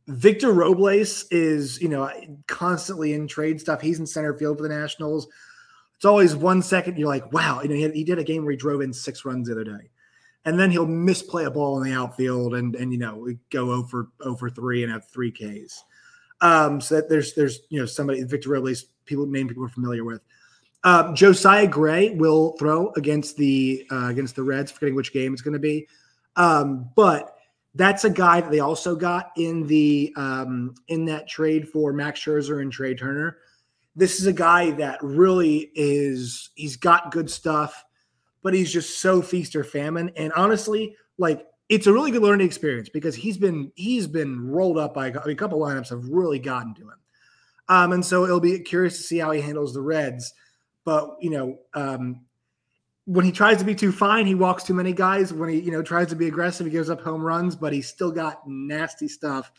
Victor 0.08 0.52
Robles 0.52 1.24
is, 1.30 1.80
you 1.80 1.88
know, 1.88 2.10
constantly 2.46 3.12
in 3.12 3.28
trade 3.28 3.60
stuff. 3.60 3.80
He's 3.80 3.98
in 3.98 4.06
center 4.06 4.34
field 4.34 4.58
for 4.58 4.62
the 4.62 4.74
Nationals. 4.74 5.28
It's 5.96 6.04
always 6.04 6.34
one 6.34 6.62
second 6.62 6.98
you're 6.98 7.08
like, 7.08 7.32
wow, 7.32 7.62
you 7.62 7.68
know, 7.68 7.74
he, 7.76 7.82
had- 7.82 7.94
he 7.94 8.04
did 8.04 8.18
a 8.18 8.24
game 8.24 8.44
where 8.44 8.50
he 8.50 8.56
drove 8.56 8.80
in 8.80 8.92
six 8.92 9.24
runs 9.24 9.46
the 9.46 9.52
other 9.54 9.64
day 9.64 9.90
and 10.44 10.58
then 10.58 10.70
he'll 10.70 10.86
misplay 10.86 11.44
a 11.44 11.50
ball 11.50 11.80
in 11.80 11.88
the 11.88 11.96
outfield 11.96 12.54
and 12.54 12.74
and 12.74 12.92
you 12.92 12.98
know 12.98 13.26
go 13.50 13.70
over 13.70 14.08
over 14.20 14.50
three 14.50 14.82
and 14.82 14.92
have 14.92 15.08
three 15.08 15.30
Ks. 15.30 15.84
Um, 16.40 16.80
so 16.80 16.96
that 16.96 17.08
there's 17.08 17.34
there's 17.34 17.60
you 17.68 17.78
know 17.80 17.86
somebody 17.86 18.22
Victor 18.24 18.50
Robles 18.50 18.84
people 19.04 19.26
name 19.26 19.48
people 19.48 19.64
are 19.64 19.68
familiar 19.68 20.04
with. 20.04 20.20
Um, 20.84 21.14
Josiah 21.14 21.68
Gray 21.68 22.10
will 22.10 22.56
throw 22.58 22.90
against 22.96 23.36
the 23.36 23.86
uh, 23.90 24.08
against 24.08 24.34
the 24.34 24.42
Reds, 24.42 24.72
forgetting 24.72 24.96
which 24.96 25.12
game 25.12 25.32
it's 25.32 25.42
going 25.42 25.52
to 25.52 25.60
be. 25.60 25.86
Um, 26.36 26.90
but 26.96 27.36
that's 27.74 28.04
a 28.04 28.11
guy 28.11 28.40
that 28.40 28.50
they 28.50 28.61
also 28.61 28.94
got 28.94 29.32
in 29.37 29.66
the 29.66 30.12
um, 30.16 30.74
in 30.88 31.04
that 31.06 31.28
trade 31.28 31.68
for 31.68 31.92
Max 31.92 32.20
Scherzer 32.20 32.61
and 32.61 32.72
Trea 32.72 32.94
Turner. 32.94 33.38
This 33.94 34.20
is 34.20 34.26
a 34.26 34.32
guy 34.32 34.70
that 34.72 34.98
really 35.02 35.70
is 35.74 36.50
he's 36.54 36.76
got 36.76 37.12
good 37.12 37.30
stuff 37.30 37.85
but 38.42 38.54
he's 38.54 38.72
just 38.72 39.00
so 39.00 39.22
feast 39.22 39.56
or 39.56 39.64
famine. 39.64 40.11
And 40.16 40.32
honestly, 40.35 40.96
like 41.18 41.46
it's 41.68 41.87
a 41.87 41.92
really 41.92 42.11
good 42.11 42.22
learning 42.22 42.46
experience 42.46 42.88
because 42.88 43.14
he's 43.14 43.38
been 43.38 43.72
he's 43.76 44.06
been 44.06 44.48
rolled 44.48 44.78
up 44.78 44.94
by 44.94 45.06
I 45.06 45.12
mean, 45.12 45.30
a 45.30 45.35
couple 45.35 45.61
lineups 45.61 45.90
have 45.90 46.08
really 46.08 46.38
gotten 46.38 46.74
to 46.74 46.82
him. 46.82 46.98
Um, 47.68 47.92
and 47.92 48.04
so 48.04 48.24
it'll 48.24 48.40
be 48.40 48.58
curious 48.58 48.96
to 48.98 49.02
see 49.02 49.18
how 49.18 49.30
he 49.30 49.40
handles 49.40 49.72
the 49.72 49.80
Reds. 49.80 50.35
But 50.85 51.16
you 51.20 51.30
know, 51.30 51.58
um, 51.74 52.22
when 53.04 53.24
he 53.24 53.32
tries 53.32 53.58
to 53.58 53.64
be 53.64 53.74
too 53.74 53.92
fine, 53.92 54.26
he 54.26 54.34
walks 54.34 54.62
too 54.62 54.74
many 54.74 54.92
guys. 54.92 55.32
When 55.32 55.48
he 55.48 55.60
you 55.60 55.70
know 55.70 55.82
tries 55.82 56.08
to 56.08 56.16
be 56.16 56.28
aggressive, 56.28 56.66
he 56.66 56.72
gives 56.72 56.90
up 56.90 57.00
home 57.00 57.22
runs, 57.22 57.56
but 57.56 57.72
he's 57.72 57.88
still 57.88 58.12
got 58.12 58.46
nasty 58.46 59.08
stuff. 59.08 59.50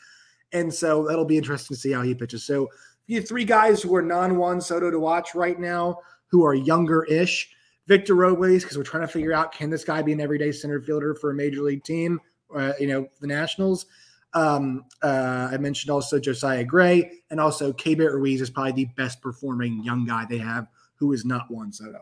And 0.51 0.73
so 0.73 1.05
that'll 1.07 1.25
be 1.25 1.37
interesting 1.37 1.75
to 1.75 1.81
see 1.81 1.91
how 1.91 2.01
he 2.03 2.13
pitches. 2.13 2.43
So 2.43 2.69
you 3.07 3.21
three 3.21 3.45
guys 3.45 3.81
who 3.81 3.95
are 3.95 4.01
non-one 4.01 4.61
Soto 4.61 4.91
to 4.91 4.99
watch 4.99 5.35
right 5.35 5.59
now, 5.59 5.99
who 6.27 6.45
are 6.45 6.53
younger-ish. 6.53 7.49
Victor 7.85 8.15
Robles, 8.15 8.63
because 8.63 8.77
we're 8.77 8.83
trying 8.83 9.01
to 9.01 9.09
figure 9.09 9.33
out 9.33 9.51
can 9.51 9.69
this 9.69 9.83
guy 9.83 10.01
be 10.01 10.13
an 10.13 10.21
everyday 10.21 10.53
center 10.53 10.81
fielder 10.81 11.15
for 11.15 11.31
a 11.31 11.33
major 11.33 11.61
league 11.61 11.83
team, 11.83 12.17
uh, 12.55 12.71
you 12.79 12.87
know, 12.87 13.07
the 13.19 13.27
Nationals. 13.27 13.87
Um, 14.33 14.85
uh, 15.01 15.49
I 15.51 15.57
mentioned 15.57 15.91
also 15.91 16.17
Josiah 16.19 16.63
Gray, 16.63 17.11
and 17.29 17.39
also 17.39 17.73
K. 17.73 17.93
Ruiz 17.95 18.41
is 18.41 18.49
probably 18.49 18.71
the 18.71 18.85
best 18.95 19.21
performing 19.21 19.83
young 19.83 20.05
guy 20.05 20.25
they 20.29 20.37
have 20.37 20.67
who 20.95 21.11
is 21.11 21.25
not 21.25 21.51
Juan 21.51 21.73
Soto. 21.73 21.99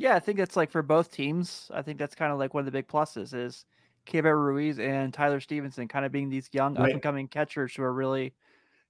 Yeah, 0.00 0.16
I 0.16 0.18
think 0.18 0.38
that's 0.38 0.56
like 0.56 0.70
for 0.70 0.80
both 0.80 1.12
teams. 1.12 1.70
I 1.74 1.82
think 1.82 1.98
that's 1.98 2.14
kind 2.14 2.32
of 2.32 2.38
like 2.38 2.54
one 2.54 2.62
of 2.62 2.64
the 2.64 2.72
big 2.72 2.88
pluses 2.88 3.34
is 3.34 3.66
Keibert 4.06 4.42
Ruiz 4.42 4.78
and 4.78 5.12
Tyler 5.12 5.40
Stephenson 5.40 5.88
kind 5.88 6.06
of 6.06 6.10
being 6.10 6.30
these 6.30 6.48
young 6.52 6.74
Right. 6.74 6.88
up 6.88 6.92
and 6.94 7.02
coming 7.02 7.28
catchers 7.28 7.74
who 7.74 7.82
are 7.82 7.92
really 7.92 8.32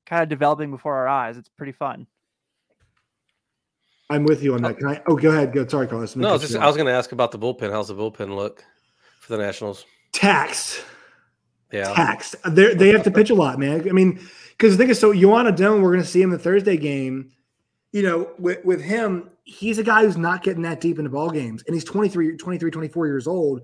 kind 0.07 0.23
of 0.23 0.29
developing 0.29 0.71
before 0.71 0.95
our 0.95 1.09
eyes. 1.09 1.37
It's 1.37 1.49
pretty 1.49 1.73
fun. 1.73 2.07
I'm 4.09 4.23
with 4.23 4.41
you 4.45 4.55
on 4.55 4.65
uh, 4.65 4.69
that. 4.69 4.79
Can 4.79 4.87
I? 4.87 5.03
Oh, 5.09 5.17
go 5.17 5.31
ahead. 5.33 5.53
Go. 5.53 5.67
Sorry, 5.67 5.89
Carlos. 5.89 6.15
No, 6.15 6.29
I 6.29 6.33
was 6.33 6.43
just 6.43 6.55
I 6.55 6.67
was 6.69 6.77
going 6.77 6.87
to 6.87 6.93
ask 6.93 7.11
about 7.11 7.33
the 7.33 7.41
bullpen. 7.41 7.73
How's 7.73 7.89
the 7.89 7.95
bullpen 7.97 8.37
look 8.37 8.65
for 9.19 9.37
the 9.37 9.43
Nationals? 9.43 9.87
taxed. 10.13 10.85
Yeah, 11.73 11.93
taxed. 11.93 12.37
They 12.49 12.75
they 12.75 12.91
have 12.91 13.03
to 13.03 13.11
pitch 13.11 13.31
a 13.31 13.35
lot, 13.35 13.59
man. 13.59 13.89
I 13.89 13.93
mean, 13.93 14.21
because 14.51 14.77
the 14.77 14.85
thing 14.85 14.91
is, 14.91 15.01
so 15.01 15.13
Joan 15.13 15.49
Adon, 15.49 15.83
we're 15.83 15.91
going 15.91 16.05
to 16.05 16.09
see 16.09 16.23
him 16.23 16.31
the 16.31 16.39
Thursday 16.39 16.77
game. 16.77 17.33
You 17.93 18.03
know, 18.03 18.31
with, 18.39 18.65
with 18.65 18.81
him, 18.81 19.31
he's 19.43 19.79
a 19.79 19.83
guy 19.83 20.05
who's 20.05 20.17
not 20.17 20.45
getting 20.45 20.63
that 20.63 20.81
deep 20.81 20.99
into 20.99 21.11
ball 21.11 21.31
games, 21.31 21.65
and 21.67 21.75
he's 21.75 21.85
23, 21.85 22.37
23, 22.37 22.71
24 22.71 23.07
years 23.07 23.27
old, 23.27 23.63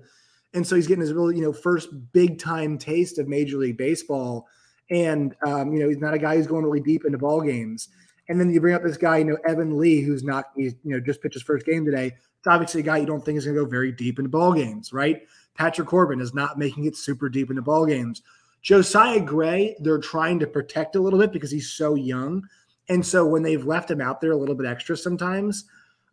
and 0.53 0.65
so 0.65 0.75
he's 0.75 0.87
getting 0.87 1.01
his 1.01 1.13
really, 1.13 1.35
you 1.35 1.41
know, 1.41 1.53
first 1.53 1.89
big 2.11 2.39
time 2.39 2.77
taste 2.77 3.19
of 3.19 3.27
Major 3.27 3.57
League 3.57 3.77
Baseball, 3.77 4.47
and 4.89 5.35
um, 5.45 5.71
you 5.73 5.79
know, 5.79 5.87
he's 5.87 5.99
not 5.99 6.13
a 6.13 6.19
guy 6.19 6.35
who's 6.35 6.47
going 6.47 6.65
really 6.65 6.81
deep 6.81 7.05
into 7.05 7.17
ball 7.17 7.41
games. 7.41 7.89
And 8.29 8.39
then 8.39 8.49
you 8.51 8.59
bring 8.59 8.75
up 8.75 8.83
this 8.83 8.97
guy, 8.97 9.19
you 9.19 9.25
know, 9.25 9.37
Evan 9.47 9.77
Lee, 9.77 10.01
who's 10.01 10.23
not, 10.23 10.45
he's 10.55 10.75
you 10.83 10.91
know, 10.91 10.99
just 10.99 11.21
pitched 11.21 11.35
his 11.35 11.43
first 11.43 11.65
game 11.65 11.85
today. 11.85 12.07
It's 12.07 12.47
obviously 12.47 12.81
a 12.81 12.83
guy 12.83 12.97
you 12.97 13.05
don't 13.05 13.23
think 13.23 13.37
is 13.37 13.45
going 13.45 13.55
to 13.55 13.63
go 13.63 13.69
very 13.69 13.91
deep 13.91 14.19
into 14.19 14.29
ball 14.29 14.53
games, 14.53 14.91
right? 14.91 15.25
Patrick 15.55 15.87
Corbin 15.87 16.19
is 16.19 16.33
not 16.33 16.59
making 16.59 16.85
it 16.85 16.95
super 16.95 17.29
deep 17.29 17.49
into 17.49 17.61
ball 17.61 17.85
games. 17.85 18.21
Josiah 18.61 19.21
Gray, 19.21 19.75
they're 19.79 19.99
trying 19.99 20.39
to 20.39 20.47
protect 20.47 20.95
a 20.95 20.99
little 20.99 21.19
bit 21.19 21.31
because 21.31 21.51
he's 21.51 21.71
so 21.71 21.95
young. 21.95 22.47
And 22.89 23.05
so 23.05 23.25
when 23.25 23.43
they've 23.43 23.65
left 23.65 23.91
him 23.91 24.01
out 24.01 24.21
there 24.21 24.31
a 24.31 24.37
little 24.37 24.55
bit 24.55 24.65
extra 24.65 24.95
sometimes, 24.95 25.65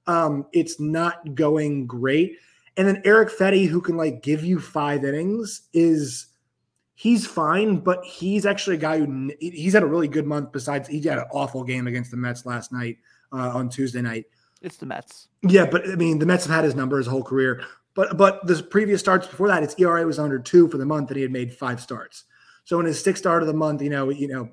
um, 0.06 0.46
it's 0.52 0.80
not 0.80 1.34
going 1.34 1.86
great. 1.86 2.38
And 2.76 2.88
then 2.88 3.02
Erick 3.04 3.30
Fedde, 3.30 3.68
who 3.68 3.80
can 3.80 3.96
like 3.96 4.22
give 4.22 4.44
you 4.44 4.58
five 4.58 5.04
innings, 5.04 5.62
is 5.72 6.26
he's 6.94 7.26
fine, 7.26 7.78
but 7.78 8.04
he's 8.04 8.46
actually 8.46 8.76
a 8.76 8.80
guy 8.80 8.98
who 8.98 9.30
he's 9.40 9.72
had 9.72 9.82
a 9.82 9.86
really 9.86 10.08
good 10.08 10.26
month. 10.26 10.52
Besides, 10.52 10.88
he 10.88 11.00
had 11.00 11.18
an 11.18 11.26
awful 11.32 11.62
game 11.62 11.86
against 11.86 12.10
the 12.10 12.16
Mets 12.16 12.44
last 12.44 12.72
night 12.72 12.98
uh, 13.32 13.50
on 13.50 13.68
Tuesday 13.68 14.02
night. 14.02 14.26
It's 14.60 14.76
the 14.76 14.86
Mets. 14.86 15.28
Yeah, 15.42 15.66
but 15.66 15.88
I 15.88 15.94
mean, 15.94 16.18
the 16.18 16.26
Mets 16.26 16.46
have 16.46 16.54
had 16.54 16.64
his 16.64 16.74
number 16.74 16.98
his 16.98 17.06
whole 17.06 17.22
career. 17.22 17.62
But 17.94 18.16
but 18.16 18.44
the 18.46 18.62
previous 18.62 19.00
starts 19.00 19.26
before 19.26 19.48
that, 19.48 19.62
its 19.62 19.76
ERA 19.78 20.04
was 20.04 20.18
under 20.18 20.38
two 20.38 20.68
for 20.68 20.78
the 20.78 20.86
month, 20.86 21.10
and 21.10 21.16
he 21.16 21.22
had 21.22 21.30
made 21.30 21.54
five 21.54 21.80
starts. 21.80 22.24
So 22.64 22.80
in 22.80 22.86
his 22.86 23.02
sixth 23.02 23.22
start 23.22 23.42
of 23.42 23.46
the 23.46 23.54
month, 23.54 23.82
you 23.82 23.90
know, 23.90 24.10
you 24.10 24.26
know, 24.26 24.48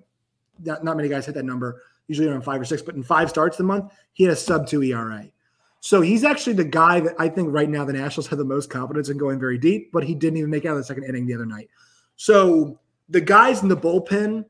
not, 0.63 0.83
not 0.83 0.97
many 0.97 1.09
guys 1.09 1.25
hit 1.25 1.35
that 1.35 1.45
number. 1.45 1.81
Usually 2.07 2.27
around 2.27 2.41
five 2.43 2.59
or 2.59 2.65
six, 2.65 2.81
but 2.81 2.95
in 2.95 3.03
five 3.03 3.29
starts 3.29 3.57
the 3.57 3.63
month, 3.63 3.91
he 4.13 4.23
had 4.23 4.33
a 4.33 4.35
sub 4.35 4.67
two 4.67 4.83
ERA. 4.83 5.25
So 5.79 6.01
he's 6.01 6.23
actually 6.23 6.53
the 6.53 6.65
guy 6.65 6.99
that 6.99 7.15
I 7.17 7.27
think 7.29 7.51
right 7.51 7.69
now 7.69 7.85
the 7.85 7.93
Nationals 7.93 8.27
have 8.27 8.37
the 8.37 8.45
most 8.45 8.69
confidence 8.69 9.09
in 9.09 9.17
going 9.17 9.39
very 9.39 9.57
deep, 9.57 9.91
but 9.91 10.03
he 10.03 10.13
didn't 10.13 10.37
even 10.37 10.49
make 10.49 10.65
out 10.65 10.73
of 10.73 10.77
the 10.77 10.83
second 10.83 11.05
inning 11.05 11.25
the 11.25 11.33
other 11.33 11.45
night. 11.45 11.69
So 12.17 12.79
the 13.09 13.21
guys 13.21 13.63
in 13.63 13.69
the 13.69 13.77
bullpen 13.77 14.45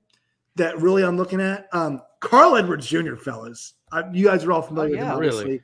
that 0.55 0.81
really 0.81 1.03
I'm 1.03 1.15
looking 1.17 1.39
at, 1.39 1.67
um, 1.71 2.01
Carl 2.19 2.57
Edwards 2.57 2.85
Jr. 2.87 3.15
fellas, 3.15 3.73
uh, 3.93 4.03
you 4.11 4.25
guys 4.25 4.43
are 4.43 4.51
all 4.51 4.61
familiar 4.61 4.95
Oh, 4.95 4.99
yeah. 4.99 5.01
with 5.03 5.07
him, 5.09 5.15
obviously. 5.15 5.45
Really? 5.45 5.61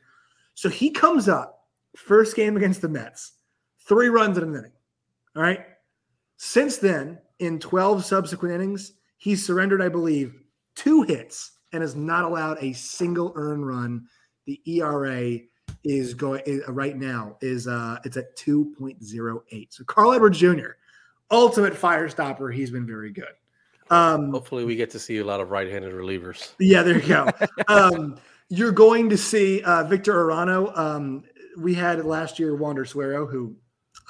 So 0.54 0.70
he 0.70 0.90
comes 0.90 1.28
up 1.28 1.66
first 1.96 2.36
game 2.36 2.56
against 2.56 2.82
the 2.82 2.90
Mets, 2.90 3.34
three 3.82 4.08
runs 4.10 4.38
in 4.38 4.44
an 4.46 4.56
inning. 4.56 4.72
All 5.36 5.42
right. 5.42 5.66
Since 6.38 6.78
then, 6.78 7.20
in 7.40 7.60
12 7.60 8.06
subsequent 8.06 8.56
innings, 8.56 8.94
he's 9.18 9.46
surrendered, 9.46 9.82
I 9.82 9.90
believe, 9.90 10.34
two 10.76 11.02
hits 11.04 11.52
and 11.74 11.82
has 11.82 11.96
not 11.96 12.24
allowed 12.24 12.58
a 12.62 12.74
single 12.74 13.34
earned 13.36 13.68
run. 13.68 14.08
The 14.46 14.62
ERA 14.66 15.40
is 15.84 16.14
going 16.14 16.42
is, 16.46 16.68
right 16.68 16.98
now 16.98 17.38
is 17.42 17.68
uh 17.68 17.98
it's 18.04 18.18
at 18.18 18.36
2.08. 18.38 19.68
So 19.70 19.84
Carl 19.84 20.14
Edwards 20.14 20.40
Jr., 20.40 20.72
ultimate 21.32 21.76
fire 21.76 22.10
stopper. 22.10 22.50
He's 22.50 22.72
been 22.72 22.88
very 22.88 23.12
good. 23.12 23.34
Um 23.90 24.32
Hopefully, 24.32 24.66
we 24.66 24.76
get 24.76 24.90
to 24.92 25.00
see 25.00 25.18
a 25.18 25.26
lot 25.26 25.40
of 25.40 25.52
right-handed 25.52 25.94
relievers. 25.94 26.54
yeah, 26.60 26.84
there 26.84 27.00
you 27.00 27.08
go. 27.08 27.30
um, 27.68 28.18
you're 28.50 28.72
going 28.72 29.10
to 29.10 29.18
see 29.18 29.62
uh, 29.64 29.84
Victor 29.84 30.14
Arano. 30.14 30.76
Um, 30.78 31.24
we 31.58 31.74
had 31.74 32.04
last 32.06 32.40
year 32.40 32.56
Wander 32.56 32.86
Suero, 32.86 33.26
who, 33.26 33.56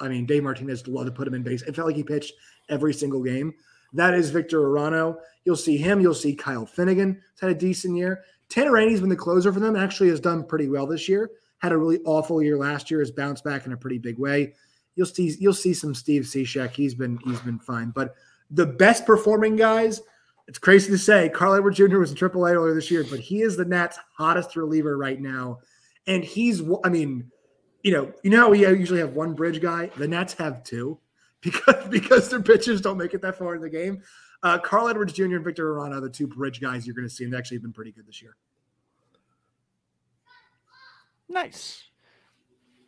I 0.00 0.08
mean, 0.08 0.26
Dave 0.26 0.44
Martinez 0.44 0.86
loved 0.86 1.06
to 1.06 1.12
put 1.12 1.26
him 1.26 1.34
in 1.34 1.42
base. 1.42 1.62
It 1.62 1.74
felt 1.74 1.88
like 1.88 1.96
he 1.96 2.04
pitched 2.04 2.34
every 2.68 2.94
single 2.94 3.22
game. 3.22 3.52
That 3.92 4.14
is 4.14 4.30
Victor 4.30 4.60
Arano. 4.60 5.16
You'll 5.44 5.56
see 5.56 5.76
him. 5.76 6.00
You'll 6.00 6.14
see 6.14 6.34
Kyle 6.34 6.66
Finnegan. 6.66 7.14
He's 7.32 7.40
had 7.40 7.50
a 7.50 7.54
decent 7.54 7.96
year. 7.96 8.22
Tanner 8.48 8.72
Rainey's 8.72 9.00
been 9.00 9.08
the 9.08 9.16
closer 9.16 9.52
for 9.52 9.60
them. 9.60 9.76
Actually, 9.76 10.08
has 10.10 10.20
done 10.20 10.44
pretty 10.44 10.68
well 10.68 10.86
this 10.86 11.08
year. 11.08 11.30
Had 11.58 11.72
a 11.72 11.78
really 11.78 11.98
awful 12.04 12.42
year 12.42 12.56
last 12.56 12.90
year. 12.90 13.00
Has 13.00 13.10
bounced 13.10 13.44
back 13.44 13.66
in 13.66 13.72
a 13.72 13.76
pretty 13.76 13.98
big 13.98 14.18
way. 14.18 14.54
You'll 14.94 15.06
see. 15.06 15.34
You'll 15.38 15.54
see 15.54 15.74
some 15.74 15.94
Steve 15.94 16.22
Cishek. 16.22 16.70
He's 16.70 16.94
been 16.94 17.18
he's 17.24 17.40
been 17.40 17.58
fine. 17.58 17.90
But 17.90 18.14
the 18.50 18.66
best 18.66 19.06
performing 19.06 19.56
guys 19.56 20.00
it's 20.48 20.58
crazy 20.58 20.90
to 20.90 20.98
say 20.98 21.28
Carl 21.28 21.54
Edwards 21.54 21.76
Jr. 21.76 21.98
was 21.98 22.10
in 22.10 22.16
AAA 22.16 22.54
earlier 22.54 22.74
this 22.74 22.90
year, 22.90 23.04
but 23.08 23.20
he 23.20 23.42
is 23.42 23.56
the 23.56 23.66
Nats' 23.66 23.98
hottest 24.16 24.56
reliever 24.56 24.96
right 24.96 25.20
now. 25.20 25.58
And 26.06 26.24
he's, 26.24 26.62
I 26.82 26.88
mean, 26.88 27.30
you 27.82 27.92
know, 27.92 28.10
you 28.22 28.30
know 28.30 28.38
how 28.38 28.50
we 28.50 28.66
usually 28.66 29.00
have 29.00 29.12
one 29.12 29.34
bridge 29.34 29.60
guy. 29.60 29.90
The 29.98 30.08
Nats 30.08 30.32
have 30.34 30.64
two 30.64 30.98
because 31.42 31.88
because 31.88 32.28
their 32.28 32.42
pitchers 32.42 32.80
don't 32.80 32.96
make 32.98 33.14
it 33.14 33.22
that 33.22 33.36
far 33.38 33.54
in 33.54 33.60
the 33.60 33.70
game. 33.70 34.02
Uh, 34.42 34.58
Carl 34.58 34.88
Edwards 34.88 35.12
Jr. 35.12 35.24
and 35.36 35.44
Victor 35.44 35.72
Arano 35.74 35.96
are 35.96 36.00
the 36.00 36.08
two 36.10 36.26
bridge 36.26 36.60
guys 36.60 36.86
you're 36.86 36.94
going 36.94 37.08
to 37.08 37.14
see, 37.14 37.24
and 37.24 37.32
they 37.32 37.36
actually 37.38 37.56
have 37.56 37.62
been 37.62 37.72
pretty 37.72 37.92
good 37.92 38.06
this 38.06 38.22
year. 38.22 38.36
Nice. 41.28 41.84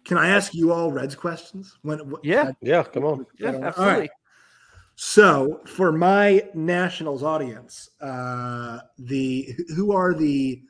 Can 0.04 0.16
I 0.16 0.28
ask 0.28 0.54
you 0.54 0.72
all 0.72 0.90
Reds 0.90 1.14
questions? 1.14 1.76
When, 1.82 1.98
what- 2.10 2.24
Yeah. 2.24 2.52
Yeah, 2.60 2.82
come 2.82 3.04
on. 3.04 3.26
Yeah, 3.38 3.48
All 3.48 3.52
right. 3.54 3.64
absolutely. 3.64 4.10
So 4.96 5.60
for 5.66 5.92
my 5.92 6.42
Nationals 6.54 7.22
audience, 7.22 7.90
uh, 8.00 8.80
the 8.98 9.54
who 9.74 9.92
are 9.92 10.14
the 10.14 10.62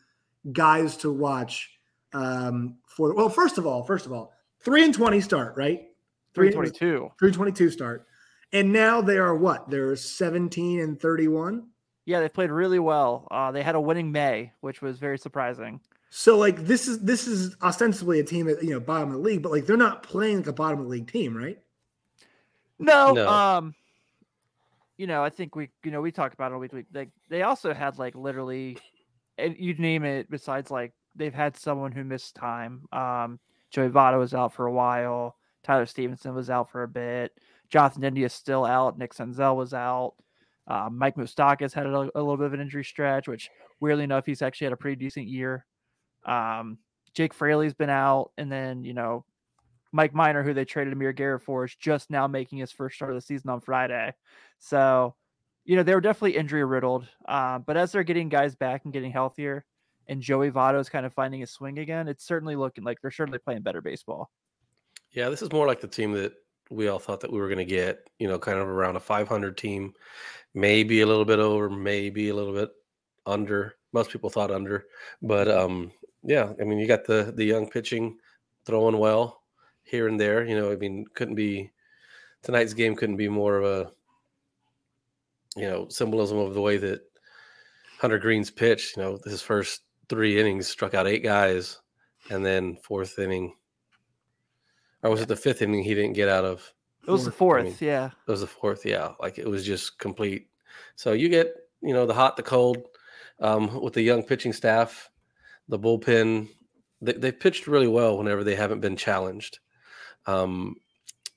guys 0.53 0.97
to 0.99 1.13
watch 1.13 1.71
um, 2.13 2.77
for? 2.87 3.13
Well, 3.15 3.29
first 3.29 3.59
of 3.59 3.67
all, 3.67 3.83
first 3.83 4.07
of 4.07 4.13
all, 4.13 4.33
three 4.61 4.85
and 4.85 4.95
twenty 4.95 5.21
start 5.21 5.57
right. 5.57 5.90
Three 6.35 6.51
322. 6.53 7.13
three 7.19 7.33
twenty 7.33 7.53
two 7.53 7.71
start, 7.71 8.07
and 8.53 8.73
now 8.73 9.01
they 9.01 9.19
are 9.19 9.35
what? 9.35 9.69
They're 9.69 9.97
seventeen 9.97 10.81
and 10.81 11.01
thirty 11.01 11.29
one. 11.29 11.69
Yeah, 12.07 12.21
they 12.21 12.29
played 12.29 12.51
really 12.51 12.79
well. 12.79 13.27
Uh, 13.31 13.51
they 13.53 13.63
had 13.63 13.75
a 13.75 13.81
winning 13.81 14.11
May, 14.13 14.53
which 14.61 14.81
was 14.83 14.99
very 14.99 15.19
surprising. 15.19 15.81
So 16.11 16.37
like 16.39 16.65
this 16.65 16.89
is 16.89 17.01
this 17.01 17.27
is 17.29 17.57
ostensibly 17.63 18.21
a 18.21 18.25
team 18.25 18.49
at 18.49 18.63
you 18.63 18.71
know 18.71 18.81
bottom 18.81 19.09
of 19.11 19.15
the 19.17 19.21
league, 19.21 19.43
but 19.43 19.53
like 19.53 19.67
they're 19.67 19.77
not 19.77 20.03
playing 20.03 20.39
like 20.39 20.47
a 20.49 20.53
bottom 20.53 20.79
of 20.81 20.85
the 20.87 20.91
league 20.91 21.11
team, 21.11 21.37
right? 21.37 21.59
No, 22.79 23.13
No. 23.13 23.29
um, 23.29 23.75
you 24.97 25.07
know, 25.07 25.23
I 25.23 25.31
think 25.31 25.55
we, 25.55 25.69
you 25.85 25.91
know, 25.91 26.01
we 26.01 26.13
talked 26.13 26.35
about 26.35 26.51
it 26.51 26.55
all 26.55 26.61
week. 26.61 26.73
week. 26.73 26.87
Like 26.93 27.11
they 27.29 27.43
also 27.43 27.73
had 27.75 27.99
like 27.99 28.15
literally, 28.15 28.79
and 29.39 29.57
you 29.59 29.75
name 29.75 30.05
it. 30.05 30.31
Besides, 30.31 30.71
like 30.71 30.93
they've 31.15 31.35
had 31.35 31.57
someone 31.57 31.93
who 31.93 32.05
missed 32.05 32.35
time. 32.37 32.83
Um, 32.93 33.39
Joey 33.71 33.89
Votto 33.89 34.19
was 34.19 34.35
out 34.35 34.53
for 34.53 34.67
a 34.67 34.73
while. 34.73 35.37
Tyler 35.63 35.87
Stephenson 35.87 36.35
was 36.35 36.51
out 36.51 36.71
for 36.71 36.83
a 36.83 36.89
bit. 36.89 37.33
Jonathan 37.69 38.05
India 38.05 38.27
is 38.27 38.33
still 38.33 38.65
out. 38.65 38.99
Nick 38.99 39.15
Senzel 39.15 39.57
was 39.57 39.75
out. 39.75 40.15
Uh, 40.67 40.89
Mike 40.91 41.17
Moustakas 41.17 41.73
had 41.73 41.87
a, 41.87 41.91
a 41.91 41.95
little 41.95 42.37
bit 42.37 42.47
of 42.47 42.55
an 42.55 42.61
injury 42.61 42.85
stretch, 42.85 43.29
which 43.29 43.51
weirdly 43.81 44.05
enough, 44.05 44.27
he's 44.27 44.43
actually 44.43 44.67
had 44.67 44.73
a 44.73 44.77
pretty 44.77 44.97
decent 44.97 45.27
year. 45.27 45.67
Um, 46.25 46.79
Jake 47.15 47.35
Fraley's 47.35 47.75
been 47.75 47.91
out, 47.91 48.31
and 48.39 48.51
then 48.51 48.85
you 48.85 48.95
know 48.95 49.25
Mike 49.93 50.15
Minor, 50.15 50.43
who 50.43 50.55
they 50.55 50.65
traded 50.65 50.93
Amir 50.93 51.13
Garrett 51.13 51.43
for, 51.43 51.65
is 51.65 51.75
just 51.75 52.11
now 52.11 52.27
making 52.27 52.59
his 52.59 52.73
first 52.73 52.97
start 52.97 53.11
of 53.11 53.17
the 53.17 53.23
season 53.23 53.51
on 53.51 53.61
Friday. 53.61 54.15
So, 54.59 55.15
you 55.65 55.77
know, 55.77 55.83
they 55.83 55.95
were 55.95 56.01
definitely 56.01 56.37
injury 56.37 56.65
riddled. 56.65 57.09
Uh, 57.27 57.59
but 57.59 57.77
as 57.77 57.93
they're 57.93 58.05
getting 58.05 58.29
guys 58.29 58.55
back 58.55 58.85
and 58.85 58.93
getting 58.93 59.11
healthier, 59.11 59.65
and 60.07 60.21
Joey 60.21 60.51
Votto 60.51 60.81
is 60.81 60.89
kind 60.89 61.07
of 61.07 61.15
finding 61.15 61.41
his 61.41 61.51
swing 61.51 61.79
again, 61.79 62.09
it's 62.09 62.25
certainly 62.25 62.57
looking 62.57 62.85
like 62.85 62.99
they're 63.01 63.11
certainly 63.11 63.39
playing 63.39 63.63
better 63.63 63.81
baseball. 63.81 64.31
Yeah, 65.13 65.29
this 65.29 65.43
is 65.43 65.53
more 65.53 65.67
like 65.67 65.81
the 65.81 65.89
team 65.89 66.13
that 66.13 66.33
we 66.71 66.89
all 66.89 66.99
thought 66.99 67.21
that 67.21 67.33
we 67.33 67.39
were 67.41 67.49
going 67.49 67.59
to 67.59 67.65
get. 67.65 68.09
You 68.19 68.29
know, 68.29 68.39
kind 68.39 68.59
of 68.59 68.69
around 68.69 68.97
a 68.97 69.01
500 69.01 69.57
team, 69.57 69.93
maybe 70.55 71.01
a 71.01 71.07
little 71.07 71.25
bit 71.25 71.39
over, 71.39 71.69
maybe 71.69 72.29
a 72.29 72.35
little 72.35 72.55
bit 72.55 72.71
under. 73.27 73.75
Most 73.93 74.11
people 74.11 74.31
thought 74.31 74.53
under, 74.53 74.87
but 75.21 75.49
um, 75.49 75.91
yeah, 76.23 76.53
I 76.61 76.65
mean, 76.65 76.79
you 76.79 76.87
got 76.87 77.05
the 77.05 77.33
the 77.35 77.45
young 77.45 77.69
pitching 77.69 78.19
throwing 78.65 78.99
well 78.99 79.43
here 79.83 80.07
and 80.07 80.21
there. 80.21 80.45
You 80.45 80.57
know, 80.57 80.71
I 80.71 80.77
mean, 80.77 81.07
couldn't 81.15 81.35
be 81.35 81.73
tonight's 82.43 82.75
game 82.75 82.97
couldn't 82.97 83.17
be 83.17 83.29
more 83.29 83.59
of 83.59 83.65
a 83.65 83.93
you 85.57 85.69
know 85.69 85.89
symbolism 85.89 86.39
of 86.39 86.55
the 86.55 86.61
way 86.61 86.77
that 86.79 87.01
Hunter 87.99 88.19
Greene's 88.19 88.51
pitched. 88.51 88.97
You 88.97 89.03
know, 89.03 89.19
his 89.25 89.43
first 89.43 89.83
three 90.09 90.41
innings 90.41 90.69
struck 90.69 90.95
out 90.95 91.07
eight 91.07 91.23
guys, 91.23 91.81
and 92.31 92.45
then 92.45 92.77
fourth 92.77 93.19
inning 93.19 93.55
or 95.03 95.11
was 95.11 95.21
it 95.21 95.29
the 95.29 95.37
fifth 95.37 95.63
inning 95.63 95.83
he 95.83 95.95
didn't 95.95 96.15
get 96.15 96.29
out 96.29 96.45
of? 96.45 96.73
It 97.07 97.11
was 97.11 97.25
the 97.25 97.33
Fourth, 97.33 97.63
I 97.63 97.65
mean, 97.65 97.77
yeah. 97.81 98.11
It 98.27 98.31
was 98.31 98.43
the 98.43 98.47
fourth, 98.47 98.85
yeah. 98.85 99.13
Like 99.21 99.39
it 99.39 99.49
was 99.49 99.65
just 99.65 99.99
complete. 99.99 100.49
So 100.97 101.13
you 101.13 101.29
get, 101.29 101.55
you 101.81 101.95
know, 101.95 102.07
the 102.07 102.15
hot, 102.15 102.37
the 102.37 102.43
cold, 102.43 102.79
um, 103.41 103.81
with 103.81 103.95
the 103.95 104.03
young 104.03 104.23
pitching 104.23 104.53
staff, 104.53 105.11
the 105.69 105.79
bullpen. 105.79 106.49
They 107.01 107.15
they 107.15 107.33
pitched 107.33 107.67
really 107.67 107.89
well 107.89 108.19
whenever 108.19 108.45
they 108.45 108.55
haven't 108.55 108.81
been 108.81 108.97
challenged. 108.97 109.59
Um, 110.27 110.77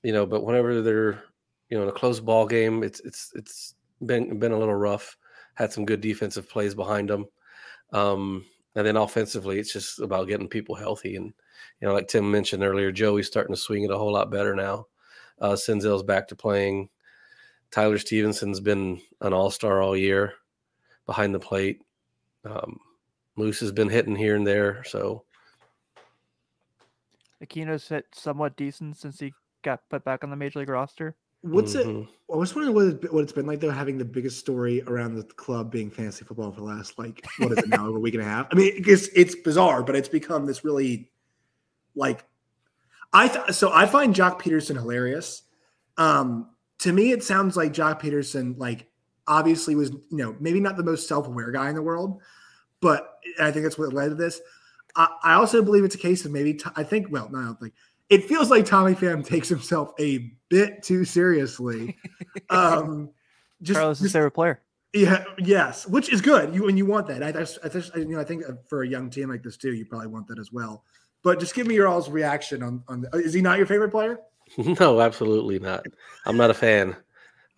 you 0.04 0.12
know, 0.12 0.26
but 0.26 0.44
whenever 0.44 0.82
they're, 0.82 1.24
you 1.70 1.78
know, 1.78 1.84
in 1.84 1.90
a 1.90 1.94
close 1.94 2.20
ball 2.20 2.46
game, 2.46 2.84
it's 2.84 3.00
it's 3.00 3.32
it's 3.36 3.76
been 4.06 4.38
been 4.40 4.52
a 4.52 4.60
little 4.60 4.76
rough. 4.76 5.18
Had 5.56 5.72
some 5.72 5.86
good 5.86 6.02
defensive 6.02 6.50
plays 6.50 6.76
behind 6.76 7.10
them. 7.10 7.26
Um, 7.94 8.46
and 8.76 8.86
then 8.86 8.98
offensively, 8.98 9.60
it's 9.60 9.74
just 9.74 10.00
about 10.00 10.28
getting 10.28 10.48
people 10.48 10.76
healthy. 10.76 11.16
And, 11.16 11.34
you 11.80 11.88
know, 11.88 11.94
like 11.94 12.08
Tim 12.08 12.30
mentioned 12.30 12.64
earlier, 12.64 12.92
Joey's 12.92 13.28
starting 13.28 13.54
to 13.54 13.62
swing 13.62 13.84
it 13.84 13.92
a 13.92 13.98
whole 13.98 14.14
lot 14.14 14.32
better 14.32 14.56
now. 14.56 14.88
Uh, 15.40 15.52
Senzel's 15.52 16.04
back 16.04 16.28
to 16.30 16.36
playing. 16.36 16.90
Tyler 17.72 17.98
Stephenson's 17.98 18.60
been 18.60 19.02
an 19.22 19.34
all 19.34 19.52
star 19.52 19.82
all 19.82 19.98
year 19.98 20.34
behind 21.06 21.34
the 21.34 21.40
plate. 21.40 21.82
Um, 22.46 22.80
Moose 23.36 23.60
has 23.60 23.72
been 23.72 23.90
hitting 23.90 24.16
here 24.16 24.36
and 24.36 24.46
there. 24.46 24.84
So, 24.86 25.24
Aquino's 27.44 27.88
hit 27.88 28.06
somewhat 28.14 28.56
decent 28.56 28.98
since 28.98 29.20
he 29.20 29.34
got 29.64 29.90
put 29.90 30.04
back 30.04 30.24
on 30.24 30.30
the 30.30 30.36
major 30.36 30.60
league 30.60 30.70
roster. 30.70 31.16
What's 31.44 31.76
it? 31.76 31.86
mhm. 31.86 32.08
I 32.32 32.38
was 32.38 32.56
wondering 32.56 32.74
what, 32.74 33.04
it, 33.04 33.14
what 33.14 33.22
it's 33.22 33.34
been 33.34 33.46
like 33.46 33.60
though, 33.60 33.70
having 33.70 33.98
the 33.98 34.06
biggest 34.06 34.40
story 34.40 34.82
around 34.84 35.16
the 35.16 35.24
club 35.24 35.72
being 35.72 35.92
fantasy 35.92 36.24
football 36.26 36.52
for 36.52 36.62
the 36.62 36.66
last 36.66 36.98
like 36.98 37.24
what 37.38 37.52
is 37.52 37.58
it 37.60 37.68
now, 37.68 37.86
over 37.86 37.98
a 37.98 38.00
week 38.00 38.14
and 38.14 38.24
a 38.24 38.26
half? 38.26 38.48
I 38.52 38.56
mean, 38.56 38.74
because 38.76 39.10
it's 39.10 39.36
bizarre, 39.36 39.84
but 39.84 39.96
it's 39.96 40.08
become 40.08 40.46
this 40.46 40.64
really 40.64 41.12
like 41.96 42.24
I 43.12 43.28
th- 43.28 43.52
so 43.52 43.72
I 43.72 43.86
find 43.86 44.16
Joc 44.16 44.42
Pederson 44.42 44.76
hilarious. 44.76 45.44
Um, 45.98 46.50
to 46.80 46.92
me, 46.92 47.12
it 47.12 47.24
sounds 47.24 47.56
like 47.56 47.74
Joc 47.74 48.02
Pederson 48.02 48.58
like 48.58 48.88
obviously 49.28 49.76
was 49.76 49.92
you 49.92 50.18
know 50.18 50.36
maybe 50.40 50.62
not 50.62 50.78
the 50.78 50.84
most 50.84 51.08
self 51.10 51.28
aware 51.28 51.52
guy 51.52 51.70
in 51.70 51.76
the 51.76 51.82
world, 51.82 52.22
but 52.80 53.20
I 53.40 53.52
think 53.52 53.64
that's 53.64 53.78
what 53.78 53.94
led 53.94 54.10
to 54.10 54.16
this. 54.16 54.42
I, 54.96 55.08
I 55.24 55.34
also 55.34 55.62
believe 55.62 55.84
it's 55.84 55.96
a 55.96 56.00
case 56.00 56.24
of 56.26 56.32
maybe 56.32 56.54
T- 56.54 56.70
I 56.76 56.84
think 56.84 57.08
well, 57.12 57.30
no, 57.30 57.40
I 57.40 57.44
don't 57.44 57.60
think 57.60 57.74
it 58.10 58.26
feels 58.26 58.50
like 58.50 58.66
Tommy 58.66 58.94
Pham 58.94 59.26
takes 59.26 59.50
himself 59.50 59.92
a 60.00 60.32
bit 60.50 60.84
too 60.84 61.06
seriously. 61.06 61.98
Um, 62.50 63.12
just, 63.62 63.80
Carlos' 63.80 64.00
just- 64.00 64.14
favorite 64.14 64.32
player. 64.32 64.62
yeah, 64.94 65.24
yes, 65.38 65.88
which 65.88 66.12
is 66.12 66.20
good. 66.22 66.54
You 66.54 66.68
and 66.68 66.78
you 66.78 66.86
want 66.86 67.06
that. 67.08 67.22
I, 67.22 67.28
I, 67.28 67.42
I, 67.66 67.70
just- 67.70 67.96
you 67.96 68.06
know, 68.06 68.20
I 68.20 68.24
think 68.24 68.44
uh, 68.48 68.54
for 68.68 68.82
a 68.84 68.88
young 68.88 69.10
team 69.12 69.30
like 69.30 69.44
this 69.44 69.56
too, 69.58 69.74
you 69.74 69.86
probably 69.86 70.08
want 70.08 70.28
that 70.28 70.40
as 70.40 70.52
well. 70.52 70.84
But 71.24 71.40
just 71.40 71.54
give 71.56 71.68
me 71.68 71.76
your 71.76 71.88
all's 71.88 72.10
reaction 72.10 72.64
on 72.64 72.84
on. 72.88 73.06
Is 73.14 73.34
he 73.34 73.42
not 73.42 73.58
your 73.58 73.68
favorite 73.68 73.92
player? 73.92 74.20
no, 74.58 75.00
absolutely 75.00 75.60
not. 75.60 75.86
I'm 76.26 76.38
not 76.38 76.50
a 76.50 76.54
fan 76.56 76.96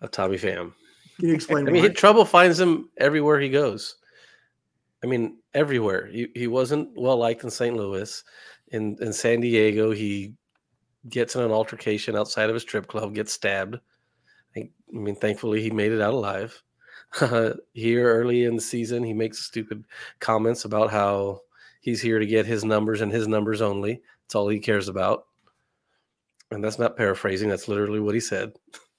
of 0.02 0.10
Tommy 0.10 0.36
Pham. 0.36 0.72
Can 1.18 1.28
you 1.28 1.34
explain? 1.34 1.66
I 1.66 1.72
mean, 1.72 1.82
he, 1.82 1.88
trouble 1.88 2.24
finds 2.26 2.60
him 2.60 2.90
everywhere 2.98 3.40
he 3.40 3.48
goes. 3.48 3.96
I 5.02 5.06
mean, 5.06 5.38
everywhere. 5.54 6.06
He, 6.06 6.28
he 6.34 6.46
wasn't 6.46 6.90
well 6.94 7.16
liked 7.16 7.44
in 7.44 7.50
St. 7.50 7.76
Louis. 7.76 8.22
In 8.68 8.96
in 9.00 9.12
San 9.12 9.40
Diego, 9.40 9.92
he 9.92 10.34
gets 11.08 11.36
in 11.36 11.42
an 11.42 11.50
altercation 11.50 12.16
outside 12.16 12.48
of 12.48 12.54
his 12.54 12.62
strip 12.62 12.86
club, 12.86 13.14
gets 13.14 13.32
stabbed. 13.32 13.78
I, 14.56 14.70
mean, 14.90 15.16
thankfully, 15.16 15.62
he 15.62 15.70
made 15.70 15.92
it 15.92 16.00
out 16.00 16.14
alive. 16.14 16.62
here 17.72 18.12
early 18.12 18.44
in 18.44 18.56
the 18.56 18.62
season, 18.62 19.04
he 19.04 19.12
makes 19.12 19.44
stupid 19.44 19.84
comments 20.18 20.64
about 20.64 20.90
how 20.90 21.40
he's 21.80 22.00
here 22.00 22.18
to 22.18 22.26
get 22.26 22.46
his 22.46 22.64
numbers 22.64 23.00
and 23.00 23.12
his 23.12 23.28
numbers 23.28 23.62
only. 23.62 24.00
That's 24.24 24.34
all 24.34 24.48
he 24.48 24.58
cares 24.58 24.88
about. 24.88 25.26
And 26.50 26.62
that's 26.62 26.78
not 26.78 26.96
paraphrasing, 26.96 27.48
that's 27.48 27.68
literally 27.68 28.00
what 28.00 28.14
he 28.14 28.20
said. 28.20 28.52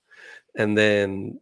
and 0.58 0.78
then 0.78 1.40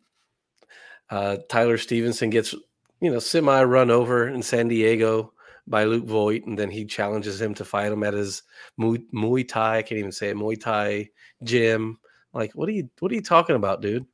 uh, 1.10 1.38
Tyler 1.50 1.78
Stephenson 1.78 2.30
gets, 2.30 2.54
you 3.00 3.12
know, 3.12 3.20
semi 3.20 3.64
run 3.64 3.92
over 3.92 4.28
in 4.28 4.42
San 4.42 4.68
Diego 4.68 5.34
by 5.68 5.84
Luke 5.84 6.06
Voit, 6.06 6.46
and 6.46 6.58
then 6.58 6.70
he 6.70 6.86
challenges 6.86 7.42
him 7.42 7.54
to 7.56 7.66
fight 7.66 7.92
him 7.92 8.04
at 8.04 8.14
his 8.14 8.44
Muay, 8.80 9.04
Muay 9.14 9.48
Thai. 9.48 9.78
I 9.78 9.82
can't 9.82 10.00
even 10.00 10.12
say 10.12 10.30
it, 10.30 10.38
Muay 10.38 10.60
Thai 10.60 11.10
gym. 11.44 11.98
Like, 12.34 12.52
what 12.54 12.70
are 12.70 12.74
you, 12.74 12.90
what 13.00 13.12
are 13.12 13.16
you 13.16 13.22
talking 13.22 13.56
about, 13.56 13.82
dude? 13.82 14.06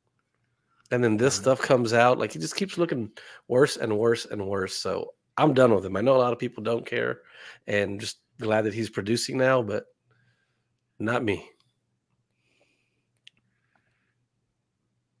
And 0.90 1.02
then 1.02 1.16
this 1.16 1.34
stuff 1.34 1.60
comes 1.60 1.92
out. 1.92 2.18
Like, 2.18 2.32
he 2.32 2.38
just 2.38 2.56
keeps 2.56 2.78
looking 2.78 3.10
worse 3.48 3.76
and 3.76 3.98
worse 3.98 4.26
and 4.26 4.46
worse. 4.46 4.74
So 4.76 5.14
I'm 5.36 5.54
done 5.54 5.74
with 5.74 5.84
him. 5.84 5.96
I 5.96 6.00
know 6.00 6.16
a 6.16 6.18
lot 6.18 6.32
of 6.32 6.38
people 6.38 6.62
don't 6.62 6.86
care, 6.86 7.20
and 7.66 8.00
just 8.00 8.18
glad 8.40 8.62
that 8.62 8.74
he's 8.74 8.90
producing 8.90 9.38
now, 9.38 9.62
but 9.62 9.84
not 10.98 11.24
me. 11.24 11.48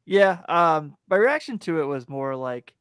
Yeah, 0.04 0.40
um, 0.48 0.96
my 1.08 1.16
reaction 1.16 1.58
to 1.60 1.80
it 1.80 1.84
was 1.84 2.08
more 2.08 2.34
like 2.34 2.74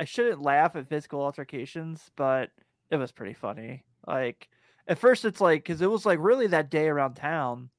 I 0.00 0.04
shouldn't 0.04 0.42
laugh 0.42 0.76
at 0.76 0.88
physical 0.88 1.20
altercations, 1.20 2.10
but 2.16 2.50
it 2.90 2.96
was 2.96 3.12
pretty 3.12 3.34
funny. 3.34 3.84
Like 4.06 4.48
at 4.86 4.98
first, 4.98 5.24
it's 5.24 5.40
like 5.40 5.64
because 5.64 5.82
it 5.82 5.90
was 5.90 6.06
like 6.06 6.18
really 6.20 6.46
that 6.48 6.70
day 6.70 6.88
around 6.88 7.14
town, 7.14 7.70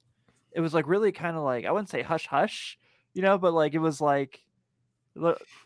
it 0.51 0.61
was 0.61 0.73
like 0.73 0.87
really 0.87 1.11
kind 1.11 1.37
of 1.37 1.43
like 1.43 1.65
I 1.65 1.71
wouldn't 1.71 1.89
say 1.89 2.01
hush 2.01 2.27
hush, 2.27 2.77
you 3.13 3.21
know, 3.21 3.37
but 3.37 3.53
like 3.53 3.73
it 3.73 3.79
was 3.79 4.01
like 4.01 4.41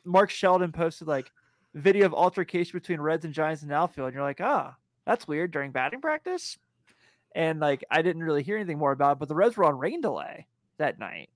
Mark 0.05 0.29
Sheldon 0.29 0.71
posted 0.71 1.07
like 1.07 1.31
video 1.73 2.05
of 2.05 2.13
altercation 2.13 2.77
between 2.79 3.01
Reds 3.01 3.25
and 3.25 3.33
Giants 3.33 3.63
in 3.63 3.69
the 3.69 3.75
outfield, 3.75 4.07
and 4.07 4.15
you're 4.15 4.23
like, 4.23 4.41
ah, 4.41 4.75
that's 5.05 5.27
weird 5.27 5.51
during 5.51 5.71
batting 5.71 6.01
practice. 6.01 6.57
And 7.35 7.59
like 7.59 7.83
I 7.89 8.01
didn't 8.01 8.23
really 8.23 8.43
hear 8.43 8.57
anything 8.57 8.77
more 8.77 8.91
about 8.91 9.13
it, 9.13 9.19
but 9.19 9.27
the 9.27 9.35
Reds 9.35 9.57
were 9.57 9.65
on 9.65 9.77
rain 9.77 10.01
delay 10.01 10.47
that 10.77 10.99
night 10.99 11.29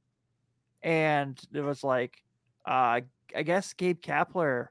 and 0.84 1.40
it 1.54 1.62
was 1.62 1.84
like 1.84 2.24
uh, 2.66 3.02
I 3.36 3.44
guess 3.44 3.74
Gabe 3.74 4.02
Kapler 4.02 4.68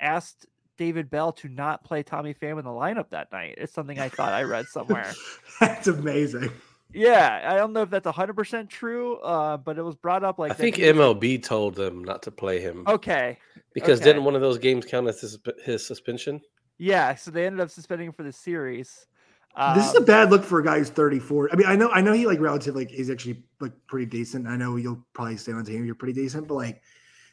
asked 0.00 0.46
David 0.76 1.10
Bell 1.10 1.32
to 1.32 1.48
not 1.48 1.84
play 1.84 2.02
Tommy 2.02 2.34
Pham 2.34 2.58
in 2.58 2.64
the 2.64 2.70
lineup 2.70 3.10
that 3.10 3.30
night. 3.32 3.56
It's 3.58 3.72
something 3.72 3.98
I 3.98 4.08
thought 4.08 4.32
I 4.32 4.44
read 4.44 4.66
somewhere. 4.66 5.12
that's 5.60 5.88
amazing. 5.88 6.50
Yeah, 6.92 7.44
I 7.46 7.56
don't 7.56 7.74
know 7.74 7.82
if 7.82 7.90
that's 7.90 8.06
100% 8.06 8.68
true, 8.70 9.16
uh, 9.18 9.58
but 9.58 9.76
it 9.76 9.82
was 9.82 9.94
brought 9.94 10.24
up 10.24 10.38
like 10.38 10.52
I 10.52 10.54
think 10.54 10.76
MLB 10.76 11.42
told 11.42 11.74
them 11.74 12.02
not 12.02 12.22
to 12.22 12.30
play 12.30 12.60
him. 12.60 12.84
Okay. 12.86 13.38
Because 13.74 14.00
okay. 14.00 14.10
didn't 14.10 14.24
one 14.24 14.34
of 14.34 14.40
those 14.40 14.56
games 14.56 14.86
count 14.86 15.06
as 15.06 15.20
his, 15.20 15.38
his 15.64 15.86
suspension? 15.86 16.40
Yeah, 16.78 17.14
so 17.16 17.30
they 17.30 17.44
ended 17.44 17.60
up 17.60 17.70
suspending 17.70 18.06
him 18.06 18.12
for 18.14 18.22
the 18.22 18.32
series. 18.32 19.06
Um, 19.54 19.76
this 19.76 19.88
is 19.88 19.96
a 19.96 20.00
bad 20.00 20.30
look 20.30 20.44
for 20.44 20.60
a 20.60 20.64
guy 20.64 20.78
who's 20.78 20.88
34. 20.88 21.50
I 21.52 21.56
mean, 21.56 21.66
I 21.66 21.76
know, 21.76 21.90
I 21.90 22.00
know 22.00 22.12
he 22.12 22.26
like 22.26 22.40
relatively 22.40 22.84
like 22.84 22.94
he's 22.94 23.10
actually 23.10 23.42
like 23.60 23.72
pretty 23.86 24.06
decent. 24.06 24.46
I 24.46 24.56
know 24.56 24.76
you'll 24.76 25.04
probably 25.12 25.36
stay 25.36 25.52
on 25.52 25.64
team. 25.64 25.84
You're 25.84 25.96
pretty 25.96 26.14
decent, 26.14 26.46
but 26.46 26.54
like 26.54 26.80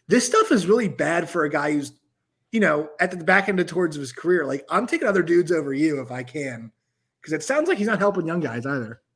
this 0.08 0.26
stuff 0.26 0.52
is 0.52 0.66
really 0.66 0.88
bad 0.88 1.30
for 1.30 1.46
a 1.46 1.50
guy 1.50 1.74
who's, 1.74 1.94
you 2.56 2.62
know, 2.62 2.90
at 3.02 3.12
the 3.12 3.18
back 3.18 3.50
end 3.50 3.60
of 3.60 3.68
towards 3.68 3.98
of 3.98 4.00
his 4.00 4.14
career. 4.14 4.46
Like 4.46 4.66
I'm 4.70 4.88
taking 4.88 5.10
other 5.10 5.22
dudes 5.22 5.52
over 5.52 5.74
you 5.74 6.00
if 6.00 6.10
I 6.10 6.24
can, 6.24 6.72
because 7.20 7.34
it 7.34 7.44
sounds 7.44 7.68
like 7.68 7.78
he's 7.78 7.88
not 7.88 8.00
helping 8.00 8.26
young 8.26 8.40
guys 8.40 8.66
either. 8.66 9.02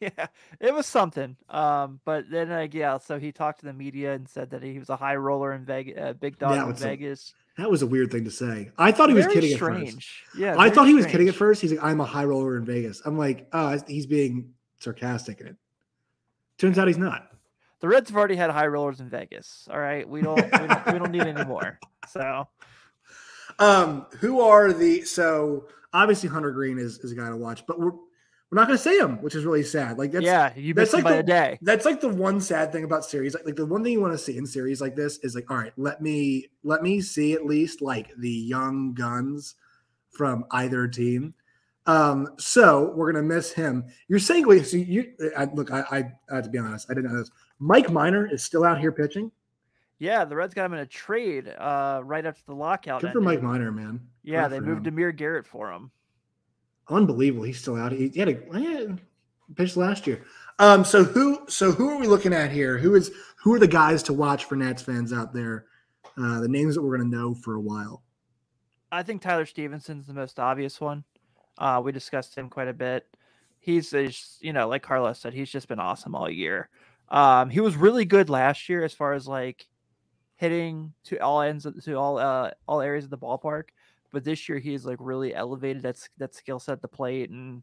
Yeah, 0.00 0.28
it 0.60 0.72
was 0.72 0.86
something. 0.86 1.36
Um, 1.50 1.98
but 2.04 2.30
then 2.30 2.50
like 2.50 2.72
yeah, 2.72 2.98
so 2.98 3.18
he 3.18 3.32
talked 3.32 3.58
to 3.58 3.66
the 3.66 3.72
media 3.72 4.12
and 4.12 4.28
said 4.28 4.50
that 4.50 4.62
he 4.62 4.78
was 4.78 4.90
a 4.90 4.94
high 4.94 5.16
roller 5.16 5.52
in 5.52 5.64
Vegas, 5.64 5.98
uh, 6.00 6.12
big 6.12 6.38
dog 6.38 6.68
in 6.68 6.72
Vegas. 6.76 7.34
A, 7.58 7.62
that 7.62 7.68
was 7.68 7.82
a 7.82 7.86
weird 7.88 8.12
thing 8.12 8.22
to 8.22 8.30
say. 8.30 8.70
I 8.78 8.92
thought 8.92 9.08
he 9.08 9.16
very 9.16 9.26
was 9.26 9.34
kidding 9.34 9.56
strange. 9.56 9.88
at 9.88 9.94
first. 9.94 10.38
Yeah, 10.38 10.54
I 10.56 10.70
thought 10.70 10.86
he 10.86 10.94
was 10.94 11.04
kidding 11.04 11.28
at 11.28 11.34
first. 11.34 11.60
He's 11.60 11.72
like, 11.72 11.82
"I'm 11.82 12.00
a 12.00 12.04
high 12.04 12.26
roller 12.26 12.56
in 12.56 12.64
Vegas." 12.64 13.02
I'm 13.04 13.18
like, 13.18 13.48
"Oh, 13.52 13.76
he's 13.88 14.06
being 14.06 14.54
sarcastic." 14.78 15.40
And 15.40 15.48
it 15.48 15.56
turns 16.58 16.78
out 16.78 16.86
he's 16.86 16.96
not. 16.96 17.32
The 17.80 17.88
Reds 17.88 18.10
have 18.10 18.16
already 18.16 18.36
had 18.36 18.50
high 18.50 18.68
rollers 18.68 19.00
in 19.00 19.08
Vegas. 19.08 19.66
All 19.68 19.80
right, 19.80 20.08
we 20.08 20.20
don't 20.20 20.36
we 20.36 20.68
don't, 20.68 20.86
we 20.86 20.98
don't 21.00 21.10
need 21.10 21.26
any 21.26 21.44
more. 21.44 21.80
So, 22.10 22.48
um, 23.58 24.06
who 24.20 24.40
are 24.40 24.72
the 24.72 25.02
so 25.02 25.66
obviously 25.92 26.28
Hunter 26.28 26.50
Greene 26.50 26.78
is 26.78 26.98
is 26.98 27.12
a 27.12 27.14
guy 27.14 27.28
to 27.28 27.36
watch, 27.36 27.66
but 27.66 27.78
we're 27.78 27.92
we're 28.50 28.56
not 28.56 28.66
going 28.66 28.78
to 28.78 28.82
see 28.82 28.98
him, 28.98 29.20
which 29.20 29.34
is 29.34 29.44
really 29.44 29.62
sad. 29.62 29.98
Like 29.98 30.10
that's 30.10 30.24
yeah, 30.24 30.52
you 30.56 30.74
missed 30.74 30.94
like 30.94 31.04
the, 31.04 31.22
day. 31.22 31.58
That's 31.60 31.84
like 31.84 32.00
the 32.00 32.08
one 32.08 32.40
sad 32.40 32.72
thing 32.72 32.82
about 32.82 33.04
series. 33.04 33.34
Like, 33.34 33.44
like 33.44 33.56
the 33.56 33.66
one 33.66 33.84
thing 33.84 33.92
you 33.92 34.00
want 34.00 34.14
to 34.14 34.18
see 34.18 34.38
in 34.38 34.46
series 34.46 34.80
like 34.80 34.96
this 34.96 35.18
is 35.18 35.34
like, 35.34 35.50
all 35.50 35.58
right, 35.58 35.72
let 35.76 36.00
me 36.00 36.46
let 36.64 36.82
me 36.82 37.02
see 37.02 37.34
at 37.34 37.44
least 37.44 37.82
like 37.82 38.10
the 38.16 38.30
young 38.30 38.94
guns 38.94 39.54
from 40.10 40.46
either 40.50 40.88
team. 40.88 41.34
Um, 41.84 42.28
so 42.38 42.92
we're 42.94 43.12
gonna 43.12 43.24
miss 43.24 43.52
him. 43.52 43.84
You're 44.08 44.18
saying 44.18 44.46
wait, 44.46 44.66
so 44.66 44.78
you 44.78 45.12
I, 45.36 45.44
look, 45.44 45.70
I, 45.70 45.80
I, 45.90 45.98
I 46.30 46.34
have 46.36 46.44
to 46.44 46.50
be 46.50 46.58
honest, 46.58 46.86
I 46.90 46.94
didn't 46.94 47.12
know 47.12 47.18
this. 47.18 47.30
Mike 47.58 47.90
Minor 47.90 48.32
is 48.32 48.42
still 48.42 48.64
out 48.64 48.78
here 48.80 48.92
pitching. 48.92 49.30
Yeah, 49.98 50.24
the 50.24 50.36
Reds 50.36 50.54
got 50.54 50.66
him 50.66 50.74
in 50.74 50.80
a 50.80 50.86
trade 50.86 51.48
uh, 51.48 52.00
right 52.04 52.24
after 52.24 52.42
the 52.46 52.54
lockout. 52.54 53.00
Good 53.00 53.12
for 53.12 53.20
Mike 53.20 53.42
Minor, 53.42 53.72
man. 53.72 54.00
Yeah, 54.22 54.48
Good 54.48 54.52
they 54.52 54.60
moved 54.60 54.86
him. 54.86 54.96
Demir 54.96 55.14
Garrett 55.14 55.46
for 55.46 55.72
him. 55.72 55.90
Unbelievable. 56.88 57.44
He's 57.44 57.60
still 57.60 57.76
out. 57.76 57.92
He, 57.92 58.08
he 58.08 58.20
had 58.20 58.28
a 58.28 58.38
yeah, 58.58 58.94
pitched 59.56 59.76
last 59.76 60.06
year. 60.06 60.24
Um, 60.60 60.84
so 60.84 61.04
who 61.04 61.40
so 61.48 61.72
who 61.72 61.90
are 61.90 61.98
we 61.98 62.06
looking 62.06 62.32
at 62.32 62.50
here? 62.50 62.78
Who 62.78 62.94
is 62.94 63.10
who 63.36 63.54
are 63.54 63.58
the 63.58 63.68
guys 63.68 64.02
to 64.04 64.12
watch 64.12 64.44
for 64.44 64.56
Nats 64.56 64.82
fans 64.82 65.12
out 65.12 65.32
there? 65.32 65.66
Uh, 66.16 66.40
the 66.40 66.48
names 66.48 66.74
that 66.74 66.82
we're 66.82 66.96
gonna 66.96 67.08
know 67.08 67.34
for 67.34 67.54
a 67.54 67.60
while. 67.60 68.02
I 68.90 69.02
think 69.02 69.20
Tyler 69.20 69.46
Stephenson's 69.46 70.06
the 70.06 70.14
most 70.14 70.40
obvious 70.40 70.80
one. 70.80 71.04
Uh, 71.58 71.82
we 71.84 71.92
discussed 71.92 72.36
him 72.36 72.48
quite 72.48 72.68
a 72.68 72.72
bit. 72.72 73.06
He's, 73.60 73.90
he's, 73.90 74.38
you 74.40 74.52
know, 74.52 74.68
like 74.68 74.82
Carlos 74.82 75.18
said, 75.18 75.34
he's 75.34 75.50
just 75.50 75.68
been 75.68 75.80
awesome 75.80 76.14
all 76.14 76.30
year. 76.30 76.70
Um, 77.10 77.50
he 77.50 77.60
was 77.60 77.76
really 77.76 78.04
good 78.04 78.30
last 78.30 78.68
year 78.68 78.84
as 78.84 78.94
far 78.94 79.12
as 79.12 79.26
like 79.26 79.66
hitting 80.38 80.92
to 81.04 81.18
all 81.18 81.42
ends 81.42 81.66
of, 81.66 81.82
to 81.84 81.94
all 81.94 82.18
uh, 82.18 82.50
all 82.66 82.80
areas 82.80 83.04
of 83.04 83.10
the 83.10 83.18
ballpark. 83.18 83.64
But 84.10 84.24
this 84.24 84.48
year 84.48 84.58
he's 84.58 84.86
like 84.86 84.96
really 85.00 85.34
elevated 85.34 85.82
that 85.82 85.98
that 86.16 86.34
skill 86.34 86.58
set 86.58 86.80
the 86.80 86.88
plate, 86.88 87.28
and 87.28 87.62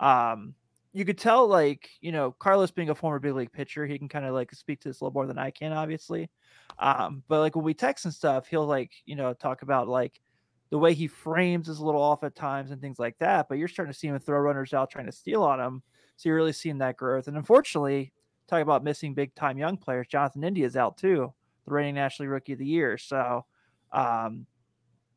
um, 0.00 0.54
you 0.94 1.04
could 1.04 1.18
tell 1.18 1.46
like 1.46 1.90
you 2.00 2.12
know 2.12 2.32
Carlos 2.32 2.70
being 2.70 2.88
a 2.88 2.94
former 2.94 3.18
big 3.18 3.34
league 3.34 3.52
pitcher, 3.52 3.86
he 3.86 3.98
can 3.98 4.08
kind 4.08 4.24
of 4.24 4.32
like 4.32 4.54
speak 4.54 4.80
to 4.80 4.88
this 4.88 5.00
a 5.00 5.04
little 5.04 5.14
more 5.14 5.26
than 5.26 5.38
I 5.38 5.50
can, 5.50 5.72
obviously. 5.72 6.30
Um, 6.78 7.22
but 7.28 7.40
like 7.40 7.54
when 7.54 7.64
we 7.64 7.74
text 7.74 8.06
and 8.06 8.14
stuff, 8.14 8.46
he'll 8.46 8.66
like 8.66 8.92
you 9.04 9.16
know 9.16 9.34
talk 9.34 9.62
about 9.62 9.88
like 9.88 10.20
the 10.70 10.78
way 10.78 10.94
he 10.94 11.06
frames 11.06 11.68
is 11.68 11.80
a 11.80 11.84
little 11.84 12.00
off 12.00 12.24
at 12.24 12.34
times 12.34 12.70
and 12.70 12.80
things 12.80 12.98
like 12.98 13.18
that. 13.18 13.48
But 13.48 13.58
you're 13.58 13.68
starting 13.68 13.92
to 13.92 13.98
see 13.98 14.08
him 14.08 14.18
throw 14.18 14.38
runners 14.38 14.72
out 14.72 14.90
trying 14.90 15.06
to 15.06 15.12
steal 15.12 15.42
on 15.42 15.60
him, 15.60 15.82
so 16.16 16.28
you're 16.28 16.36
really 16.36 16.52
seeing 16.52 16.78
that 16.78 16.96
growth. 16.96 17.28
And 17.28 17.36
unfortunately, 17.36 18.12
talk 18.48 18.62
about 18.62 18.84
missing 18.84 19.12
big 19.12 19.34
time 19.34 19.58
young 19.58 19.76
players. 19.76 20.06
Jonathan 20.08 20.44
India 20.44 20.64
is 20.64 20.76
out 20.76 20.96
too, 20.96 21.34
the 21.66 21.72
reigning 21.72 21.94
National 21.94 22.26
League 22.26 22.32
Rookie 22.32 22.52
of 22.52 22.58
the 22.58 22.66
Year. 22.66 22.98
So. 22.98 23.44
Um, 23.92 24.46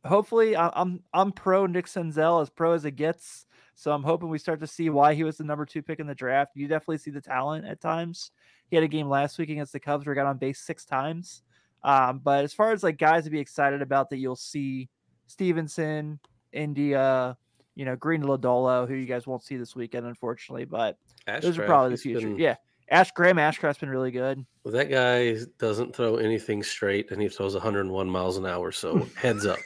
hopefully 0.05 0.55
I'm 0.55 1.01
I'm 1.13 1.31
pro 1.31 1.65
Nick 1.65 1.87
Senzel 1.87 2.41
as 2.41 2.49
pro 2.49 2.73
as 2.73 2.85
it 2.85 2.91
gets. 2.91 3.45
So 3.77 3.91
I'm 3.91 4.03
hoping 4.03 4.29
we 4.29 4.37
start 4.37 4.61
to 4.61 4.67
see 4.67 4.89
why 4.89 5.13
he 5.13 5.25
was 5.25 5.37
the 5.37 5.43
number 5.43 5.65
two 5.65 5.81
pick 5.81 5.99
in 5.99 6.07
the 6.07 6.15
draft. 6.15 6.51
You 6.55 6.67
definitely 6.67 6.99
see 6.99 7.11
the 7.11 7.19
talent 7.19 7.65
at 7.65 7.81
times. 7.81 8.31
He 8.69 8.77
had 8.77 8.83
a 8.83 8.87
game 8.87 9.09
last 9.09 9.37
week 9.37 9.49
against 9.49 9.73
the 9.73 9.81
Cubs 9.81 10.05
where 10.05 10.15
he 10.15 10.17
got 10.17 10.27
on 10.27 10.37
base 10.37 10.59
six 10.59 10.85
times. 10.85 11.43
Um, 11.83 12.19
but 12.23 12.45
as 12.45 12.53
far 12.53 12.71
as 12.71 12.83
like 12.83 12.97
guys 12.97 13.25
to 13.25 13.29
be 13.29 13.39
excited 13.39 13.81
about 13.81 14.09
that 14.09 14.17
you'll 14.17 14.37
see 14.37 14.89
Stephenson, 15.27 16.19
India, 16.53 17.37
you 17.75 17.83
know, 17.83 17.97
Greene 17.97 18.23
Lodolo, 18.23 18.87
who 18.87 18.95
you 18.95 19.05
guys 19.05 19.27
won't 19.27 19.43
see 19.43 19.57
this 19.57 19.75
weekend, 19.75 20.05
unfortunately, 20.05 20.65
but 20.65 20.97
those 21.41 21.59
are 21.59 21.65
probably 21.65 21.91
the 21.91 21.97
future. 21.97 22.29
Been, 22.29 22.39
yeah. 22.39 22.55
Ash 22.89 23.11
Graham 23.11 23.39
Ashcraft's 23.39 23.79
been 23.79 23.89
really 23.89 24.11
good. 24.11 24.45
Well, 24.63 24.73
that 24.73 24.89
guy 24.89 25.37
doesn't 25.57 25.95
throw 25.95 26.17
anything 26.17 26.61
straight 26.61 27.11
and 27.11 27.21
he 27.21 27.29
throws 27.29 27.53
101 27.53 28.09
miles 28.09 28.37
an 28.37 28.45
hour. 28.45 28.71
So 28.71 29.07
heads 29.15 29.45
up. 29.45 29.59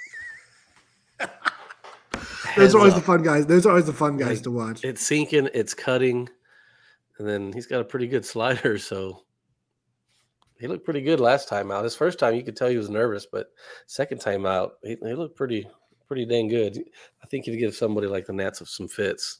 Those 2.55 2.75
are 2.75 2.79
always 2.79 2.93
up. 2.93 2.99
the 2.99 3.05
fun 3.05 3.23
guys. 3.23 3.45
Those 3.45 3.65
are 3.65 3.69
always 3.69 3.85
the 3.85 3.93
fun 3.93 4.17
guys 4.17 4.37
like, 4.37 4.43
to 4.43 4.51
watch. 4.51 4.83
It's 4.83 5.05
sinking, 5.05 5.49
it's 5.53 5.73
cutting, 5.73 6.29
and 7.17 7.27
then 7.27 7.53
he's 7.53 7.67
got 7.67 7.81
a 7.81 7.85
pretty 7.85 8.07
good 8.07 8.25
slider. 8.25 8.77
So 8.77 9.23
he 10.59 10.67
looked 10.67 10.85
pretty 10.85 11.01
good 11.01 11.19
last 11.19 11.47
time 11.47 11.71
out. 11.71 11.83
His 11.83 11.95
first 11.95 12.19
time, 12.19 12.35
you 12.35 12.43
could 12.43 12.55
tell 12.55 12.69
he 12.69 12.77
was 12.77 12.89
nervous, 12.89 13.25
but 13.25 13.47
second 13.85 14.19
time 14.19 14.45
out, 14.45 14.73
he, 14.83 14.97
he 15.01 15.13
looked 15.13 15.37
pretty, 15.37 15.67
pretty 16.07 16.25
dang 16.25 16.47
good. 16.47 16.77
I 17.23 17.27
think 17.27 17.45
he'd 17.45 17.57
give 17.57 17.75
somebody 17.75 18.07
like 18.07 18.25
the 18.25 18.33
Nats 18.33 18.61
of 18.61 18.69
some 18.69 18.87
fits. 18.87 19.39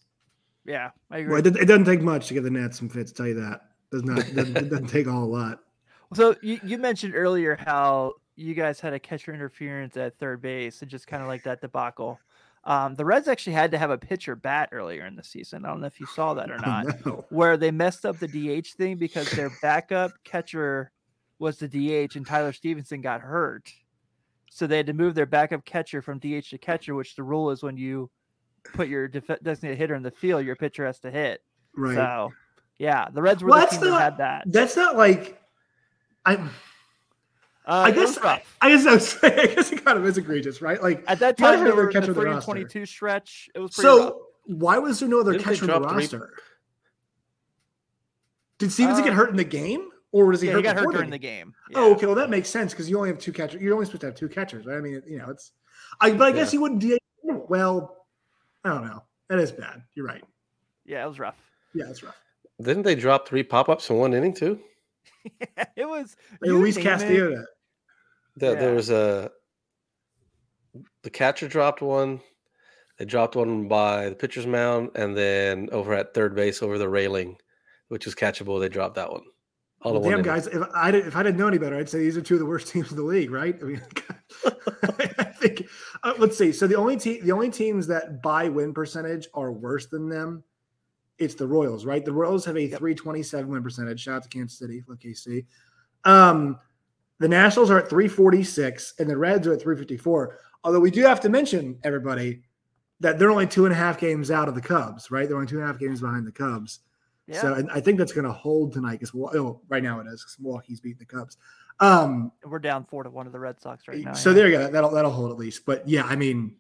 Yeah, 0.66 0.92
I 1.10 1.20
agree. 1.20 1.34
Well, 1.34 1.46
it, 1.46 1.56
it 1.58 1.66
doesn't 1.66 1.86
take 1.86 2.02
much 2.02 2.28
to 2.28 2.34
give 2.34 2.44
the 2.44 2.52
Nats 2.52 2.78
some 2.78 2.90
fits. 2.90 3.12
Tell 3.12 3.28
you 3.28 3.34
that. 3.36 3.62
Does 3.92 4.04
not. 4.04 4.20
It 4.20 4.36
doesn't, 4.36 4.58
it 4.58 4.70
doesn't 4.70 4.88
take 4.88 5.08
a 5.08 5.12
whole 5.12 5.30
lot. 5.30 5.60
So 6.16 6.36
you, 6.42 6.60
you 6.64 6.80
mentioned 6.80 7.14
earlier 7.16 7.56
how 7.56 8.14
you 8.36 8.56
guys 8.56 8.80
had 8.80 8.94
a 8.94 9.00
catcher 9.00 9.32
interference 9.32 9.96
at 9.96 10.18
third 10.18 10.42
base 10.42 10.82
and 10.82 10.90
just 10.90 11.06
kind 11.06 11.22
of 11.22 11.28
like 11.28 11.44
that 11.44 11.62
debacle. 11.62 12.20
Um, 12.64 12.96
the 12.96 13.06
Reds 13.06 13.28
actually 13.28 13.54
had 13.54 13.70
to 13.72 13.78
have 13.78 13.92
a 13.92 13.98
pitcher 14.00 14.36
bat 14.36 14.70
earlier 14.72 15.06
in 15.06 15.16
the 15.16 15.24
season. 15.24 15.66
I 15.66 15.68
don't 15.70 15.82
know 15.82 15.86
if 15.86 16.00
you 16.00 16.08
saw 16.08 16.34
that 16.34 16.50
or 16.50 16.56
Oh, 16.66 16.68
not, 16.68 17.06
no. 17.06 17.26
where 17.30 17.58
they 17.58 17.70
messed 17.70 18.08
up 18.08 18.18
the 18.18 18.28
DH 18.28 18.70
thing 18.70 18.98
because 18.98 19.30
their 19.30 19.52
backup 19.62 20.12
catcher 20.24 20.92
was 21.38 21.60
the 21.60 21.68
DH 21.68 22.16
and 22.16 22.26
Tyler 22.26 22.54
Stephenson 22.54 23.02
got 23.02 23.22
hurt. 23.22 23.72
So 24.50 24.66
they 24.66 24.78
had 24.78 24.88
to 24.88 24.94
move 24.94 25.14
their 25.14 25.28
backup 25.28 25.64
catcher 25.64 26.02
from 26.02 26.18
DH 26.18 26.50
to 26.50 26.58
catcher, 26.58 26.96
which 26.96 27.16
the 27.16 27.22
rule 27.24 27.52
is 27.52 27.62
when 27.62 27.78
you 27.78 28.10
put 28.74 28.88
your 28.88 29.08
def- 29.08 29.44
designated 29.44 29.78
hitter 29.78 29.94
in 29.94 30.02
the 30.02 30.10
field, 30.10 30.44
your 30.44 30.56
pitcher 30.56 30.88
has 30.88 30.98
to 31.02 31.12
hit. 31.12 31.44
Right. 31.76 31.94
So, 31.94 32.32
yeah, 32.80 33.08
the 33.14 33.22
Reds 33.22 33.44
were 33.44 33.50
Well, 33.50 33.60
the 33.60 33.66
that's 33.66 33.74
team 33.78 33.86
that 33.86 33.90
not- 33.92 34.02
had 34.02 34.18
that. 34.18 34.44
That's 34.48 34.76
not 34.76 34.98
like. 34.98 35.40
I. 36.26 36.36
Uh, 36.36 36.40
I 37.68 37.92
guess. 37.92 38.18
I, 38.18 38.22
rough. 38.24 38.58
I 38.62 38.70
guess. 38.70 38.86
I, 38.88 38.94
was, 38.96 39.18
I 39.24 39.30
guess 39.46 39.72
it 39.72 39.86
kind 39.86 39.98
of 40.00 40.06
is 40.06 40.18
egregious, 40.18 40.62
right? 40.62 40.82
Like. 40.82 41.04
At 41.08 41.20
that 41.20 41.38
time, 41.38 41.52
have 41.58 41.60
they 41.60 41.66
their 41.66 41.76
were 41.76 41.88
in 41.90 41.94
catcher 41.94 42.14
the 42.14 42.14
on 42.14 42.16
the 42.16 42.22
30 42.22 42.30
and 42.30 42.36
roster. 42.38 42.52
22 42.52 42.86
stretch. 42.88 43.50
It 43.54 43.60
was 43.60 43.76
pretty 43.76 43.88
rough. 43.88 43.98
So 44.10 44.22
why 44.46 44.78
was 44.80 45.00
there 45.00 45.10
no 45.10 45.20
other 45.20 45.34
Didn't 45.34 45.44
catcher 45.44 45.66
on 45.66 45.68
the 45.68 45.88
drop 45.88 45.92
three- 45.94 46.04
roster? 46.04 46.34
Did 48.58 48.72
Stephenson 48.72 49.04
get 49.04 49.14
Uh, 49.14 49.16
hurt 49.18 49.30
in 49.30 49.38
the 49.38 49.44
game, 49.44 49.88
or 50.12 50.26
was 50.26 50.42
he 50.42 50.48
Yeah, 50.48 50.54
hurt? 50.54 50.58
he 50.60 50.64
got 50.64 50.76
hurt 50.76 50.82
before 50.82 50.94
during 50.94 51.10
the 51.12 51.18
game. 51.18 51.54
Oh, 51.76 51.90
Yeah. 51.90 51.96
okay. 51.96 52.06
Well, 52.08 52.16
that 52.16 52.30
makes 52.30 52.50
sense 52.50 52.74
because 52.74 52.90
you 52.90 52.98
only 52.98 53.10
have 53.10 53.20
two 53.20 53.32
catchers. 53.32 53.62
You're 53.62 53.74
only 53.74 53.86
supposed 53.86 54.02
to 54.02 54.08
have 54.08 54.16
two 54.16 54.28
catchers, 54.30 54.66
right? 54.66 54.78
I 54.78 54.82
mean, 54.82 55.02
you 55.08 55.18
know, 55.18 55.30
it's. 55.30 55.52
I 56.02 56.12
but 56.12 56.28
I 56.28 56.32
guess 56.32 56.52
Yeah. 56.54 56.58
you 56.58 56.62
wouldn't 56.62 56.82
DH. 56.82 56.98
Well, 57.24 58.06
I 58.66 58.70
don't 58.70 58.86
know. 58.86 59.04
That 59.30 59.40
is 59.40 59.52
bad. 59.52 59.84
You're 59.96 60.06
right. 60.06 60.24
Yeah, 60.86 61.06
it 61.06 61.08
was 61.08 61.20
rough. 61.20 61.38
Yeah, 61.74 61.86
that's 61.86 62.04
rough. 62.04 62.18
Didn't 62.62 62.84
they 62.84 62.96
drop 62.96 63.28
three 63.28 63.44
pop 63.44 63.70
ups 63.70 63.90
in 63.90 63.98
one 63.98 64.14
inning 64.14 64.34
too? 64.34 64.60
it 65.76 65.88
was. 65.88 66.16
Hey, 66.44 66.52
Luis. 66.52 66.78
Castillo. 66.78 67.30
That. 67.32 67.46
There, 68.36 68.54
Yeah. 68.54 68.60
there 68.60 68.74
was 68.74 68.90
a 68.90 69.32
the 71.04 71.10
catcher 71.10 71.48
dropped 71.48 71.82
one. 71.82 72.22
They 72.98 73.06
dropped 73.06 73.36
one 73.36 73.68
by 73.68 74.10
the 74.10 74.16
pitcher's 74.16 74.46
mound, 74.46 74.92
and 74.96 75.16
then 75.16 75.70
over 75.72 75.94
at 75.94 76.14
third 76.14 76.36
base 76.36 76.62
over 76.62 76.78
the 76.78 76.90
railing, 76.90 77.38
which 77.88 78.06
was 78.06 78.14
catchable. 78.16 78.60
They 78.60 78.68
dropped 78.70 78.96
that 78.96 79.10
one. 79.12 79.24
All 79.82 79.94
Well, 79.94 80.02
in 80.04 80.08
one 80.10 80.16
damn, 80.16 80.24
guys! 80.24 80.48
If 80.48 80.62
I 80.76 80.92
did, 80.92 81.08
if 81.08 81.16
I 81.16 81.24
didn't 81.24 81.38
know 81.38 81.48
any 81.48 81.58
better, 81.58 81.78
I'd 81.78 81.90
say 81.90 82.00
these 82.00 82.18
are 82.18 82.22
two 82.22 82.34
of 82.36 82.42
the 82.42 82.46
worst 82.46 82.68
teams 82.74 82.92
in 82.92 82.98
the 82.98 83.04
league, 83.04 83.32
right? 83.32 83.58
I 83.62 83.64
mean, 83.64 83.82
I 84.46 85.24
think. 85.40 85.66
Uh, 86.04 86.14
let's 86.18 86.38
see. 86.38 86.52
So 86.52 86.68
the 86.68 86.76
only 86.76 86.98
team, 86.98 87.24
the 87.26 87.32
only 87.32 87.50
teams 87.50 87.88
that 87.88 88.22
by 88.22 88.50
win 88.50 88.74
percentage 88.74 89.28
are 89.34 89.54
worse 89.54 89.88
than 89.88 90.10
them, 90.10 90.44
it's 91.20 91.36
the 91.36 91.48
Royals, 91.48 91.86
right? 91.86 92.04
The 92.04 92.14
Royals 92.14 92.46
have 92.46 92.58
a 92.58 92.68
three 92.68 92.96
twenty 92.96 93.24
seven 93.24 93.50
win 93.50 93.64
percentage. 93.64 94.02
Shout 94.02 94.16
out 94.16 94.24
to 94.24 94.30
Kansas 94.30 94.58
City, 94.58 94.84
look 94.88 95.00
KC. 95.00 95.46
Um, 96.06 96.60
the 97.20 97.28
Nationals 97.28 97.70
are 97.70 97.80
at 97.80 97.90
three 97.90 98.08
forty 98.08 98.44
six, 98.44 98.94
and 99.00 99.10
the 99.10 99.18
Reds 99.18 99.48
are 99.48 99.54
at 99.54 99.62
three 99.62 99.78
fifty 99.78 99.98
four. 99.98 100.40
Although 100.64 100.80
we 100.80 100.92
do 100.92 101.04
have 101.04 101.20
to 101.22 101.30
mention 101.30 101.78
everybody 101.84 102.44
that 103.00 103.18
they're 103.18 103.32
only 103.32 103.48
two 103.48 103.66
and 103.66 103.74
a 103.74 103.78
half 103.78 103.98
games 103.98 104.30
out 104.32 104.48
of 104.48 104.56
the 104.56 104.62
Cubs, 104.62 105.10
right? 105.10 105.28
They're 105.28 105.38
only 105.38 105.48
two 105.48 105.58
and 105.58 105.64
a 105.64 105.68
half 105.68 105.80
games 105.80 106.02
behind 106.02 106.28
the 106.28 106.32
Cubs. 106.32 106.80
Yeah. 107.28 107.42
So 107.42 107.54
and 107.54 107.70
I 107.72 107.80
think 107.80 107.98
that's 107.98 108.12
going 108.12 108.26
to 108.26 108.34
hold 108.34 108.74
tonight 108.74 109.00
because 109.00 109.14
oh, 109.14 109.62
right 109.70 109.84
now 109.84 110.00
it 110.00 110.08
is 110.08 110.24
because 110.24 110.38
Milwaukee's 110.40 110.82
beating 110.82 111.00
the 111.00 111.06
Cubs. 111.06 111.38
Um, 111.80 112.32
we're 112.44 112.60
down 112.60 112.86
four 112.86 113.04
to 113.04 113.10
one 113.10 113.26
of 113.26 113.32
the 113.32 113.40
Red 113.40 113.62
Sox 113.62 113.88
right 113.88 114.00
now. 114.00 114.14
so 114.14 114.30
yeah. 114.30 114.36
there 114.36 114.48
you 114.48 114.58
go. 114.58 114.70
That'll 114.70 114.90
that'll 114.90 115.12
hold 115.12 115.32
at 115.32 115.38
least. 115.38 115.66
But 115.66 115.88
yeah, 115.88 116.04
I 116.04 116.16
mean, 116.16 116.56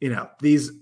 you 0.00 0.10
know, 0.10 0.28
these. 0.40 0.72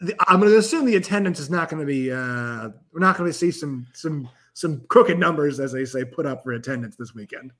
The, 0.00 0.14
I'm 0.28 0.40
going 0.40 0.52
to 0.52 0.58
assume 0.58 0.84
the 0.84 0.96
attendance 0.96 1.40
is 1.40 1.50
not 1.50 1.68
going 1.68 1.80
to 1.80 1.86
be. 1.86 2.12
Uh, 2.12 2.70
we're 2.92 3.00
not 3.00 3.16
going 3.16 3.28
to 3.30 3.36
see 3.36 3.50
some 3.50 3.86
some 3.92 4.28
some 4.54 4.82
crooked 4.88 5.18
numbers, 5.18 5.60
as 5.60 5.72
they 5.72 5.84
say, 5.84 6.04
put 6.04 6.26
up 6.26 6.44
for 6.44 6.52
attendance 6.52 6.96
this 6.96 7.14
weekend. 7.14 7.52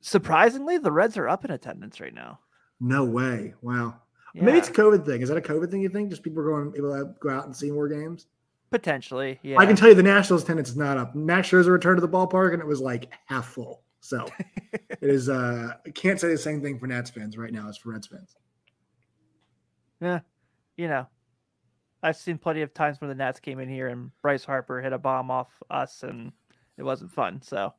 Surprisingly, 0.00 0.78
the 0.78 0.92
Reds 0.92 1.16
are 1.16 1.28
up 1.28 1.44
in 1.44 1.50
attendance 1.50 2.00
right 2.00 2.14
now. 2.14 2.38
No 2.80 3.04
way! 3.04 3.54
Wow. 3.62 4.00
Maybe 4.34 4.58
it's 4.58 4.68
a 4.68 4.72
COVID 4.72 5.06
thing. 5.06 5.22
Is 5.22 5.30
that 5.30 5.38
a 5.38 5.40
COVID 5.40 5.70
thing? 5.70 5.80
You 5.80 5.88
think 5.88 6.10
just 6.10 6.22
people 6.22 6.42
are 6.42 6.50
going 6.50 6.74
able 6.76 6.92
to 6.92 7.14
go 7.20 7.30
out 7.30 7.46
and 7.46 7.56
see 7.56 7.70
more 7.70 7.88
games? 7.88 8.26
potentially. 8.70 9.38
Yeah. 9.42 9.58
I 9.58 9.66
can 9.66 9.76
tell 9.76 9.88
you 9.88 9.94
the 9.94 10.02
Nationals 10.02 10.42
attendance 10.42 10.68
is 10.68 10.76
not 10.76 10.98
up. 10.98 11.14
Max 11.14 11.48
Scherzer 11.48 11.70
returned 11.70 11.98
to 11.98 12.00
the 12.00 12.08
ballpark 12.08 12.52
and 12.52 12.60
it 12.60 12.66
was 12.66 12.80
like 12.80 13.10
half 13.26 13.46
full. 13.46 13.82
So 14.00 14.26
it 14.72 14.98
is. 15.00 15.28
uh 15.28 15.72
I 15.86 15.90
can't 15.90 16.20
say 16.20 16.28
the 16.28 16.38
same 16.38 16.62
thing 16.62 16.78
for 16.78 16.86
Nats 16.86 17.10
fans 17.10 17.36
right 17.36 17.52
now 17.52 17.68
as 17.68 17.76
for 17.76 17.92
Reds 17.92 18.06
fans. 18.06 18.36
yeah. 20.00 20.20
You 20.76 20.88
know, 20.88 21.06
I've 22.02 22.16
seen 22.16 22.38
plenty 22.38 22.62
of 22.62 22.72
times 22.74 23.00
where 23.00 23.08
the 23.08 23.14
Nats 23.14 23.40
came 23.40 23.58
in 23.58 23.68
here 23.68 23.88
and 23.88 24.10
Bryce 24.22 24.44
Harper 24.44 24.80
hit 24.80 24.92
a 24.92 24.98
bomb 24.98 25.30
off 25.30 25.50
us 25.70 26.02
and 26.02 26.32
it 26.76 26.82
wasn't 26.82 27.10
fun. 27.12 27.40
So 27.42 27.72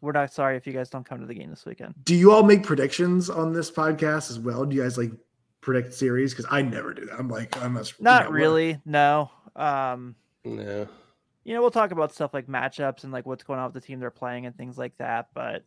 we're 0.00 0.12
not 0.12 0.32
sorry 0.32 0.56
if 0.56 0.66
you 0.66 0.72
guys 0.72 0.90
don't 0.90 1.04
come 1.08 1.20
to 1.20 1.26
the 1.26 1.34
game 1.34 1.50
this 1.50 1.64
weekend. 1.64 1.94
Do 2.04 2.14
you 2.14 2.32
all 2.32 2.42
make 2.42 2.64
predictions 2.64 3.30
on 3.30 3.52
this 3.52 3.70
podcast 3.70 4.30
as 4.30 4.38
well? 4.38 4.64
Do 4.64 4.74
you 4.74 4.82
guys 4.82 4.98
like 4.98 5.12
predict 5.60 5.94
series? 5.94 6.32
Because 6.32 6.46
I 6.50 6.62
never 6.62 6.92
do 6.94 7.04
that. 7.06 7.18
I'm 7.18 7.28
like, 7.28 7.56
I 7.62 7.68
must 7.68 7.98
you 7.98 8.04
Not 8.04 8.24
know, 8.24 8.30
what- 8.30 8.34
really. 8.34 8.80
No. 8.84 9.30
Um, 9.54 10.16
No. 10.44 10.88
you 11.44 11.54
know, 11.54 11.60
we'll 11.60 11.70
talk 11.70 11.92
about 11.92 12.12
stuff 12.14 12.34
like 12.34 12.46
matchups 12.48 13.04
and 13.04 13.12
like 13.12 13.26
what's 13.26 13.44
going 13.44 13.60
on 13.60 13.66
with 13.72 13.74
the 13.80 13.86
team 13.86 14.00
they're 14.00 14.10
playing 14.10 14.46
and 14.46 14.56
things 14.56 14.76
like 14.78 14.96
that. 14.98 15.28
But 15.34 15.64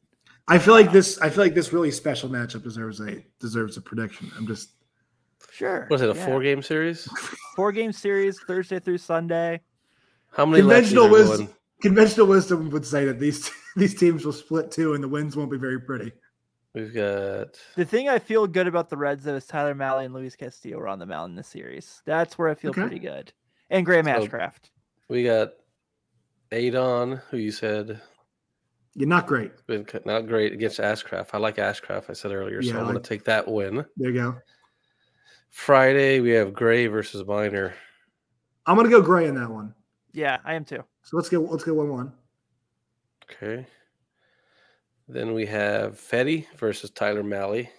I 0.47 0.57
feel 0.57 0.73
like 0.73 0.91
this. 0.91 1.19
I 1.21 1.29
feel 1.29 1.43
like 1.43 1.53
this 1.55 1.71
really 1.71 1.91
special 1.91 2.29
matchup 2.29 2.63
deserves 2.63 2.99
a 2.99 3.23
deserves 3.39 3.77
a 3.77 3.81
prediction. 3.81 4.31
I'm 4.37 4.45
just. 4.47 4.71
Sure. 5.51 5.87
Was 5.89 6.01
it 6.01 6.09
a 6.09 6.13
yeah. 6.17 6.25
four 6.25 6.41
game 6.41 6.61
series? 6.61 7.07
four 7.55 7.71
game 7.71 7.91
series 7.91 8.39
Thursday 8.45 8.79
through 8.79 8.97
Sunday? 8.97 9.61
How 10.31 10.45
many 10.45 10.61
Conventional 10.61 11.09
wisdom, 11.09 11.37
going? 11.45 11.49
conventional 11.81 12.27
wisdom 12.27 12.69
would 12.71 12.85
say 12.85 13.05
that 13.05 13.19
these 13.19 13.49
these 13.75 13.95
teams 13.95 14.25
will 14.25 14.33
split 14.33 14.71
two, 14.71 14.93
and 14.93 15.03
the 15.03 15.07
wins 15.07 15.35
won't 15.37 15.51
be 15.51 15.57
very 15.57 15.79
pretty. 15.79 16.11
We've 16.73 16.93
got 16.93 17.57
The 17.75 17.85
thing 17.85 18.09
I 18.09 18.19
feel 18.19 18.47
good 18.47 18.67
about 18.67 18.89
the 18.89 18.97
Reds 18.97 19.23
though 19.23 19.35
is 19.35 19.45
Tyler 19.45 19.73
Mahle 19.73 20.03
and 20.03 20.13
Luis 20.13 20.35
Castillo 20.35 20.77
are 20.79 20.89
on 20.89 20.99
the 20.99 21.05
mound 21.05 21.31
in 21.31 21.35
this 21.37 21.47
series. 21.47 22.01
That's 22.05 22.37
where 22.37 22.49
I 22.49 22.55
feel 22.55 22.71
Okay. 22.71 22.81
pretty 22.81 22.99
good. 22.99 23.31
And 23.69 23.85
Graham 23.85 24.05
So- 24.05 24.11
Ashcraft. 24.27 24.71
we 25.07 25.23
got 25.23 25.53
Adon, 26.51 27.21
who 27.31 27.37
you 27.37 27.51
said 27.51 28.01
You're 28.93 29.07
not 29.07 29.25
great. 29.25 29.51
been 29.67 29.87
not 30.05 30.27
great 30.27 30.51
against 30.51 30.79
Ashcraft. 30.79 31.29
I 31.33 31.37
like 31.37 31.55
Ashcraft. 31.55 32.09
I 32.09 32.13
said 32.13 32.31
earlier, 32.33 32.61
so 32.61 32.69
Yeah, 32.69 32.75
I 32.75 32.79
I'm 32.79 32.85
going 32.91 33.01
to 33.01 33.09
take 33.09 33.23
that 33.23 33.47
win. 33.47 33.85
There 33.95 34.09
you 34.11 34.13
go. 34.13 34.35
Friday 35.55 36.19
we 36.19 36.31
have 36.31 36.53
Gray 36.53 36.87
versus 36.87 37.25
Minor. 37.25 37.73
I'm 38.65 38.75
gonna 38.75 38.89
go 38.89 39.01
gray 39.01 39.25
in 39.25 39.35
that 39.35 39.49
one. 39.49 39.73
Yeah, 40.11 40.39
I 40.43 40.53
am 40.53 40.65
too. 40.65 40.83
So 41.03 41.15
let's 41.15 41.29
go. 41.29 41.39
Let's 41.39 41.63
go 41.63 41.73
one 41.75 41.89
one. 41.89 42.13
Okay. 43.23 43.65
Then 45.07 45.33
we 45.33 45.45
have 45.45 45.93
Fedde 45.93 46.45
versus 46.57 46.91
Tyler 46.91 47.23
Mahle. 47.23 47.69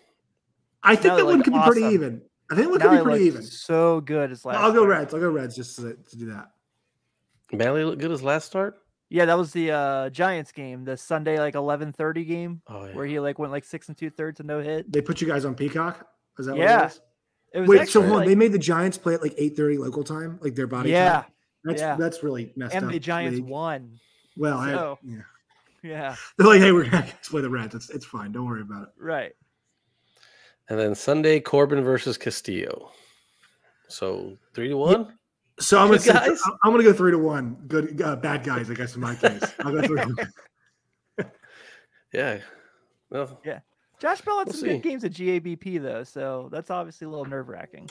I 0.82 0.96
think 0.96 1.12
Mahle 1.12 1.16
that 1.18 1.24
one 1.26 1.34
looked 1.34 1.44
could 1.44 1.52
be 1.52 1.60
pretty 1.66 1.82
even. 1.94 2.22
I 2.50 2.54
think 2.54 2.70
one 2.70 2.80
could 2.80 2.96
be 2.96 3.02
pretty 3.02 3.24
even. 3.26 3.42
So 3.42 4.00
good 4.00 4.32
as 4.32 4.46
last. 4.46 4.56
I'll 4.56 4.72
go. 4.72 4.86
Reds. 4.86 5.12
I'll 5.12 5.20
go 5.20 5.28
Reds 5.28 5.54
just 5.54 5.76
to, 5.76 5.96
to 5.96 6.16
do 6.16 6.26
that. 6.30 6.48
Mahle 7.52 7.84
looked 7.84 8.00
good 8.00 8.10
his 8.10 8.22
last 8.22 8.46
start. 8.46 8.78
Yeah, 9.10 9.26
that 9.26 9.36
was 9.36 9.52
the 9.52 9.70
uh 9.70 10.08
Giants 10.08 10.50
game, 10.50 10.84
the 10.84 10.96
Sunday 10.96 11.38
like 11.38 11.54
eleven 11.54 11.92
thirty 11.92 12.24
game 12.24 12.62
Oh 12.68 12.86
yeah. 12.86 12.94
where 12.94 13.04
he 13.04 13.20
like 13.20 13.38
went 13.38 13.52
like 13.52 13.64
six 13.64 13.88
and 13.88 13.96
two 13.98 14.08
thirds 14.08 14.40
and 14.40 14.46
no 14.46 14.60
hit. 14.62 14.90
They 14.90 15.02
put 15.02 15.20
you 15.20 15.26
guys 15.26 15.44
on 15.44 15.54
Peacock. 15.54 16.08
Is 16.38 16.46
that 16.46 16.52
what 16.56 16.62
Yeah. 16.62 16.86
it 16.86 17.00
was? 17.60 17.68
It 17.68 17.68
was 17.68 17.68
Wait, 17.68 17.76
so 17.76 17.82
actually, 17.82 18.02
hold 18.02 18.12
on. 18.12 18.18
like- 18.20 18.28
they 18.28 18.34
made 18.34 18.52
the 18.52 18.58
Giants 18.58 18.98
play 18.98 19.14
at 19.14 19.22
like 19.22 19.34
eight 19.36 19.56
thirty 19.56 19.78
local 19.78 20.04
time, 20.04 20.38
like 20.42 20.54
their 20.54 20.66
body. 20.66 20.90
yeah, 20.90 21.12
time? 21.12 21.24
that's 21.64 21.80
yeah. 21.80 21.96
that's 21.96 22.22
really 22.22 22.52
messed 22.56 22.74
and 22.74 22.86
up. 22.86 22.92
the 22.92 22.98
Giants 22.98 23.36
league. 23.38 23.48
won. 23.48 23.98
Well, 24.36 24.58
I, 24.58 24.96
yeah. 25.02 25.20
Yeah, 25.82 26.16
They're 26.36 26.46
like, 26.46 26.60
hey, 26.60 26.72
we're 26.72 26.84
gonna 26.88 27.06
play 27.28 27.42
the 27.42 27.50
Reds. 27.50 27.74
It's 27.74 27.90
it's 27.90 28.04
fine. 28.06 28.32
Don't 28.32 28.46
worry 28.46 28.62
about 28.62 28.84
it. 28.84 28.88
right. 28.98 29.32
And 30.68 30.78
then 30.78 30.94
Sunday 30.96 31.38
Corbin 31.38 31.82
versus 31.84 32.18
Castillo. 32.18 32.90
So 33.88 34.36
three 34.52 34.68
to 34.68 34.76
one. 34.76 35.16
So 35.60 35.78
I'm 35.78 35.86
gonna 35.88 36.00
say. 36.00 36.12
I'm- 36.12 36.36
I'm 36.64 36.72
gonna 36.72 36.82
go 36.82 36.92
three 36.92 37.12
to 37.12 37.18
one. 37.18 37.56
Good, 37.68 38.02
uh, 38.02 38.16
bad 38.16 38.42
guys. 38.44 38.68
I 38.70 38.74
guess 38.74 38.94
in 38.96 39.00
my 39.00 39.14
case, 39.14 39.42
I'll 39.60 39.72
go 39.72 39.80
three. 39.82 40.00
to 40.00 40.06
one. 40.06 41.30
Yeah. 43.44 43.60
Well, 44.02 44.12
Josh 44.14 44.20
Bell 44.24 44.38
had 44.38 44.46
We'll 44.48 44.54
some 44.54 44.60
see. 44.62 44.68
good 44.74 44.82
games 44.82 45.04
at 45.04 45.12
GABP 45.12 45.78
though, 45.82 46.04
so 46.04 46.48
that's 46.52 46.70
obviously 46.70 47.06
a 47.06 47.10
little 47.10 47.24
nerve 47.24 47.48
wracking. 47.48 47.88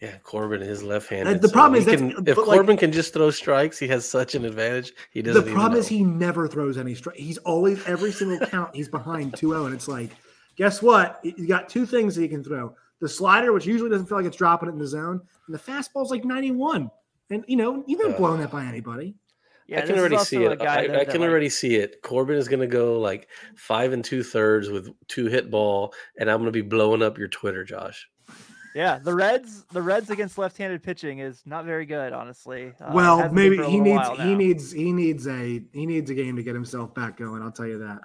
yeah, 0.00 0.16
Corbin 0.22 0.60
is 0.62 0.82
left-handed. 0.82 1.36
Uh, 1.36 1.40
the 1.40 1.48
so 1.48 1.52
problem 1.54 1.78
is 1.80 1.86
that's- 1.86 2.12
can- 2.14 2.26
if 2.26 2.36
but, 2.36 2.46
like- 2.48 2.56
Corbin 2.58 2.76
can 2.76 2.92
just 2.92 3.14
throw 3.14 3.30
strikes, 3.30 3.78
he 3.78 3.88
has 3.88 4.06
such 4.08 4.34
an 4.34 4.44
advantage. 4.44 4.92
He 5.10 5.20
The 5.22 5.32
doesn't. 5.32 5.44
The 5.46 5.52
problem 5.52 5.72
even 5.72 5.80
is 5.80 5.88
he 5.88 6.04
never 6.04 6.46
throws 6.48 6.76
any 6.76 6.94
strike. 6.94 7.16
He's 7.16 7.38
always 7.38 7.82
every 7.86 8.12
single 8.12 8.44
count 8.46 8.74
he's 8.74 8.88
behind 8.88 9.32
2-0, 9.34 9.66
and 9.66 9.74
it's 9.74 9.88
like, 9.88 10.10
guess 10.56 10.82
what? 10.82 11.20
You 11.22 11.46
got 11.46 11.68
two 11.68 11.86
things 11.86 12.14
that 12.16 12.22
he 12.22 12.28
can 12.28 12.44
throw: 12.44 12.74
the 13.00 13.08
slider, 13.08 13.52
which 13.52 13.66
usually 13.66 13.88
doesn't 13.90 14.06
feel 14.06 14.18
like 14.18 14.26
it's 14.26 14.36
dropping 14.36 14.68
it 14.68 14.72
in 14.72 14.78
the 14.78 14.86
zone, 14.86 15.20
and 15.46 15.54
the 15.54 15.58
fastball's 15.58 16.10
like 16.10 16.24
91. 16.24 16.90
And 17.30 17.44
you 17.48 17.56
know, 17.56 17.82
you've 17.86 18.00
been 18.00 18.12
Ugh. 18.12 18.16
blown 18.18 18.40
that 18.40 18.50
by 18.50 18.64
anybody. 18.64 19.14
Yeah, 19.66 19.78
I 19.78 19.86
can 19.86 19.98
already 19.98 20.18
see 20.18 20.44
it. 20.44 20.52
I, 20.52 20.54
that- 20.56 20.68
I 20.68 20.86
that, 20.88 21.10
can 21.10 21.20
like- 21.20 21.30
already 21.30 21.48
see 21.48 21.76
it. 21.76 22.02
Corbin 22.02 22.36
is 22.36 22.48
going 22.48 22.60
to 22.60 22.66
go 22.66 22.98
like 23.00 23.28
five 23.56 23.92
and 23.92 24.04
two 24.04 24.22
thirds 24.22 24.68
with 24.68 24.90
two 25.08 25.26
hit 25.26 25.50
ball, 25.50 25.94
and 26.18 26.30
I'm 26.30 26.36
going 26.38 26.46
to 26.46 26.52
be 26.52 26.62
blowing 26.62 27.02
up 27.02 27.16
your 27.18 27.28
Twitter, 27.28 27.64
Josh. 27.64 28.08
Yeah, 28.74 28.98
the 28.98 29.14
Reds, 29.14 29.64
the 29.72 29.80
Reds 29.80 30.10
against 30.10 30.36
left-handed 30.36 30.82
pitching 30.82 31.20
is 31.20 31.42
not 31.46 31.64
very 31.64 31.86
good, 31.86 32.12
honestly. 32.12 32.72
Uh, 32.80 32.90
well, 32.92 33.32
maybe 33.32 33.56
he 33.64 33.78
needs 33.78 34.08
he 34.18 34.34
needs 34.34 34.72
he 34.72 34.92
needs 34.92 35.28
a 35.28 35.62
he 35.72 35.86
needs 35.86 36.10
a 36.10 36.14
game 36.14 36.34
to 36.36 36.42
get 36.42 36.54
himself 36.54 36.92
back 36.92 37.16
going. 37.16 37.40
I'll 37.40 37.52
tell 37.52 37.68
you 37.68 37.78
that. 37.78 38.00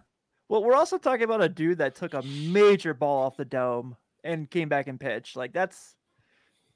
Well, 0.48 0.64
we're 0.64 0.76
also 0.76 0.98
talking 1.00 1.24
about 1.24 1.42
a 1.42 1.50
dude 1.50 1.80
that 1.80 1.96
took 1.96 2.14
a 2.14 2.22
major 2.22 2.94
ball 2.94 3.26
off 3.26 3.36
the 3.36 3.46
dome 3.46 3.98
and 4.24 4.50
came 4.50 4.70
back 4.70 4.88
and 4.88 5.00
pitched. 5.00 5.36
Like 5.36 5.54
that's 5.54 5.96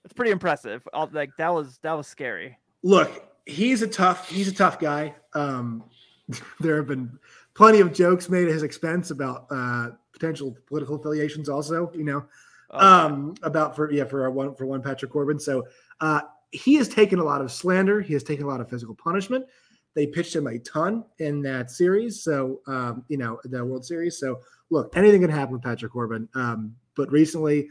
that's 0.04 0.14
pretty 0.14 0.32
impressive. 0.32 0.88
Like 1.12 1.30
that 1.38 1.54
was 1.54 1.78
that 1.84 1.94
was 1.94 2.08
scary. 2.08 2.58
Look, 2.82 3.24
he's 3.46 3.82
a 3.82 3.88
tough 3.88 4.30
he's 4.30 4.48
a 4.48 4.54
tough 4.54 4.80
guy. 4.80 5.16
Um, 5.34 5.84
there 6.60 6.78
have 6.78 6.88
been 6.88 7.18
plenty 7.54 7.80
of 7.80 7.94
jokes 7.94 8.30
made 8.30 8.48
at 8.48 8.54
his 8.54 8.64
expense 8.64 9.12
about 9.12 9.48
uh, 9.52 9.89
potential 10.12 10.58
political 10.68 10.96
affiliations. 10.96 11.50
Also, 11.50 11.91
you 11.94 12.04
know, 12.04 12.26
Oh, 12.74 13.06
um, 13.06 13.36
about 13.44 13.76
for 13.76 13.91
yeah 13.91 14.04
for 14.04 14.24
our 14.24 14.32
one 14.32 14.56
for 14.56 14.66
one 14.66 14.82
Patrick 14.82 15.12
Corbin. 15.12 15.39
So 15.39 15.68
uh, 16.02 16.22
he 16.52 16.76
has 16.76 16.89
taken 16.89 17.20
a 17.20 17.24
lot 17.24 17.41
of 17.41 17.52
slander. 17.52 18.02
He 18.02 18.14
has 18.14 18.24
taken 18.24 18.46
a 18.46 18.48
lot 18.48 18.62
of 18.62 18.70
physical 18.70 18.96
punishment. 18.96 19.46
They 19.94 20.08
pitched 20.08 20.36
him 20.36 20.48
a 20.48 20.58
ton 20.60 21.06
in 21.20 21.44
that 21.44 21.70
series. 21.70 22.24
So 22.24 22.62
um, 22.68 23.06
you 23.10 23.18
know 23.18 23.39
the 23.44 23.64
World 23.64 23.86
Series. 23.86 24.20
So 24.20 24.39
look, 24.72 24.96
anything 24.98 25.22
can 25.22 25.30
happen 25.30 25.54
with 25.54 25.62
Patrick 25.62 25.91
Corbin. 25.91 26.28
Um, 26.34 26.76
but 26.96 27.12
recently, 27.12 27.70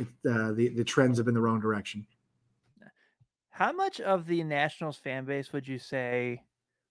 uh, 0.00 0.52
the 0.52 0.72
the 0.76 0.84
trends 0.84 1.18
have 1.18 1.26
been 1.26 1.34
the 1.34 1.40
wrong 1.40 1.60
direction. 1.60 2.06
How 3.56 3.72
much 3.72 4.02
of 4.02 4.26
the 4.26 4.44
Nationals 4.44 4.98
fan 4.98 5.24
base 5.24 5.50
would 5.54 5.66
you 5.66 5.78
say 5.78 6.42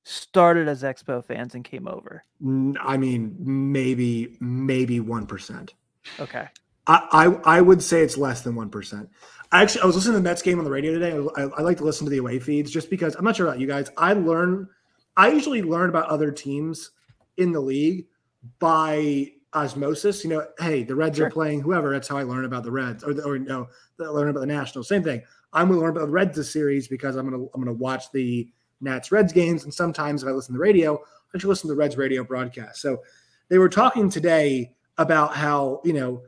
started 0.04 0.68
as 0.68 0.82
Expo 0.82 1.24
fans 1.24 1.54
and 1.54 1.64
came 1.64 1.88
over? 1.88 2.24
I 2.82 2.98
mean, 2.98 3.36
maybe 3.40 4.36
maybe 4.40 5.00
one 5.00 5.28
percent. 5.28 5.76
Okay. 6.20 6.48
I, 6.88 7.08
I 7.46 7.58
I 7.58 7.62
would 7.62 7.84
say 7.84 8.02
it's 8.02 8.18
less 8.18 8.42
than 8.42 8.56
one 8.56 8.72
percent. 8.72 9.12
I 9.52 9.62
actually 9.62 9.82
I 9.82 9.86
was 9.86 9.96
listening 9.96 10.14
to 10.14 10.20
the 10.20 10.24
Mets 10.24 10.42
game 10.42 10.58
on 10.58 10.66
the 10.66 10.72
radio 10.72 10.98
today. 10.98 11.14
I, 11.38 11.44
I 11.44 11.62
like 11.62 11.78
to 11.78 11.84
listen 11.84 12.06
to 12.06 12.10
the 12.10 12.18
away 12.18 12.40
feeds 12.40 12.72
just 12.72 12.90
because 12.90 13.14
I'm 13.14 13.24
not 13.24 13.36
sure 13.36 13.46
about 13.46 13.60
you 13.60 13.68
guys. 13.68 13.92
I 13.96 14.14
learn 14.14 14.68
I 15.16 15.28
usually 15.28 15.62
learn 15.62 15.90
about 15.90 16.08
other 16.08 16.32
teams 16.32 16.90
in 17.38 17.52
the 17.52 17.60
league 17.62 18.08
by 18.58 19.34
osmosis. 19.54 20.24
You 20.24 20.32
know, 20.32 20.48
hey, 20.60 20.82
the 20.82 20.96
Reds 20.96 21.18
Sure. 21.18 21.28
are 21.28 21.30
playing 21.30 21.62
whoever. 21.62 21.92
That's 21.92 22.08
how 22.08 22.18
I 22.18 22.24
learn 22.24 22.46
about 22.46 22.64
the 22.64 22.72
Reds, 22.72 23.04
or 23.04 23.14
the, 23.14 23.24
or 23.24 23.38
no, 23.38 23.68
I 24.00 24.06
learn 24.06 24.30
about 24.30 24.40
the 24.40 24.48
Nationals. 24.48 24.88
Same 24.88 25.04
thing. 25.04 25.22
I'm 25.56 25.68
going 25.68 25.80
to 25.80 25.86
learn 25.86 25.96
about 25.96 26.08
the 26.08 26.12
Reds 26.12 26.36
this 26.36 26.52
series 26.52 26.88
because 26.88 27.16
I'm 27.16 27.28
going 27.28 27.42
to 27.42 27.50
I'm 27.54 27.64
going 27.64 27.76
to 27.76 27.82
watch 27.82 28.12
the 28.12 28.48
Nats 28.82 29.12
Reds 29.12 29.34
games, 29.34 29.64
and 29.64 29.74
sometimes 29.74 30.22
if 30.22 30.30
I 30.30 30.32
listen 30.34 30.54
to 30.54 30.58
the 30.58 30.64
radio, 30.64 31.02
I 31.34 31.38
should 31.38 31.48
listen 31.48 31.70
to 31.70 31.74
the 31.74 31.80
Reds 31.80 31.98
radio 31.98 32.24
broadcast. 32.24 32.82
So 32.82 33.02
they 33.48 33.58
were 33.58 33.70
talking 33.70 34.10
today 34.10 34.76
about 34.98 35.34
how 35.34 35.82
you 35.84 35.94
know 35.94 36.22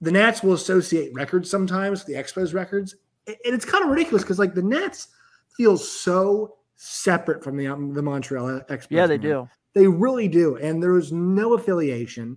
the 0.00 0.12
Nats 0.12 0.42
will 0.42 0.54
associate 0.54 1.12
records 1.12 1.50
sometimes, 1.50 2.04
the 2.04 2.14
Expos 2.14 2.54
records, 2.54 2.94
and 3.26 3.36
it's 3.44 3.64
kind 3.64 3.84
of 3.84 3.90
ridiculous 3.90 4.22
because 4.22 4.38
like 4.38 4.54
the 4.54 4.62
Nats 4.62 5.08
feel 5.56 5.76
so 5.76 6.54
separate 6.76 7.42
from 7.42 7.56
the 7.56 7.66
um, 7.66 7.92
the 7.92 8.02
Montreal 8.02 8.60
Expos. 8.68 8.86
Yeah, 8.90 9.06
they 9.06 9.18
do. 9.18 9.48
They 9.74 9.86
really 9.86 10.28
do, 10.28 10.56
and 10.56 10.82
there 10.82 10.96
is 10.96 11.12
no 11.12 11.54
affiliation. 11.54 12.36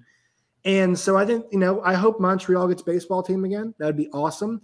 And 0.65 0.97
so 0.97 1.17
I 1.17 1.25
think 1.25 1.45
you 1.51 1.59
know 1.59 1.81
I 1.81 1.93
hope 1.93 2.19
Montreal 2.19 2.67
gets 2.67 2.81
baseball 2.81 3.23
team 3.23 3.45
again. 3.45 3.73
That 3.77 3.85
would 3.85 3.97
be 3.97 4.09
awesome. 4.09 4.61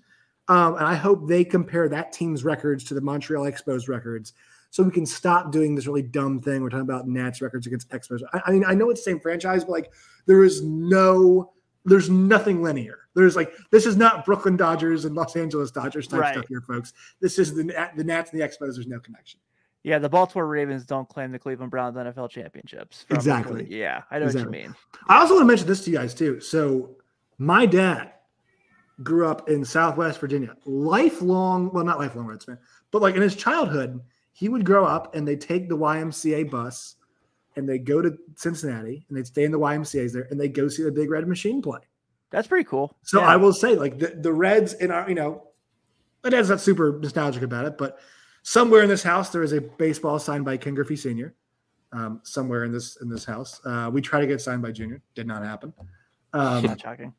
Um, 0.50 0.76
and 0.76 0.86
I 0.86 0.96
hope 0.96 1.28
they 1.28 1.44
compare 1.44 1.90
that 1.90 2.12
team's 2.14 2.44
records 2.44 2.84
to 2.86 2.94
the 2.94 3.02
Montreal 3.02 3.46
Expos 3.46 3.88
records, 3.90 4.34
so 4.70 4.84
we 4.84 4.92
can 4.92 5.06
stop 5.06 5.52
doing 5.52 5.76
this 5.76 5.88
really 5.88 6.02
dumb 6.04 6.40
thing. 6.40 6.62
We're 6.62 6.70
talking 6.70 6.82
about 6.82 7.08
Nats 7.08 7.42
records 7.42 7.68
against 7.68 7.90
Expos. 7.90 8.22
I, 8.34 8.42
I 8.46 8.52
mean, 8.52 8.64
I 8.66 8.74
know 8.74 8.90
it's 8.90 9.02
the 9.04 9.12
same 9.12 9.20
franchise, 9.20 9.64
but 9.66 9.72
like 9.72 9.92
there 10.26 10.44
is 10.44 10.64
no, 10.64 11.52
there's 11.86 12.10
nothing 12.10 12.62
linear. 12.64 13.00
There's 13.14 13.36
like 13.36 13.52
this 13.72 13.86
is 13.86 13.98
not 13.98 14.26
Brooklyn 14.26 14.56
Dodgers 14.58 15.06
and 15.06 15.16
Los 15.16 15.36
Angeles 15.36 15.72
Dodgers 15.72 16.08
type 16.08 16.20
Right. 16.22 16.34
stuff 16.36 16.48
here, 16.48 16.62
folks. 16.62 16.94
This 17.20 17.40
is 17.40 17.54
the 17.56 17.64
the 17.96 18.04
Nats 18.04 18.32
and 18.32 18.40
the 18.40 18.46
Expos. 18.46 18.76
There's 18.76 18.88
no 18.88 19.00
connection. 19.00 19.40
Yeah, 19.84 20.00
the 20.00 20.10
Baltimore 20.10 20.48
Ravens 20.48 20.86
don't 20.86 21.08
claim 21.08 21.32
the 21.32 21.40
Cleveland 21.40 21.72
Browns 21.72 21.96
NFL 21.96 22.30
championships. 22.30 23.06
Exactly. 23.10 23.66
Yeah, 23.70 24.04
I 24.12 24.20
know 24.20 24.26
Exactly. 24.26 24.50
what 24.52 24.58
you 24.60 24.68
mean. 24.70 24.76
I 25.08 25.20
also 25.20 25.36
want 25.36 25.44
to 25.44 25.48
mention 25.48 25.68
this 25.68 25.84
to 25.86 25.92
you 25.92 25.98
guys 25.98 26.14
too. 26.14 26.40
So, 26.42 26.98
my 27.38 27.66
dad 27.66 28.12
grew 29.04 29.28
up 29.28 29.50
in 29.50 29.64
Southwest 29.64 30.20
Virginia, 30.20 30.56
lifelong, 30.66 31.72
well, 31.74 31.84
not 31.84 32.00
lifelong 32.00 32.26
Reds 32.26 32.46
fan, 32.46 32.58
but 32.92 33.02
like 33.02 33.16
in 33.16 33.22
his 33.22 33.36
childhood, 33.36 34.00
he 34.34 34.50
would 34.50 34.66
grow 34.66 34.86
up 34.86 35.16
and 35.16 35.28
they'd 35.28 35.42
take 35.42 35.70
the 35.70 35.78
YMCA 35.78 36.50
bus 36.50 36.96
and 37.56 37.68
they 37.68 37.78
go 37.80 38.02
to 38.02 38.18
Cincinnati 38.36 39.06
and 39.08 39.18
they'd 39.18 39.28
stay 39.28 39.44
in 39.44 39.52
the 39.52 39.60
YMCA's 39.60 40.14
there 40.14 40.28
and 40.30 40.40
they 40.40 40.48
go 40.48 40.68
see 40.68 40.84
the 40.84 40.92
Big 40.92 41.10
Red 41.10 41.28
Machine 41.28 41.62
play. 41.62 41.80
That's 42.30 42.48
pretty 42.48 42.66
cool. 42.66 42.96
So 43.04 43.20
Yeah. 43.22 43.28
I 43.28 43.36
will 43.36 43.54
say, 43.54 43.76
like 43.76 43.98
the, 44.00 44.08
the 44.08 44.34
Reds 44.34 44.74
in 44.74 44.92
our, 44.92 45.08
you 45.08 45.16
know, 45.16 45.44
my 46.24 46.30
dad's 46.30 46.50
not 46.50 46.60
super 46.62 47.00
nostalgic 47.02 47.42
about 47.44 47.66
it, 47.66 47.78
but 47.78 48.00
somewhere 48.44 48.82
in 48.84 48.90
this 48.90 49.04
house 49.04 49.30
there 49.30 49.44
is 49.44 49.54
a 49.54 49.62
baseball 49.62 50.20
signed 50.20 50.46
by 50.46 50.58
Ken 50.58 50.76
Griffey 50.76 50.96
Sr. 50.96 51.34
Um, 51.94 52.20
somewhere 52.24 52.66
in 52.66 52.72
this 52.74 52.98
in 53.02 53.10
this 53.10 53.24
house, 53.24 53.62
uh, 53.66 53.90
we 53.92 54.02
try 54.02 54.20
to 54.20 54.28
get 54.28 54.42
signed 54.42 54.62
by 54.62 54.72
Junior, 54.72 55.02
did 55.16 55.26
not 55.26 55.42
happen. 55.42 55.74
Um, 56.34 56.66
not 56.66 56.82
shocking. 56.82 57.14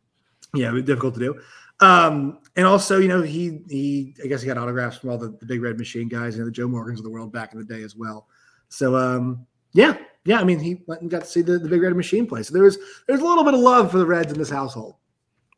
yeah, 0.55 0.69
it 0.69 0.73
was 0.73 0.83
difficult 0.85 1.15
to 1.15 1.21
do. 1.21 1.41
Um, 1.81 2.39
and 2.57 2.67
also, 2.67 2.99
you 2.99 3.09
know, 3.09 3.23
he 3.23 3.61
he 3.69 4.15
I 4.23 4.27
guess 4.27 4.43
he 4.43 4.47
got 4.49 4.59
autographs 4.59 4.97
from 4.99 5.11
all 5.11 5.19
the, 5.19 5.29
the 5.29 5.47
big 5.47 5.63
red 5.63 5.79
machine 5.79 6.09
guys, 6.09 6.35
you 6.35 6.41
know, 6.41 6.47
the 6.47 6.53
Joe 6.53 6.67
Morgans 6.67 6.99
of 6.99 7.05
the 7.05 7.11
world 7.11 7.33
back 7.33 7.53
in 7.53 7.59
the 7.59 7.65
day 7.65 7.83
as 7.83 7.95
well. 7.95 8.27
So 8.69 8.97
um, 8.97 9.47
yeah, 9.73 9.97
yeah. 10.25 10.41
I 10.41 10.45
mean, 10.45 10.59
he 10.59 10.83
went 10.87 11.03
and 11.03 11.11
got 11.11 11.21
to 11.21 11.27
see 11.27 11.43
the, 11.43 11.59
the 11.59 11.69
big 11.69 11.83
red 11.83 11.95
machine 11.95 12.27
play. 12.27 12.43
So 12.43 12.53
there 12.53 12.65
was 12.65 12.79
there's 13.07 13.21
a 13.21 13.25
little 13.25 13.45
bit 13.45 13.55
of 13.55 13.61
love 13.61 13.91
for 13.93 13.99
the 13.99 14.07
Reds 14.07 14.33
in 14.33 14.39
this 14.39 14.51
household. 14.51 14.97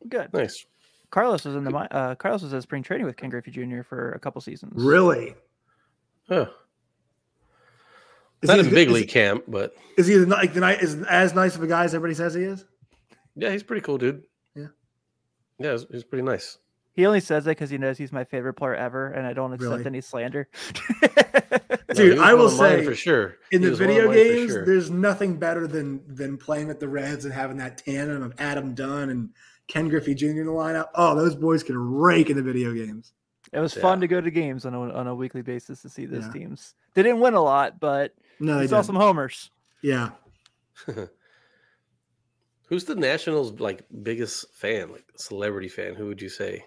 Good. 0.07 0.31
Nice. 0.33 0.65
Carlos 1.09 1.43
was 1.43 1.55
in 1.55 1.63
the 1.63 1.75
uh, 1.75 2.15
Carlos 2.15 2.41
was 2.41 2.53
at 2.53 2.63
spring 2.63 2.83
training 2.83 3.05
with 3.05 3.17
Ken 3.17 3.29
Griffey 3.29 3.51
Jr. 3.51 3.81
for 3.81 4.13
a 4.13 4.19
couple 4.19 4.39
seasons. 4.41 4.73
Really? 4.75 5.35
Huh. 6.29 6.45
Is 8.41 8.47
Not 8.47 8.59
he, 8.59 8.67
in 8.67 8.73
big 8.73 8.89
league 8.89 9.09
camp, 9.09 9.43
but 9.47 9.75
Is 9.97 10.07
he 10.07 10.15
the, 10.15 10.25
like 10.25 10.53
the 10.53 10.61
ni- 10.61 10.81
is 10.81 11.03
as 11.03 11.35
nice 11.35 11.55
of 11.55 11.63
a 11.63 11.67
guy 11.67 11.83
as 11.83 11.93
everybody 11.93 12.15
says 12.15 12.33
he 12.33 12.43
is? 12.43 12.65
yeah, 13.35 13.51
he's 13.51 13.61
pretty 13.61 13.81
cool, 13.81 13.97
dude. 13.97 14.23
Yeah. 15.61 15.67
Yeah, 15.67 15.71
he's, 15.73 15.85
he's 15.91 16.03
pretty 16.03 16.23
nice. 16.23 16.57
He 16.93 17.05
only 17.05 17.21
says 17.21 17.45
that 17.45 17.51
because 17.51 17.69
he 17.69 17.77
knows 17.77 17.97
he's 17.97 18.11
my 18.11 18.25
favorite 18.25 18.55
player 18.55 18.75
ever, 18.75 19.07
and 19.07 19.25
I 19.25 19.31
don't 19.33 19.53
accept 19.53 19.71
Really? 19.71 19.85
any 19.85 20.01
slander. 20.01 20.49
Dude, 21.93 22.17
he 22.17 22.19
I 22.19 22.33
will 22.33 22.47
of 22.47 22.53
say, 22.53 22.83
for 22.83 22.95
sure. 22.95 23.37
In 23.51 23.61
He 23.61 23.65
the 23.65 23.69
was 23.71 23.79
one 23.79 23.89
of 23.89 23.95
video 23.95 24.07
mine 24.09 24.17
for 24.17 24.23
games, 24.23 24.51
sure. 24.51 24.65
there's 24.65 24.89
nothing 24.89 25.37
better 25.37 25.67
than 25.67 26.01
than 26.13 26.37
playing 26.37 26.67
with 26.67 26.79
the 26.79 26.87
Reds 26.87 27.25
and 27.25 27.33
having 27.33 27.57
that 27.57 27.77
tandem 27.77 28.21
of 28.23 28.33
Adam 28.39 28.73
Dunn 28.73 29.09
and 29.09 29.29
Ken 29.67 29.87
Griffey 29.89 30.13
Jr. 30.15 30.27
in 30.27 30.45
the 30.45 30.51
lineup. 30.51 30.87
Oh, 30.95 31.15
those 31.15 31.35
boys 31.35 31.63
can 31.63 31.77
rake 31.77 32.29
in 32.29 32.35
the 32.37 32.43
video 32.43 32.73
games. 32.73 33.13
it 33.53 33.59
was 33.59 33.73
fun 33.73 33.99
Yeah. 33.99 34.01
to 34.01 34.07
go 34.07 34.21
to 34.21 34.31
games 34.31 34.65
on 34.65 34.73
a 34.73 34.79
on 34.93 35.07
a 35.07 35.15
weekly 35.15 35.41
basis 35.41 35.81
to 35.83 35.89
see 35.89 36.05
those 36.05 36.25
Yeah. 36.25 36.31
teams. 36.33 36.75
They 36.93 37.03
didn't 37.03 37.19
win 37.21 37.33
a 37.35 37.41
lot, 37.43 37.79
but 37.79 38.13
No, 38.39 38.55
we 38.55 38.61
they 38.63 38.67
saw 38.67 38.77
don't. 38.77 38.83
some 38.85 38.95
homers. 38.95 39.49
Yeah. 39.81 40.09
Who's 42.71 42.85
the 42.85 42.95
Nationals 42.95 43.59
like 43.59 43.83
biggest 44.01 44.55
fan, 44.55 44.93
like 44.93 45.03
celebrity 45.17 45.67
fan? 45.67 45.93
Who 45.93 46.05
would 46.05 46.21
you 46.21 46.29
say? 46.29 46.63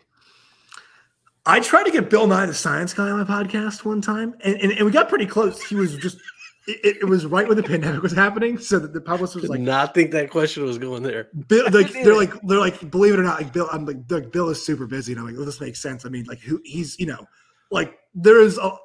I 1.46 1.60
tried 1.60 1.84
to 1.84 1.90
get 1.90 2.10
Bill 2.10 2.26
Nye 2.26 2.44
the 2.44 2.52
Science 2.52 2.92
Guy 2.92 3.08
on 3.08 3.18
my 3.18 3.24
podcast 3.24 3.86
one 3.86 4.02
time, 4.02 4.34
and, 4.44 4.54
and, 4.56 4.72
and 4.72 4.84
we 4.84 4.92
got 4.92 5.08
pretty 5.08 5.24
close. 5.24 5.62
He 5.62 5.76
was 5.76 5.96
just, 5.96 6.18
it, 6.66 6.98
it 7.00 7.08
was 7.08 7.24
right 7.24 7.48
when 7.48 7.56
the 7.56 7.62
pandemic 7.72 8.02
was 8.02 8.12
happening. 8.12 8.58
So 8.58 8.78
that 8.80 8.92
the 8.92 9.00
publicist 9.00 9.36
was 9.36 9.44
Did 9.44 9.50
like, 9.52 9.60
not 9.60 9.94
think 9.94 10.10
that 10.10 10.28
question 10.28 10.62
was 10.64 10.76
going 10.76 11.02
there. 11.02 11.28
Bill, 11.48 11.64
like 11.70 11.90
they're 12.04 12.14
like, 12.14 12.34
they're 12.42 12.58
like, 12.58 12.90
believe 12.90 13.14
it 13.14 13.18
or 13.18 13.22
not, 13.22 13.40
like 13.40 13.54
Bill, 13.54 13.70
I'm 13.72 13.86
like, 13.86 13.96
like, 14.10 14.30
Bill 14.30 14.50
is 14.50 14.62
super 14.62 14.86
busy. 14.86 15.14
And 15.14 15.20
I'm 15.20 15.26
like, 15.26 15.36
well, 15.36 15.46
this 15.46 15.58
makes 15.62 15.80
sense. 15.80 16.04
I 16.04 16.10
mean, 16.10 16.26
like, 16.26 16.40
who 16.40 16.60
he's, 16.64 17.00
you 17.00 17.06
know, 17.06 17.26
like 17.70 17.98
there 18.14 18.42
is, 18.42 18.58
a, 18.58 18.76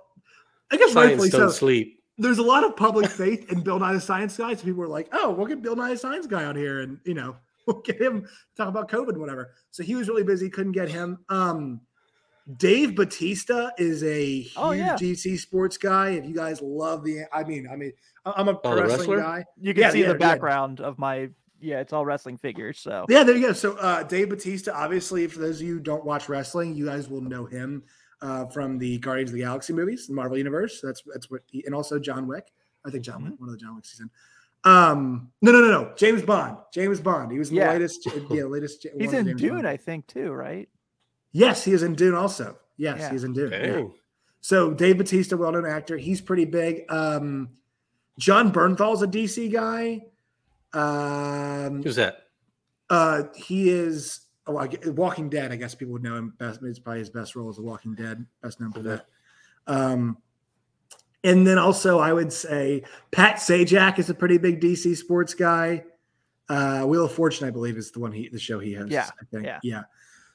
I 0.71 0.77
guess 0.77 0.93
Science 0.93 0.95
rightfully 0.95 1.29
don't 1.31 1.49
so. 1.49 1.57
sleep. 1.57 1.98
There's 2.19 2.37
a 2.37 2.43
lot 2.43 2.63
of 2.63 2.75
public 2.75 3.09
faith 3.09 3.51
in 3.51 3.61
Bill 3.61 3.79
Nye 3.79 3.93
the 3.93 4.01
Science 4.01 4.37
Guy. 4.37 4.53
So 4.53 4.63
people 4.65 4.79
were 4.81 4.87
like, 4.87 5.07
oh, 5.13 5.31
we'll 5.31 5.47
get 5.47 5.61
Bill 5.61 5.75
Nye 5.75 5.91
the 5.91 5.97
Science 5.97 6.27
Guy 6.27 6.43
on 6.45 6.55
here, 6.55 6.81
and 6.81 6.99
you 7.05 7.13
know, 7.13 7.37
we'll 7.65 7.79
get 7.81 7.99
him 8.01 8.27
talk 8.57 8.67
about 8.67 8.89
COVID, 8.91 9.09
and 9.09 9.19
whatever. 9.19 9.53
So 9.71 9.81
he 9.83 9.95
was 9.95 10.07
really 10.09 10.23
busy, 10.23 10.49
couldn't 10.49 10.73
get 10.73 10.89
him. 10.89 11.19
Um, 11.29 11.81
Dave 12.57 12.95
Batista 12.95 13.69
is 13.77 14.03
a 14.03 14.41
huge 14.41 14.53
Oh, 14.57 14.71
yeah. 14.71 14.95
DC 14.95 15.39
sports 15.39 15.77
guy. 15.77 16.09
If 16.11 16.25
you 16.25 16.33
guys 16.33 16.61
love 16.61 17.03
the, 17.03 17.25
I 17.31 17.43
mean, 17.43 17.67
I 17.71 17.75
mean, 17.75 17.91
I- 18.25 18.33
I'm 18.37 18.47
a 18.47 18.59
Oh, 18.63 18.75
wrestling 18.75 19.11
wrestler? 19.11 19.19
guy. 19.19 19.45
You 19.61 19.73
can 19.73 19.81
Yeah, 19.83 19.91
see 19.91 19.99
yeah, 20.01 20.07
the 20.07 20.13
yeah. 20.13 20.17
background 20.17 20.81
of 20.81 20.97
my 20.97 21.29
yeah, 21.61 21.81
it's 21.81 21.91
all 21.91 22.05
wrestling 22.05 22.37
figures. 22.37 22.79
So 22.79 23.05
Yeah, 23.09 23.23
there 23.23 23.35
you 23.35 23.47
go. 23.47 23.53
So 23.53 23.73
uh, 23.77 24.03
Dave 24.03 24.29
Batista, 24.29 24.71
obviously, 24.73 25.27
for 25.27 25.39
those 25.39 25.59
of 25.59 25.67
you 25.67 25.73
who 25.75 25.79
don't 25.81 26.05
watch 26.05 26.29
wrestling, 26.29 26.73
you 26.73 26.85
guys 26.85 27.09
will 27.09 27.19
know 27.21 27.45
him 27.45 27.83
uh, 28.21 28.45
from 28.47 28.77
the 28.77 28.97
Guardians 28.99 29.29
of 29.31 29.35
the 29.35 29.41
Galaxy 29.41 29.73
movies, 29.73 30.07
the 30.07 30.13
Marvel 30.13 30.37
Universe. 30.37 30.81
That's 30.81 31.01
that's 31.13 31.29
what, 31.31 31.41
he, 31.47 31.63
and 31.65 31.73
also 31.75 31.99
John 31.99 32.27
Wick. 32.27 32.51
I 32.85 32.89
think 32.91 33.03
John 33.03 33.23
Wick, 33.23 33.33
one 33.39 33.49
of 33.49 33.53
the 33.53 33.59
John 33.59 33.75
Wicks 33.75 33.91
he's 33.91 33.99
in. 34.01 34.09
Um, 34.65 35.31
no, 35.41 35.51
no, 35.53 35.61
no, 35.61 35.67
no. 35.67 35.93
James 35.95 36.21
Bond. 36.21 36.57
James 36.73 36.99
Bond. 36.99 37.31
He 37.31 37.39
was 37.39 37.49
in 37.49 37.55
Yeah. 37.55 37.67
the 37.67 37.73
latest. 37.79 38.05
Yeah, 38.29 38.43
latest. 38.43 38.83
he's 38.99 39.13
in 39.13 39.25
James 39.27 39.41
Dune, 39.41 39.53
Bond. 39.55 39.67
I 39.67 39.77
think, 39.77 40.07
too, 40.07 40.31
right? 40.33 40.67
Yes, 41.31 41.63
he 41.63 41.71
is 41.71 41.83
in 41.83 41.95
Dune. 41.95 42.13
Also, 42.15 42.57
yes, 42.77 42.97
Yeah. 42.99 43.11
he's 43.11 43.23
in 43.23 43.33
Dune. 43.33 43.51
yeah. 43.51 43.83
So 44.41 44.71
Dave 44.73 44.97
Batista, 44.97 45.35
well-known 45.37 45.65
actor, 45.65 45.95
he's 45.97 46.19
pretty 46.21 46.45
big. 46.45 46.83
Um, 46.89 47.49
Jon 48.17 48.51
Bernthal's 48.51 49.01
a 49.01 49.07
DC 49.07 49.49
guy. 49.51 50.01
Um, 50.73 51.81
Who's 51.83 51.95
that? 51.95 52.27
uh, 52.89 53.23
he 53.35 53.69
is 53.69 54.21
oh, 54.49 54.57
I, 54.57 54.69
Walking 54.89 55.29
Dead. 55.29 55.51
I 55.51 55.55
guess 55.55 55.75
people 55.75 55.93
would 55.93 56.03
know 56.03 56.15
him 56.15 56.33
best. 56.37 56.61
It's 56.63 56.79
probably 56.79 56.99
his 56.99 57.09
best 57.09 57.35
role 57.35 57.49
as 57.49 57.59
a 57.59 57.61
Walking 57.61 57.95
Dead, 57.95 58.25
best 58.41 58.59
known 58.59 58.71
for 58.71 58.79
that. 58.79 59.05
Um, 59.67 60.17
and 61.23 61.45
then 61.45 61.57
also, 61.57 61.99
I 61.99 62.13
would 62.13 62.31
say 62.31 62.83
Pat 63.11 63.35
Sajak 63.35 63.99
is 63.99 64.09
a 64.09 64.13
pretty 64.13 64.37
big 64.37 64.61
DC 64.61 64.95
sports 64.95 65.33
guy. 65.33 65.83
Uh, 66.47 66.83
Wheel 66.83 67.05
of 67.05 67.11
Fortune, 67.11 67.47
I 67.47 67.51
believe, 67.51 67.77
is 67.77 67.91
the 67.91 67.99
one 67.99 68.11
he 68.11 68.29
the 68.29 68.39
show 68.39 68.59
he 68.59 68.73
has. 68.73 68.89
Yeah, 68.89 69.09
I 69.21 69.25
think. 69.25 69.45
yeah. 69.45 69.59
yeah. 69.61 69.83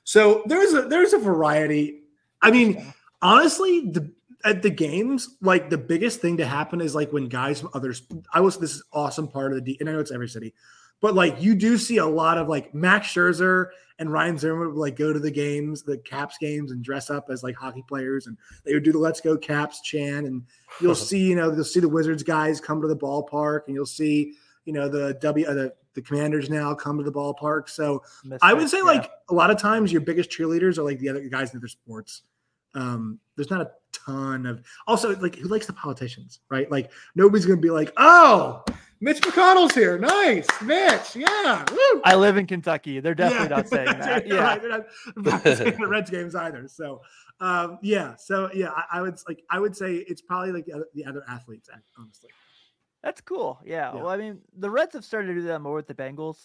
So 0.05 0.43
there's 0.47 0.73
a 0.75 0.83
there's 0.83 1.13
a 1.13 1.19
variety. 1.19 2.03
I 2.41 2.51
mean, 2.51 2.93
honestly, 3.21 3.91
the 3.91 4.13
at 4.45 4.63
the 4.63 4.71
games, 4.71 5.37
like 5.41 5.71
the 5.71 5.79
biggest 5.79 6.21
thing 6.21 6.37
to 6.37 6.47
happen 6.47 6.81
is 6.81 6.95
like 6.95 7.13
when 7.13 7.29
guys 7.29 7.61
from 7.61 7.71
others. 7.75 8.03
I 8.33 8.41
was 8.41 8.59
this 8.59 8.75
is 8.75 8.83
awesome 8.93 9.27
part 9.27 9.53
of 9.53 9.57
the 9.57 9.63
D, 9.63 9.77
and 9.81 9.89
I 9.89 9.93
know 9.93 10.01
it's 10.01 10.13
every 10.13 10.29
city, 10.29 10.55
but 11.01 11.15
like 11.15 11.41
you 11.41 11.55
do 11.55 11.79
see 11.79 11.99
a 11.99 12.07
lot 12.07 12.39
of 12.39 12.49
like 12.49 12.75
Max 12.75 13.09
Scherzer 13.09 13.69
and 13.99 14.13
Ryan 14.13 14.39
Zimmerman 14.39 14.69
would 14.69 14.81
like 14.81 14.97
go 14.97 15.13
to 15.13 15.19
the 15.19 15.31
games, 15.31 15.83
the 15.83 15.99
Caps 15.99 16.37
games, 16.39 16.73
and 16.73 16.83
dress 16.83 17.11
up 17.11 17.31
as 17.31 17.43
like 17.43 17.55
hockey 17.55 17.85
players, 17.87 18.27
and 18.27 18.37
they 18.65 18.75
would 18.75 18.83
do 18.83 18.93
the 18.93 18.99
"Let's 18.99 19.21
Go 19.21 19.37
Caps" 19.37 19.83
chant, 19.83 20.27
and 20.27 20.43
you'll 20.81 20.95
see 20.95 21.29
you 21.29 21.37
know 21.37 21.53
you'll 21.53 21.65
see 21.65 21.81
the 21.81 21.89
Wizards 21.89 22.23
guys 22.23 22.61
come 22.61 22.81
to 22.83 22.89
the 22.89 22.97
ballpark, 22.97 23.63
and 23.67 23.75
you'll 23.75 23.87
see 23.87 24.35
you 24.65 24.73
know 24.73 24.89
the 24.89 25.15
W 25.15 25.47
uh, 25.47 25.55
the 25.55 25.75
the 25.95 26.03
Commanders 26.03 26.51
now 26.51 26.75
come 26.75 26.99
to 26.99 27.05
the 27.05 27.13
ballpark. 27.13 27.69
So 27.69 28.03
I 28.43 28.53
would 28.53 28.69
say 28.69 28.79
yeah. 28.79 28.85
like 28.85 29.11
a 29.29 29.35
lot 29.35 29.51
of 29.51 29.59
times 29.59 29.93
your 29.93 30.01
biggest 30.01 30.31
cheerleaders 30.31 30.77
are 30.77 30.83
like 30.83 30.99
the 30.99 31.09
other 31.09 31.21
guys 31.29 31.53
in 31.53 31.59
other 31.59 31.69
sports. 31.69 32.23
Um, 32.75 33.21
there's 33.37 33.51
not 33.51 33.61
a 33.61 33.71
ton 33.93 34.47
of 34.47 34.61
also 34.89 35.15
like 35.17 35.37
who 35.37 35.49
likes 35.49 35.67
the 35.67 35.73
politicians, 35.73 36.41
right? 36.49 36.71
Like 36.71 36.91
nobody's 37.15 37.47
gonna 37.47 37.61
be 37.61 37.71
like, 37.71 37.93
oh, 37.97 38.65
Mitch 39.05 39.21
McConnell's 39.21 39.75
here. 39.75 39.99
Nice, 39.99 40.47
Mitch. 40.63 41.15
Yeah. 41.15 41.65
Woo. 41.71 42.01
I 42.05 42.15
live 42.15 42.39
in 42.39 42.47
Kentucky. 42.47 43.01
They're 43.01 43.15
definitely 43.15 43.49
Yeah. 43.51 43.57
not 43.57 43.69
saying 43.69 43.87
that. 43.99 44.27
Yeah. 44.27 44.37
right, 44.37 44.61
They're 44.63 44.71
not 44.71 44.87
about 45.17 45.43
to 45.45 45.57
say 45.57 45.71
the 45.73 45.87
Reds 45.87 46.09
games 46.11 46.35
either. 46.35 46.67
So 46.69 47.03
um, 47.41 47.79
yeah. 47.83 48.17
So 48.17 48.49
yeah, 48.55 48.71
I, 48.71 48.85
I 48.99 49.03
would 49.03 49.19
like 49.29 49.43
I 49.51 49.61
would 49.61 49.77
say 49.77 49.97
it's 49.97 50.23
probably 50.23 50.53
like 50.53 50.65
the 50.65 50.73
other, 50.73 50.87
the 50.95 51.05
other 51.05 51.23
athletes, 51.29 51.69
honestly. 51.99 52.31
That's 53.03 53.21
cool. 53.21 53.61
Yeah. 53.63 53.93
Yeah. 53.95 54.01
Well, 54.01 54.09
I 54.09 54.17
mean, 54.17 54.39
the 54.57 54.71
Reds 54.71 54.95
have 54.95 55.05
started 55.05 55.27
to 55.29 55.35
do 55.35 55.43
that 55.49 55.59
more 55.61 55.75
with 55.75 55.87
the 55.87 55.95
Bengals. 55.95 56.39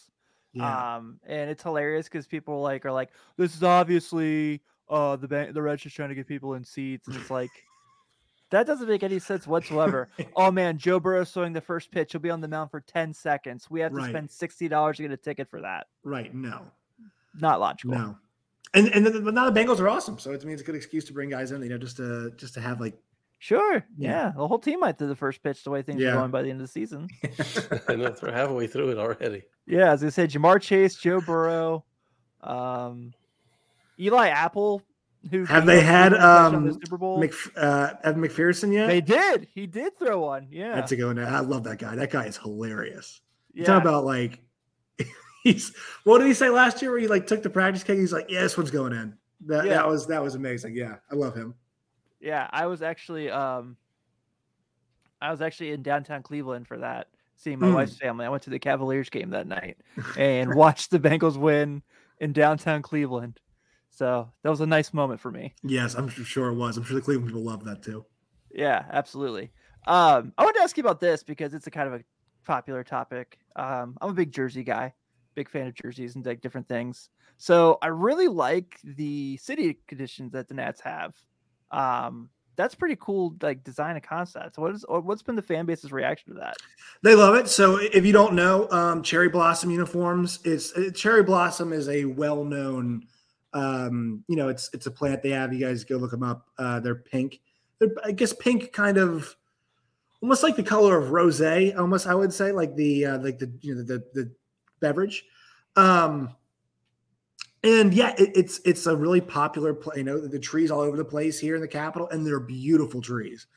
Yeah. 0.52 0.98
Um, 0.98 1.22
and 1.26 1.50
it's 1.50 1.64
hilarious 1.64 2.08
because 2.10 2.28
people 2.28 2.62
like 2.62 2.86
are 2.86 2.92
like, 2.92 3.12
this 3.38 3.56
is 3.56 3.64
obviously 3.64 4.62
uh 4.90 5.16
the 5.16 5.30
ban- 5.30 5.54
the 5.54 5.62
Reds 5.62 5.84
just 5.84 5.96
trying 5.96 6.10
to 6.10 6.16
get 6.16 6.28
people 6.28 6.56
in 6.56 6.66
seats, 6.66 7.08
and 7.08 7.16
it's 7.16 7.32
like 7.32 7.52
that 8.52 8.66
doesn't 8.68 8.88
make 8.88 9.04
any 9.04 9.20
sense 9.20 9.46
whatsoever. 9.48 10.10
oh 10.36 10.52
man, 10.52 10.78
Joe 10.78 11.00
Burrow 11.00 11.24
throwing 11.26 11.54
the 11.54 11.62
first 11.62 11.92
pitch. 11.92 12.12
He'll 12.14 12.22
be 12.22 12.30
on 12.30 12.42
the 12.42 12.48
mound 12.48 12.72
for 12.72 12.82
ten 12.82 13.14
seconds. 13.14 13.70
We 13.70 13.80
have 13.82 13.92
to 13.92 13.98
Right. 13.98 14.10
spend 14.10 14.32
sixty 14.32 14.68
dollars 14.68 14.98
to 14.98 15.04
get 15.04 15.12
a 15.12 15.18
ticket 15.18 15.50
for 15.50 15.62
that. 15.62 15.88
right. 16.04 16.34
No. 16.34 16.62
Not 17.40 17.60
logical. 17.60 17.98
No. 17.98 18.16
And 18.74 18.88
and 18.90 19.06
then, 19.06 19.24
but 19.24 19.34
now 19.34 19.50
the 19.50 19.60
Bengals 19.60 19.80
are 19.80 19.90
awesome, 19.90 20.18
so 20.20 20.32
it 20.32 20.44
means 20.46 20.62
a 20.62 20.64
good 20.64 20.76
excuse 20.76 21.06
to 21.06 21.14
bring 21.14 21.30
guys 21.30 21.52
in, 21.52 21.62
you 21.64 21.70
know, 21.70 21.78
just 21.78 21.98
to 21.98 22.32
just 22.38 22.54
to 22.56 22.62
have 22.62 22.80
like 22.80 22.96
Sure. 23.42 23.76
Yeah. 23.98 24.10
Yeah. 24.26 24.32
The 24.36 24.46
whole 24.48 24.60
team 24.60 24.82
might 24.82 24.98
do 24.98 25.08
the 25.08 25.16
first 25.16 25.42
pitch 25.42 25.64
the 25.64 25.70
way 25.70 25.82
things 25.82 26.02
Yeah. 26.02 26.10
are 26.10 26.16
going 26.18 26.32
by 26.32 26.42
the 26.42 26.50
end 26.50 26.60
of 26.60 26.68
the 26.68 26.72
season. 26.72 27.08
I 27.88 27.96
know 27.96 28.10
they're 28.10 28.34
halfway 28.34 28.68
through 28.68 28.90
it 28.90 28.98
already. 28.98 29.44
Yeah, 29.66 29.94
as 29.94 30.04
I 30.04 30.10
said, 30.10 30.30
Ja'Marr 30.32 30.60
Chase, 30.62 30.96
Joe 30.96 31.22
Burrow, 31.22 31.86
um, 32.42 33.14
Eli 34.00 34.28
Apple. 34.28 34.82
Who 35.32 35.44
Have 35.46 35.66
they 35.66 35.82
had, 35.82 36.14
with 36.14 36.22
a 36.22 36.24
touchdown 36.24 36.56
in 36.56 36.64
the 36.66 36.72
um, 36.72 36.80
Super 36.84 36.98
Bowl? 36.98 37.20
Mc, 37.20 37.34
uh, 37.58 37.94
Evan 38.04 38.22
McPherson 38.22 38.74
yet. 38.74 38.88
They 38.88 39.02
did. 39.02 39.48
He 39.54 39.68
did 39.68 39.98
throw 40.00 40.22
one. 40.22 40.48
Yeah. 40.50 40.76
That's 40.76 40.92
a 40.94 40.96
good 40.96 41.08
one. 41.18 41.20
I 41.20 41.40
love 41.42 41.64
that 41.66 41.78
guy. 41.78 41.96
That 41.96 42.10
guy 42.10 42.26
is 42.26 42.38
hilarious. 42.38 43.20
You 43.54 43.62
yeah. 43.64 43.68
Talk 43.68 43.82
about 43.82 44.06
like 44.06 44.40
he's 45.44 45.74
what 46.06 46.20
did 46.20 46.28
he 46.28 46.34
say 46.34 46.50
last 46.50 46.82
year 46.82 46.92
where 46.92 47.00
he 47.02 47.08
like 47.08 47.28
took 47.28 47.44
the 47.44 47.50
practice 47.50 47.84
kick? 47.84 47.98
He's 48.00 48.14
like, 48.14 48.28
yeah, 48.30 48.42
this 48.42 48.58
one's 48.58 48.72
going 48.72 48.94
in. 48.94 49.14
That 49.48 49.66
Yeah. 49.66 49.74
that 49.74 49.88
was 49.88 50.08
that 50.08 50.24
was 50.24 50.36
amazing. 50.36 50.76
Yeah, 50.76 50.96
I 51.12 51.16
love 51.16 51.36
him. 51.36 51.54
yeah. 52.22 52.48
I 52.52 52.66
was 52.68 52.82
actually 52.82 53.30
um, 53.30 53.76
I 55.22 55.32
was 55.32 55.42
actually 55.42 55.72
in 55.72 55.82
downtown 55.84 56.24
Cleveland 56.24 56.66
for 56.68 56.78
that, 56.78 57.08
seeing 57.36 57.60
my 57.60 57.68
Mm. 57.68 57.74
wife's 57.76 57.98
family. 57.98 58.26
I 58.26 58.30
went 58.30 58.44
to 58.44 58.50
the 58.52 58.60
Cavaliers 58.60 59.10
game 59.10 59.32
that 59.32 59.48
night 59.48 59.78
and 60.18 60.56
watched 60.56 60.92
the 60.92 61.00
Bengals 61.00 61.36
win 61.36 61.82
in 62.22 62.32
downtown 62.32 62.82
Cleveland. 62.82 63.40
So 63.90 64.32
that 64.44 64.50
was 64.50 64.62
a 64.62 64.66
nice 64.66 64.94
moment 64.94 65.20
for 65.20 65.32
me. 65.32 65.54
Yes, 65.64 65.96
I'm 65.96 66.10
sure 66.10 66.50
it 66.50 66.56
was. 66.56 66.78
I'm 66.78 66.84
sure 66.84 66.96
the 66.96 67.02
Cleveland 67.02 67.28
people 67.28 67.44
love 67.44 67.64
that 67.66 67.84
too. 67.84 68.06
Yeah, 68.54 68.86
absolutely. 68.92 69.52
Um, 69.88 70.34
I 70.38 70.44
wanted 70.44 70.58
to 70.58 70.64
ask 70.64 70.78
you 70.78 70.84
about 70.84 71.00
this 71.00 71.24
because 71.24 71.54
it's 71.54 71.68
a 71.68 71.72
kind 71.72 71.88
of 71.88 72.00
a 72.00 72.04
popular 72.46 72.84
topic. 72.84 73.40
Um, 73.56 73.98
I'm 74.02 74.10
a 74.10 74.14
big 74.14 74.32
jersey 74.32 74.64
guy, 74.64 74.94
big 75.36 75.50
fan 75.50 75.68
of 75.68 75.74
jerseys 75.74 76.16
and 76.16 76.26
like 76.26 76.42
different 76.42 76.68
things. 76.68 77.10
So 77.38 77.78
I 77.82 77.88
really 77.88 78.28
like 78.28 78.78
the 78.84 79.38
City 79.38 79.80
Connects 79.88 80.20
that 80.32 80.48
the 80.48 80.54
Nats 80.54 80.82
have. 80.82 81.16
Um, 81.72 82.30
that's 82.56 82.76
pretty 82.76 82.98
cool, 83.00 83.36
like 83.42 83.64
design 83.64 83.96
and 83.96 84.04
concept. 84.04 84.58
What 84.58 84.76
is 84.76 84.84
what's 84.90 85.24
been 85.24 85.38
the 85.38 85.42
fan 85.42 85.66
base's 85.66 85.94
reaction 85.94 86.34
to 86.34 86.40
that? 86.42 86.58
They 87.04 87.16
love 87.16 87.36
it. 87.36 87.48
So 87.48 87.78
if 87.78 88.06
you 88.06 88.12
don't 88.12 88.34
know, 88.34 88.70
um, 88.70 89.02
Cherry 89.02 89.30
Blossom 89.30 89.72
uniforms 89.72 90.40
is 90.44 90.74
uh, 90.74 90.90
Cherry 90.94 91.24
Blossom 91.24 91.72
is 91.72 91.88
a 91.88 92.04
well-known. 92.04 93.04
Um, 93.54 94.24
you 94.28 94.36
know, 94.36 94.50
it's 94.50 94.70
it's 94.74 94.86
a 94.86 94.92
plant 94.92 95.24
they 95.24 95.32
have. 95.32 95.54
You 95.54 95.60
guys 95.60 95.84
go 95.84 95.98
look 95.98 96.12
them 96.12 96.24
up. 96.24 96.48
Uh, 96.58 96.80
they're 96.80 96.96
pink. 96.96 97.42
They're, 97.80 97.90
I 98.04 98.12
guess 98.12 98.34
pink, 98.34 98.72
kind 98.74 98.98
of 98.98 99.36
almost 100.22 100.44
like 100.44 100.56
the 100.56 100.64
color 100.64 100.98
of 100.98 101.10
rosé. 101.10 101.78
Almost, 101.78 102.08
I 102.08 102.16
would 102.16 102.34
say, 102.34 102.52
like 102.52 102.76
the 102.76 103.06
uh, 103.06 103.20
like 103.20 103.40
the 103.40 103.52
you 103.62 103.76
know 103.76 103.84
the 103.84 104.04
the 104.14 104.32
beverage. 104.80 105.26
Um, 105.76 106.36
and 107.64 107.94
yeah, 107.94 108.14
it, 108.18 108.32
it's 108.36 108.62
it's 108.66 108.86
a 108.86 108.96
really 108.96 109.22
popular. 109.22 109.78
You 109.96 110.04
know, 110.04 110.20
the 110.20 110.40
trees 110.40 110.72
all 110.72 110.82
over 110.82 110.98
the 110.98 111.06
place 111.06 111.40
here 111.40 111.56
in 111.56 111.62
the 111.62 111.68
capital, 111.68 112.08
and 112.10 112.26
they're 112.26 112.40
beautiful 112.40 113.02
trees. 113.02 113.48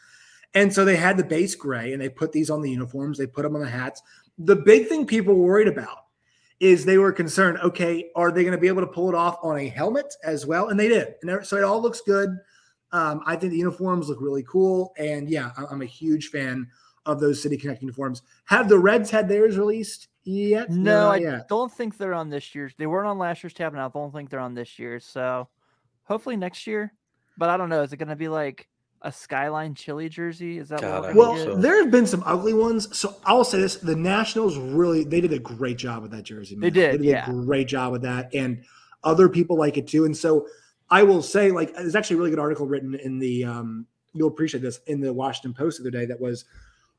And 0.54 0.72
so 0.72 0.84
they 0.84 0.96
had 0.96 1.16
the 1.16 1.24
base 1.24 1.54
gray 1.54 1.92
and 1.92 2.02
they 2.02 2.08
put 2.08 2.32
these 2.32 2.50
on 2.50 2.60
the 2.60 2.70
uniforms, 2.70 3.18
they 3.18 3.26
put 3.26 3.42
them 3.42 3.54
on 3.56 3.62
the 3.62 3.68
hats. 3.68 4.02
The 4.38 4.56
big 4.56 4.88
thing 4.88 5.06
people 5.06 5.34
worried 5.34 5.68
about 5.68 6.06
is 6.62 6.84
they 6.84 6.96
were 6.96 7.10
concerned, 7.10 7.58
okay, 7.58 8.08
are 8.14 8.30
they 8.30 8.42
going 8.42 8.52
to 8.52 8.60
be 8.60 8.68
able 8.68 8.82
to 8.82 8.86
pull 8.86 9.08
it 9.08 9.16
off 9.16 9.36
on 9.42 9.58
a 9.58 9.68
helmet 9.68 10.14
as 10.22 10.46
well? 10.46 10.68
And 10.68 10.78
they 10.78 10.86
did. 10.86 11.16
And 11.20 11.44
so 11.44 11.56
it 11.56 11.64
all 11.64 11.82
looks 11.82 12.00
good. 12.02 12.38
Um, 12.92 13.20
I 13.26 13.34
think 13.34 13.50
the 13.50 13.58
uniforms 13.58 14.08
look 14.08 14.20
really 14.20 14.44
cool. 14.44 14.94
And 14.96 15.28
yeah, 15.28 15.50
I'm 15.68 15.82
a 15.82 15.86
huge 15.86 16.28
fan 16.28 16.68
of 17.04 17.18
those 17.18 17.42
City 17.42 17.56
Connect 17.56 17.82
uniforms. 17.82 18.22
Have 18.44 18.68
the 18.68 18.78
Reds 18.78 19.10
had 19.10 19.28
theirs 19.28 19.58
released 19.58 20.06
yet? 20.22 20.70
No, 20.70 21.08
I 21.08 21.16
yeah. 21.16 21.40
don't 21.48 21.72
think 21.72 21.98
they're 21.98 22.14
on 22.14 22.30
this 22.30 22.54
year's. 22.54 22.72
They 22.78 22.86
weren't 22.86 23.08
on 23.08 23.18
last 23.18 23.42
year's 23.42 23.54
tab, 23.54 23.72
and 23.72 23.82
I 23.82 23.88
don't 23.88 24.12
think 24.12 24.30
they're 24.30 24.38
on 24.38 24.54
this 24.54 24.78
year's. 24.78 25.04
So 25.04 25.48
hopefully 26.04 26.36
next 26.36 26.68
year. 26.68 26.92
But 27.36 27.48
I 27.48 27.56
don't 27.56 27.70
know. 27.70 27.82
Is 27.82 27.92
it 27.92 27.96
going 27.96 28.08
to 28.08 28.14
be 28.14 28.28
like 28.28 28.68
a 29.02 29.12
Skyline 29.12 29.74
Chili 29.74 30.08
jersey? 30.08 30.58
Is 30.58 30.68
that 30.70 30.80
God, 30.80 31.02
what 31.02 31.10
I 31.10 31.12
we're 31.12 31.18
Well, 31.18 31.28
gonna 31.32 31.38
hope 31.40 31.48
get? 31.48 31.54
so. 31.56 31.60
there 31.60 31.82
have 31.82 31.90
been 31.90 32.06
some 32.06 32.22
ugly 32.24 32.54
ones. 32.54 32.96
So 32.96 33.16
I'll 33.24 33.44
say 33.44 33.60
this: 33.60 33.76
the 33.76 33.96
Nationals 33.96 34.56
really 34.56 35.04
they 35.04 35.20
did 35.20 35.32
a 35.32 35.38
great 35.38 35.76
job 35.78 36.02
with 36.02 36.10
that 36.12 36.22
jersey. 36.22 36.54
They 36.54 36.60
man. 36.60 36.72
did, 36.72 36.92
They 36.94 36.98
did 36.98 37.06
yeah. 37.06 37.30
a 37.30 37.32
great 37.32 37.68
job 37.68 37.92
with 37.92 38.02
that, 38.02 38.32
and 38.34 38.62
other 39.04 39.28
people 39.28 39.56
like 39.56 39.76
it 39.76 39.86
too. 39.88 40.04
And 40.04 40.16
so 40.16 40.46
I 40.90 41.02
will 41.02 41.22
say, 41.22 41.50
like, 41.50 41.74
there's 41.74 41.96
actually 41.96 42.14
a 42.14 42.18
really 42.18 42.30
good 42.30 42.38
article 42.38 42.66
written 42.66 42.94
in 42.94 43.18
the 43.18 43.44
um, 43.44 43.86
you'll 44.14 44.28
appreciate 44.28 44.60
this 44.60 44.80
in 44.86 45.00
the 45.00 45.12
Washington 45.12 45.54
Post 45.54 45.78
the 45.78 45.82
other 45.88 45.90
day 45.98 46.06
that 46.06 46.20
was, 46.20 46.44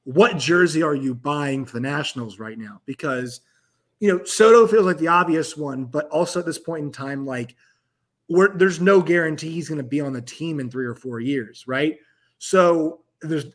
"What 0.04 0.38
jersey 0.38 0.84
are 0.84 0.96
you 0.96 1.14
buying 1.16 1.66
for 1.66 1.74
the 1.74 1.82
Nationals 1.82 2.40
right 2.40 2.58
now?" 2.58 2.82
Because 2.86 3.42
you 4.00 4.10
know 4.10 4.24
Soto 4.26 4.68
feels 4.68 4.86
like 4.86 4.98
the 4.98 5.08
obvious 5.08 5.56
one, 5.56 5.86
but 5.86 6.10
also 6.10 6.40
at 6.40 6.46
this 6.46 6.60
point 6.60 6.84
in 6.84 6.92
time, 6.92 7.26
like, 7.26 7.56
we're, 8.30 8.56
there's 8.58 8.80
no 8.80 9.02
guarantee 9.02 9.52
he's 9.52 9.70
going 9.70 9.78
to 9.78 9.84
be 9.84 10.02
on 10.02 10.14
the 10.14 10.22
team 10.22 10.60
in 10.60 10.70
three 10.70 10.86
or 10.86 10.96
four 10.96 11.20
years, 11.20 11.66
right? 11.68 11.98
So 12.38 13.02
there's 13.22 13.46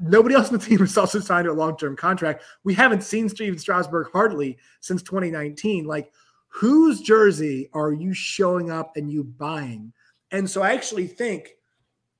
nobody 0.00 0.34
else 0.34 0.48
on 0.48 0.58
the 0.58 0.64
team 0.64 0.78
has 0.78 0.96
also 0.98 1.20
signed 1.20 1.46
a 1.46 1.52
long-term 1.52 1.96
contract. 1.96 2.44
We 2.64 2.74
haven't 2.74 3.02
seen 3.02 3.28
Stephen 3.28 3.58
Strasburg 3.58 4.08
hardly 4.12 4.58
since 4.80 5.02
2019. 5.02 5.84
Like, 5.84 6.12
whose 6.48 7.00
jersey 7.00 7.68
are 7.72 7.92
you 7.92 8.12
showing 8.14 8.70
up 8.70 8.96
and 8.96 9.10
you 9.10 9.24
buying? 9.24 9.92
And 10.32 10.48
so 10.48 10.62
I 10.62 10.72
actually 10.72 11.06
think 11.06 11.50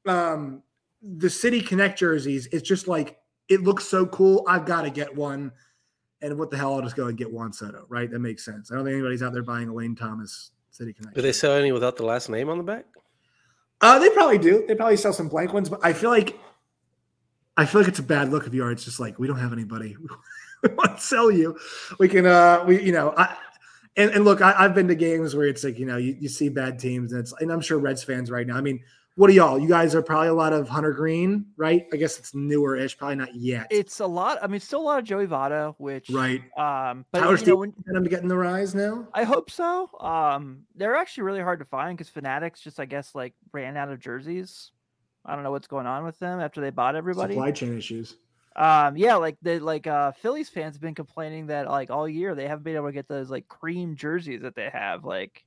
um, 0.06 0.62
the 1.02 1.30
City 1.30 1.60
Connect 1.60 1.98
jerseys, 1.98 2.46
it's 2.52 2.66
just 2.66 2.86
like 2.86 3.18
it 3.48 3.62
looks 3.62 3.86
so 3.86 4.06
cool. 4.06 4.44
I've 4.48 4.66
got 4.66 4.82
to 4.82 4.90
get 4.90 5.14
one. 5.14 5.52
And 6.22 6.38
what 6.38 6.50
the 6.50 6.56
hell? 6.56 6.74
I'll 6.74 6.82
just 6.82 6.96
go 6.96 7.08
and 7.08 7.18
get 7.18 7.30
Juan 7.30 7.52
Soto, 7.52 7.84
right? 7.88 8.10
That 8.10 8.20
makes 8.20 8.44
sense. 8.44 8.70
I 8.70 8.74
don't 8.74 8.84
think 8.84 8.94
anybody's 8.94 9.22
out 9.22 9.32
there 9.32 9.42
buying 9.42 9.68
a 9.68 9.74
Lane 9.74 9.94
Thomas 9.94 10.52
City 10.76 10.92
Connect. 10.92 11.14
Do 11.14 11.22
they 11.22 11.32
sell 11.32 11.54
any 11.54 11.72
without 11.72 11.96
the 11.96 12.04
last 12.04 12.28
name 12.28 12.48
on 12.48 12.58
the 12.58 12.64
back? 12.64 12.84
Uh, 13.80 13.98
they 13.98 14.10
probably 14.10 14.38
do. 14.38 14.64
They 14.66 14.74
probably 14.74 14.96
sell 14.96 15.12
some 15.12 15.28
blank 15.28 15.52
ones, 15.52 15.68
but 15.68 15.80
I 15.82 15.92
feel 15.92 16.10
like 16.10 16.38
I 17.56 17.64
feel 17.64 17.80
like 17.80 17.88
it's 17.88 17.98
a 17.98 18.04
bad 18.04 18.30
look 18.30 18.46
if 18.46 18.54
you 18.54 18.62
are. 18.62 18.70
It's 18.70 18.84
just 18.84 19.00
like 19.00 19.18
we 19.18 19.26
don't 19.26 19.38
have 19.38 19.52
anybody. 19.52 19.96
we 20.62 20.68
want 20.70 20.96
to 20.96 21.02
sell 21.02 21.30
you. 21.30 21.58
We 21.98 22.08
can, 22.08 22.26
uh, 22.26 22.64
we 22.66 22.82
you 22.82 22.92
know, 22.92 23.14
I 23.16 23.36
and, 23.96 24.10
and 24.10 24.24
look, 24.24 24.42
I, 24.42 24.54
I've 24.56 24.74
been 24.74 24.88
to 24.88 24.94
games 24.94 25.34
where 25.34 25.46
it's 25.46 25.64
like 25.64 25.78
you 25.78 25.86
know 25.86 25.96
you, 25.96 26.16
you 26.20 26.28
see 26.28 26.48
bad 26.48 26.78
teams 26.78 27.12
and 27.12 27.20
it's 27.20 27.32
and 27.40 27.50
I'm 27.50 27.60
sure 27.60 27.78
Reds 27.78 28.04
fans 28.04 28.30
right 28.30 28.46
now. 28.46 28.56
I 28.56 28.60
mean, 28.60 28.82
What 29.16 29.30
are 29.30 29.32
y'all? 29.32 29.58
You 29.58 29.66
guys 29.66 29.94
are 29.94 30.02
probably 30.02 30.28
a 30.28 30.34
lot 30.34 30.52
of 30.52 30.68
Hunter 30.68 30.92
Greene, 30.92 31.46
right? 31.56 31.86
I 31.90 31.96
guess 31.96 32.18
it's 32.18 32.34
newer 32.34 32.76
ish, 32.76 32.98
probably 32.98 33.16
not 33.16 33.34
yet. 33.34 33.66
It's 33.70 34.00
a 34.00 34.06
lot. 34.06 34.38
I 34.42 34.46
mean, 34.46 34.60
still 34.60 34.82
a 34.82 34.82
lot 34.82 34.98
of 34.98 35.06
Joey 35.06 35.26
Votto, 35.26 35.74
which 35.78 36.10
right. 36.10 36.42
Um, 36.58 37.06
but 37.12 37.20
Tyler 37.20 37.38
you 37.38 37.46
know, 37.46 37.56
when, 37.56 37.74
I'm 37.96 38.04
getting 38.04 38.28
the 38.28 38.36
rise 38.36 38.74
now. 38.74 39.08
I 39.14 39.24
hope 39.24 39.50
so. 39.50 39.88
Um, 40.00 40.64
they're 40.74 40.94
actually 40.94 41.22
really 41.24 41.40
hard 41.40 41.60
to 41.60 41.64
find 41.64 41.96
because 41.96 42.10
Fanatics 42.10 42.60
just, 42.60 42.78
I 42.78 42.84
guess, 42.84 43.14
like 43.14 43.32
ran 43.52 43.78
out 43.78 43.90
of 43.90 44.00
jerseys. 44.00 44.70
I 45.24 45.34
don't 45.34 45.44
know 45.44 45.50
what's 45.50 45.66
going 45.66 45.86
on 45.86 46.04
with 46.04 46.18
them 46.18 46.38
after 46.38 46.60
they 46.60 46.68
bought 46.68 46.94
everybody. 46.94 47.32
Supply 47.32 47.52
chain 47.52 47.78
issues. 47.78 48.18
Um, 48.54 48.98
yeah, 48.98 49.16
like 49.16 49.38
the 49.40 49.60
like 49.60 49.86
uh 49.86 50.12
Phillies 50.12 50.50
fans 50.50 50.74
have 50.74 50.82
been 50.82 50.94
complaining 50.94 51.46
that 51.46 51.68
like 51.68 51.88
all 51.90 52.06
year 52.06 52.34
they 52.34 52.46
haven't 52.46 52.64
been 52.64 52.76
able 52.76 52.88
to 52.88 52.92
get 52.92 53.08
those 53.08 53.30
like 53.30 53.48
cream 53.48 53.96
jerseys 53.96 54.42
that 54.42 54.54
they 54.54 54.68
have. 54.68 55.06
Like 55.06 55.42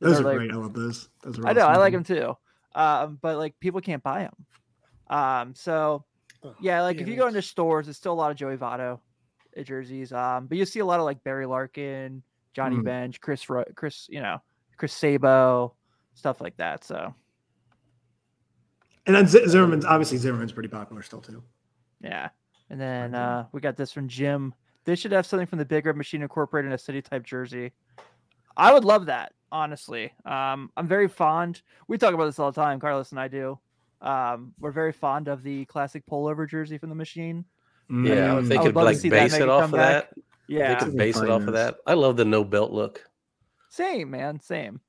Those 0.00 0.20
are 0.20 0.24
like, 0.24 0.36
great. 0.36 0.52
I 0.52 0.56
love 0.56 0.74
those. 0.74 1.08
Those 1.22 1.38
are 1.38 1.46
I 1.46 1.54
know, 1.54 1.66
I 1.66 1.76
like 1.78 1.94
them 1.94 2.04
too. 2.04 2.36
Um, 2.76 3.18
but 3.20 3.38
like 3.38 3.58
people 3.58 3.80
can't 3.80 4.02
buy 4.02 4.20
them. 4.28 4.46
Um, 5.08 5.54
so 5.54 6.04
yeah, 6.60 6.82
like 6.82 7.00
if 7.00 7.08
you 7.08 7.16
go 7.16 7.26
into 7.26 7.42
stores, 7.42 7.88
it's 7.88 7.98
still 7.98 8.12
a 8.12 8.14
lot 8.14 8.30
of 8.30 8.36
Joey 8.36 8.56
Votto 8.56 9.00
uh, 9.58 9.62
jerseys. 9.62 10.12
Um, 10.12 10.46
but 10.46 10.58
you 10.58 10.64
see 10.66 10.80
a 10.80 10.84
lot 10.86 11.00
of 11.00 11.04
like 11.06 11.24
Barry 11.24 11.46
Larkin, 11.46 12.22
Johnny 12.52 12.76
Mm. 12.76 12.84
Bench, 12.84 13.20
Chris, 13.20 13.48
Ro- 13.50 13.64
Chris, 13.74 14.06
you 14.10 14.20
know, 14.20 14.38
Chris 14.76 14.92
Sabo, 14.92 15.74
stuff 16.14 16.40
like 16.40 16.56
that. 16.58 16.84
So 16.84 17.14
And 19.06 19.14
then 19.16 19.26
Z- 19.26 19.48
Zimmerman's 19.48 19.84
obviously 19.84 20.18
Zimmerman's 20.18 20.52
pretty 20.52 20.68
popular 20.68 21.02
still 21.02 21.20
too. 21.20 21.42
yeah, 22.00 22.28
and 22.70 22.80
then 22.80 23.14
uh, 23.14 23.46
we 23.52 23.60
got 23.60 23.76
this 23.76 23.92
from 23.92 24.08
Jim. 24.08 24.52
They 24.84 24.94
should 24.96 25.12
have 25.12 25.26
something 25.26 25.46
from 25.46 25.58
the 25.58 25.64
Big 25.64 25.86
Red 25.86 25.96
Machine 25.96 26.22
incorporated 26.22 26.68
in 26.70 26.74
a 26.74 26.78
city 26.78 27.02
type 27.02 27.24
jersey. 27.24 27.72
I 28.56 28.72
would 28.72 28.84
love 28.84 29.06
that, 29.06 29.32
honestly. 29.52 30.12
Um, 30.24 30.70
I'm 30.76 30.86
very 30.86 31.08
fond. 31.08 31.62
We 31.88 31.98
talk 31.98 32.14
about 32.14 32.26
this 32.26 32.38
all 32.38 32.50
the 32.52 32.60
time, 32.60 32.80
Carlos 32.80 33.10
and 33.10 33.20
I 33.20 33.28
do. 33.28 33.58
Um, 34.00 34.52
we're 34.58 34.72
very 34.72 34.92
fond 34.92 35.28
of 35.28 35.42
the 35.42 35.64
classic 35.66 36.04
pullover 36.06 36.48
jersey 36.48 36.78
from 36.78 36.88
the 36.90 36.94
machine. 36.94 37.44
Yeah, 37.88 38.34
would- 38.34 38.44
if 38.44 38.48
they 38.48 38.58
I 38.58 38.62
could 38.62 38.74
like 38.74 39.00
base 39.02 39.34
it 39.34 39.48
off 39.48 39.64
of 39.64 39.70
comeback. 39.70 40.10
that. 40.10 40.22
Yeah, 40.48 40.74
They 40.78 40.84
could 40.84 40.96
base 40.96 41.16
it 41.18 41.30
off 41.30 41.42
of 41.42 41.54
that. 41.54 41.76
I 41.86 41.94
love 41.94 42.16
the 42.16 42.24
no 42.24 42.44
belt 42.44 42.70
look. 42.72 43.02
Same, 43.68 44.10
man, 44.10 44.38
same. 44.40 44.80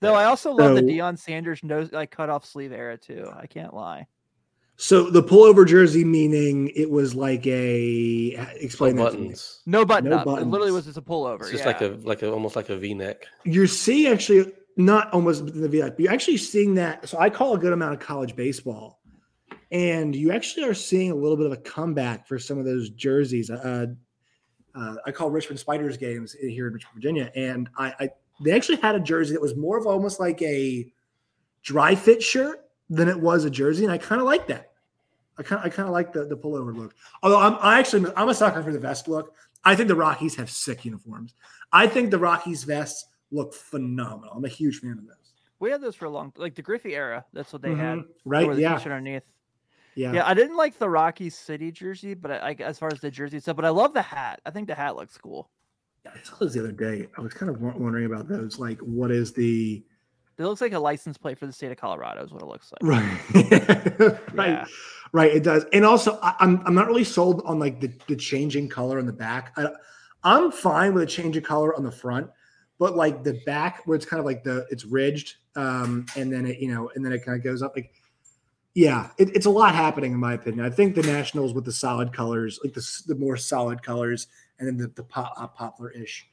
Though 0.00 0.14
I 0.14 0.24
also 0.24 0.52
love 0.52 0.74
the 0.74 0.80
So- 0.80 0.86
Deion 0.86 1.18
Sanders 1.18 1.62
nose 1.62 1.92
like 1.92 2.10
cut 2.10 2.30
off 2.30 2.44
sleeve 2.44 2.72
era 2.72 2.96
too. 2.98 3.30
I 3.34 3.46
can't 3.46 3.72
lie. 3.74 4.06
So 4.76 5.08
the 5.08 5.22
pullover 5.22 5.66
jersey 5.66 6.04
meaning 6.04 6.70
it 6.74 6.90
was 6.90 7.14
like 7.14 7.46
a 7.46 8.34
No 8.36 8.46
explain 8.56 8.96
that 8.96 9.12
to 9.12 9.18
me. 9.18 9.24
buttons. 9.28 9.60
No 9.66 9.84
button 9.84 10.10
No 10.10 10.16
up. 10.16 10.26
It 10.40 10.46
literally 10.46 10.72
was 10.72 10.86
just 10.86 10.98
a 10.98 11.02
pullover. 11.02 11.42
It's 11.42 11.50
just 11.50 11.64
yeah. 11.64 11.68
like 11.68 11.80
a 11.80 11.88
like 12.02 12.22
a 12.22 12.32
almost 12.32 12.56
like 12.56 12.70
a 12.70 12.76
V 12.76 12.94
neck. 12.94 13.26
You're 13.44 13.68
seeing 13.68 14.12
actually 14.12 14.52
not 14.76 15.12
almost 15.12 15.46
the 15.46 15.68
VIP. 15.68 16.00
You're 16.00 16.12
actually 16.12 16.38
seeing 16.38 16.74
that. 16.74 17.08
So 17.08 17.18
I 17.18 17.30
call 17.30 17.54
a 17.54 17.58
good 17.58 17.72
amount 17.72 17.94
of 17.94 18.00
college 18.00 18.34
baseball, 18.34 19.00
and 19.70 20.14
you 20.14 20.32
actually 20.32 20.64
are 20.64 20.74
seeing 20.74 21.12
a 21.12 21.14
little 21.14 21.36
bit 21.36 21.46
of 21.46 21.52
a 21.52 21.56
comeback 21.58 22.26
for 22.26 22.38
some 22.38 22.58
of 22.58 22.64
those 22.64 22.90
jerseys. 22.90 23.50
Uh, 23.50 23.86
uh, 24.74 24.96
I 25.06 25.12
call 25.12 25.30
Richmond 25.30 25.60
Spiders 25.60 25.96
games 25.96 26.32
here 26.32 26.66
in 26.66 26.74
Richmond, 26.74 26.94
Virginia, 26.94 27.30
and 27.36 27.68
I, 27.78 27.94
I 28.00 28.10
they 28.42 28.50
actually 28.50 28.78
had 28.78 28.96
a 28.96 29.00
jersey 29.00 29.34
that 29.34 29.40
was 29.40 29.56
more 29.56 29.78
of 29.78 29.86
almost 29.86 30.18
like 30.18 30.42
a 30.42 30.90
dry 31.62 31.94
fit 31.94 32.20
shirt 32.20 32.63
than 32.90 33.08
it 33.08 33.18
was 33.18 33.44
a 33.44 33.50
jersey, 33.50 33.84
and 33.84 33.92
I 33.92 33.98
kind 33.98 34.20
of 34.20 34.26
like 34.26 34.46
that. 34.48 34.70
I 35.38 35.42
kind 35.42 35.60
I 35.64 35.68
kind 35.68 35.88
of 35.88 35.92
like 35.92 36.12
the 36.12 36.24
the 36.26 36.36
pullover 36.36 36.76
look. 36.76 36.94
Although 37.22 37.40
I'm 37.40 37.56
I 37.60 37.78
actually 37.78 38.10
I'm 38.16 38.28
a 38.28 38.34
sucker 38.34 38.62
for 38.62 38.72
the 38.72 38.78
vest 38.78 39.08
look. 39.08 39.34
I 39.64 39.74
think 39.74 39.88
the 39.88 39.94
Rockies 39.96 40.36
have 40.36 40.50
sick 40.50 40.84
uniforms. 40.84 41.34
I 41.72 41.86
think 41.86 42.10
the 42.10 42.18
Rockies 42.18 42.64
vests 42.64 43.06
look 43.32 43.54
phenomenal. 43.54 44.34
I'm 44.34 44.44
a 44.44 44.48
huge 44.48 44.78
fan 44.80 44.92
of 44.92 45.06
those. 45.06 45.32
we 45.58 45.70
had 45.70 45.80
those 45.80 45.96
for 45.96 46.04
a 46.04 46.10
long 46.10 46.32
like 46.36 46.54
the 46.54 46.62
Griffey 46.62 46.94
era. 46.94 47.24
That's 47.32 47.52
what 47.52 47.62
they 47.62 47.74
had. 47.74 47.98
Mhm. 47.98 48.04
right? 48.24 48.50
The 48.54 48.60
Yeah, 48.60 48.74
underneath. 48.76 49.22
yeah, 49.96 50.12
Yeah, 50.12 50.26
I 50.28 50.34
didn't 50.34 50.56
like 50.56 50.78
the 50.78 50.88
Rocky 50.90 51.30
City 51.30 51.72
jersey, 51.72 52.14
but 52.14 52.30
I, 52.30 52.50
I 52.50 52.56
as 52.60 52.78
far 52.78 52.90
as 52.92 53.00
the 53.00 53.10
jersey 53.10 53.40
stuff, 53.40 53.56
but 53.56 53.64
I 53.64 53.70
love 53.70 53.94
the 53.94 54.02
hat. 54.02 54.40
I 54.46 54.50
think 54.50 54.68
the 54.68 54.74
hat 54.74 54.94
looks 54.96 55.16
cool. 55.18 55.48
Yeah, 56.04 56.12
I 56.14 56.22
saw 56.22 56.36
those 56.36 56.52
the 56.54 56.60
other 56.60 56.72
day. 56.72 57.08
I 57.16 57.22
was 57.22 57.32
kind 57.32 57.50
of 57.50 57.60
wondering 57.60 58.04
about 58.06 58.28
those. 58.28 58.58
Like, 58.58 58.78
what 58.80 59.10
is 59.10 59.32
the 59.32 59.82
It 60.36 60.44
looks 60.44 60.60
like 60.60 60.72
a 60.72 60.78
license 60.78 61.16
plate 61.16 61.38
for 61.38 61.46
the 61.46 61.52
state 61.52 61.70
of 61.70 61.78
Colorado 61.78 62.24
is 62.24 62.32
what 62.32 62.42
it 62.42 62.46
looks 62.46 62.72
like. 62.72 62.82
right, 62.82 63.20
right, 64.34 64.48
Yeah. 64.48 64.64
right? 65.12 65.32
It 65.34 65.42
does. 65.44 65.64
And 65.72 65.84
also, 65.84 66.18
I, 66.22 66.34
I'm 66.40 66.62
I'm 66.66 66.74
not 66.74 66.86
really 66.88 67.04
sold 67.04 67.42
on 67.44 67.58
like 67.58 67.80
the 67.80 67.92
the 68.08 68.16
changing 68.16 68.68
color 68.68 68.98
on 68.98 69.06
the 69.06 69.12
back. 69.12 69.52
I, 69.56 69.68
I'm 70.24 70.50
fine 70.50 70.94
with 70.94 71.02
a 71.02 71.06
change 71.06 71.36
of 71.36 71.44
color 71.44 71.76
on 71.76 71.84
the 71.84 71.92
front, 71.92 72.28
but 72.78 72.96
like 72.96 73.22
the 73.22 73.40
back 73.46 73.82
where 73.86 73.94
it's 73.94 74.06
kind 74.06 74.18
of 74.20 74.26
like 74.26 74.42
the 74.42 74.66
it's 74.70 74.84
ridged, 74.84 75.36
um, 75.56 76.06
and 76.16 76.32
then 76.32 76.46
it 76.46 76.58
you 76.58 76.72
know, 76.74 76.90
and 76.94 77.04
then 77.04 77.12
it 77.12 77.24
kind 77.24 77.36
of 77.38 77.44
goes 77.44 77.62
up 77.62 77.76
like. 77.76 77.92
Yeah, 78.76 79.10
it, 79.18 79.30
it's 79.36 79.46
a 79.46 79.50
lot 79.50 79.72
happening 79.72 80.10
in 80.10 80.18
my 80.18 80.34
opinion. 80.34 80.66
I 80.66 80.70
think 80.70 80.96
the 80.96 81.02
Nationals 81.04 81.54
with 81.54 81.64
the 81.64 81.70
solid 81.70 82.12
colors, 82.12 82.58
like 82.64 82.74
the 82.74 82.84
the 83.06 83.14
more 83.14 83.36
solid 83.36 83.80
colors, 83.84 84.26
and 84.58 84.66
then 84.66 84.76
the 84.76 84.88
the 84.96 85.04
pop, 85.04 85.32
uh, 85.36 85.46
poplar 85.46 85.92
ish, 85.92 86.26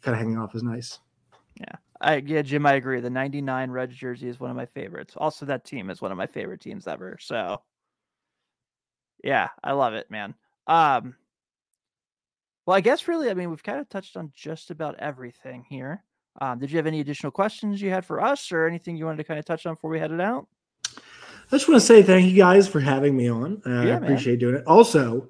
kind 0.00 0.14
of 0.14 0.18
hanging 0.18 0.38
off 0.38 0.54
is 0.54 0.62
nice. 0.62 0.98
I 2.04 2.16
yeah, 2.16 2.42
Jim, 2.42 2.66
I 2.66 2.74
agree. 2.74 3.00
The 3.00 3.10
99 3.10 3.70
Reds 3.70 3.96
jersey 3.96 4.28
is 4.28 4.38
one 4.38 4.50
of 4.50 4.56
my 4.56 4.66
favorites. 4.66 5.14
Also, 5.16 5.46
that 5.46 5.64
team 5.64 5.90
is 5.90 6.02
one 6.02 6.12
of 6.12 6.18
my 6.18 6.26
favorite 6.26 6.60
teams 6.60 6.86
ever. 6.86 7.16
So 7.20 7.60
yeah, 9.22 9.48
I 9.62 9.72
love 9.72 9.94
it, 9.94 10.10
man. 10.10 10.34
Um 10.66 11.16
well, 12.66 12.76
I 12.76 12.80
guess 12.80 13.08
really, 13.08 13.28
I 13.30 13.34
mean, 13.34 13.50
we've 13.50 13.62
kind 13.62 13.78
of 13.80 13.88
touched 13.88 14.16
on 14.16 14.32
just 14.34 14.70
about 14.70 14.98
everything 14.98 15.64
here. 15.68 16.02
Um, 16.40 16.58
did 16.58 16.70
you 16.70 16.78
have 16.78 16.86
any 16.86 17.00
additional 17.00 17.30
questions 17.30 17.80
you 17.80 17.90
had 17.90 18.06
for 18.06 18.22
us 18.22 18.50
or 18.52 18.66
anything 18.66 18.96
you 18.96 19.04
wanted 19.04 19.18
to 19.18 19.24
kind 19.24 19.38
of 19.38 19.44
touch 19.44 19.66
on 19.66 19.74
before 19.74 19.90
we 19.90 19.98
headed 20.00 20.20
out? 20.20 20.46
I 20.96 21.50
just 21.50 21.68
want 21.68 21.78
to 21.80 21.86
say 21.86 22.02
thank 22.02 22.24
you 22.26 22.34
guys 22.36 22.66
for 22.66 22.80
having 22.80 23.16
me 23.16 23.28
on. 23.30 23.60
Uh, 23.66 23.70
I 23.70 23.84
Yeah, 23.84 23.98
man. 23.98 24.04
appreciate 24.04 24.38
doing 24.40 24.54
it. 24.54 24.66
Also, 24.66 25.28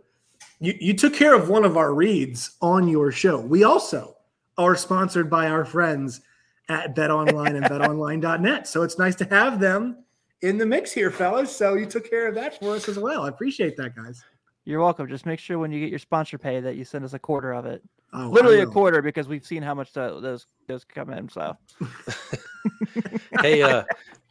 you, 0.61 0.75
you 0.81 0.95
took 0.95 1.13
care 1.13 1.35
of 1.35 1.49
one 1.49 1.65
of 1.65 1.77
our 1.77 1.93
reads 1.93 2.57
on 2.63 2.87
your 2.89 3.11
show. 3.11 3.41
We 3.41 3.65
also 3.65 4.17
are 4.57 4.77
sponsored 4.77 5.29
by 5.29 5.49
our 5.49 5.65
friends 5.65 6.21
at 6.69 6.95
BetOnline 6.97 7.57
and 7.57 7.65
BetOnline.net. 7.67 8.67
So 8.67 8.83
it's 8.83 8.99
nice 8.99 9.15
to 9.17 9.25
have 9.27 9.61
them 9.61 10.05
in 10.43 10.59
the 10.59 10.67
mix 10.67 10.93
here, 10.93 11.11
fellas. 11.11 11.55
So 11.55 11.75
you 11.75 11.87
took 11.87 12.09
care 12.09 12.27
of 12.29 12.35
that 12.37 12.59
for 12.59 12.75
us 12.75 12.89
as 12.89 12.99
well. 12.99 13.23
I 13.25 13.29
appreciate 13.29 13.77
that, 13.77 13.95
guys. 13.95 14.25
You're 14.65 14.81
welcome. 14.81 15.07
Just 15.09 15.27
make 15.27 15.39
sure 15.41 15.59
when 15.59 15.71
you 15.73 15.81
get 15.81 15.91
your 15.91 15.99
sponsor 15.99 16.39
pay 16.39 16.61
that 16.61 16.77
you 16.77 16.85
send 16.85 17.05
us 17.05 17.13
a 17.13 17.19
quarter 17.19 17.53
of 17.53 17.67
it. 17.67 17.83
Oh, 18.15 18.29
Literally 18.29 18.61
a 18.61 18.67
quarter 18.67 19.03
because 19.03 19.29
we've 19.29 19.45
seen 19.45 19.63
how 19.63 19.75
much 19.75 19.93
tho- 19.93 20.21
those 20.21 20.47
those 20.69 20.85
come 20.85 21.11
in. 21.11 21.29
So 21.29 21.57
hey, 23.43 23.61
uh, 23.63 23.85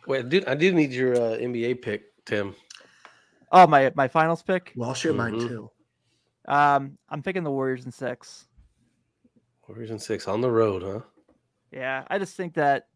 wait, 0.07 0.29
dude, 0.29 0.45
I 0.47 0.55
do 0.55 0.71
need 0.73 0.91
your 0.91 1.15
uh, 1.15 1.37
NBA 1.37 1.81
pick, 1.81 2.03
Tim. 2.25 2.55
oh 3.51 3.67
my 3.67 3.91
my 3.95 4.07
finals 4.07 4.41
pick. 4.41 4.71
Well, 4.75 4.89
I'll 4.89 4.95
share 4.95 5.13
mine 5.13 5.33
Mhm. 5.33 5.47
too. 5.47 5.69
Um, 6.47 6.97
I'm 7.09 7.21
picking 7.21 7.43
the 7.43 7.51
Warriors 7.51 7.85
in 7.85 7.91
six. 7.91 8.47
Warriors 9.67 9.91
in 9.91 9.99
six 9.99 10.27
on 10.27 10.41
the 10.41 10.49
road, 10.51 10.81
huh? 10.83 10.99
Yeah, 11.73 12.03
I 12.07 12.19
just 12.19 12.37
think 12.37 12.53
that 12.53 12.87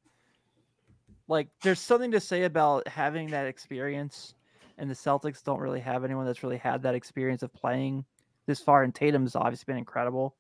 like 1.27 1.47
there's 1.63 1.79
something 1.79 2.11
to 2.11 2.19
say 2.19 2.43
about 2.43 2.87
having 2.87 3.31
that 3.31 3.47
experience, 3.47 4.35
and 4.77 4.89
the 4.89 4.93
Celtics 4.93 5.43
don't 5.43 5.59
really 5.59 5.79
have 5.79 6.03
anyone 6.03 6.25
that's 6.25 6.43
really 6.43 6.57
had 6.57 6.83
that 6.83 6.93
experience 6.93 7.41
of 7.41 7.51
playing 7.53 8.05
this 8.45 8.59
far. 8.59 8.83
And 8.83 8.93
Tatum's 8.93 9.35
obviously 9.35 9.65
been 9.65 9.77
incredible, 9.79 10.35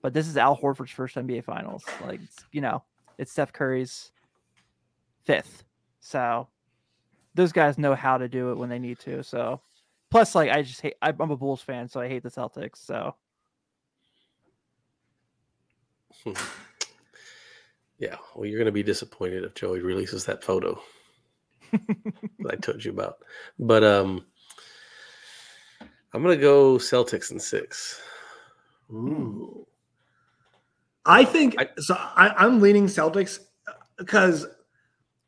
but 0.00 0.14
this 0.14 0.26
is 0.26 0.38
Al 0.38 0.56
Horford's 0.56 0.90
first 0.90 1.16
NBA 1.16 1.44
Finals. 1.44 1.84
Like 2.06 2.20
you 2.50 2.62
know, 2.62 2.82
it's 3.18 3.30
Steph 3.30 3.52
Curry's 3.52 4.10
fifth, 5.24 5.64
so 6.00 6.48
those 7.34 7.52
guys 7.52 7.76
know 7.76 7.94
how 7.94 8.16
to 8.16 8.26
do 8.26 8.52
it 8.52 8.56
when 8.56 8.70
they 8.70 8.78
need 8.78 8.98
to. 9.00 9.22
So 9.22 9.60
plus, 10.10 10.34
like 10.34 10.50
I 10.50 10.62
just 10.62 10.80
hate. 10.80 10.94
I'm 11.02 11.20
a 11.20 11.36
Bulls 11.36 11.60
fan, 11.60 11.88
so 11.88 12.00
I 12.00 12.08
hate 12.08 12.22
the 12.22 12.30
Celtics. 12.30 12.78
So 12.78 13.14
Yeah. 18.02 18.16
Well, 18.34 18.46
you're 18.46 18.58
going 18.58 18.66
to 18.66 18.72
be 18.72 18.82
disappointed 18.82 19.44
if 19.44 19.54
Joey 19.54 19.78
releases 19.78 20.24
that 20.24 20.42
photo 20.42 20.76
that 21.70 22.50
I 22.50 22.56
told 22.56 22.84
you 22.84 22.90
about. 22.90 23.18
But 23.60 23.84
um, 23.84 24.26
I'm 26.12 26.20
going 26.20 26.36
to 26.36 26.42
go 26.42 26.78
Celtics 26.78 27.30
in 27.30 27.38
six. 27.38 28.02
Ooh. 28.90 29.64
I 31.06 31.24
think 31.24 31.54
I- 31.60 31.68
so. 31.78 31.94
I, 31.94 32.34
I'm 32.36 32.60
leaning 32.60 32.86
Celtics 32.86 33.38
because 33.96 34.48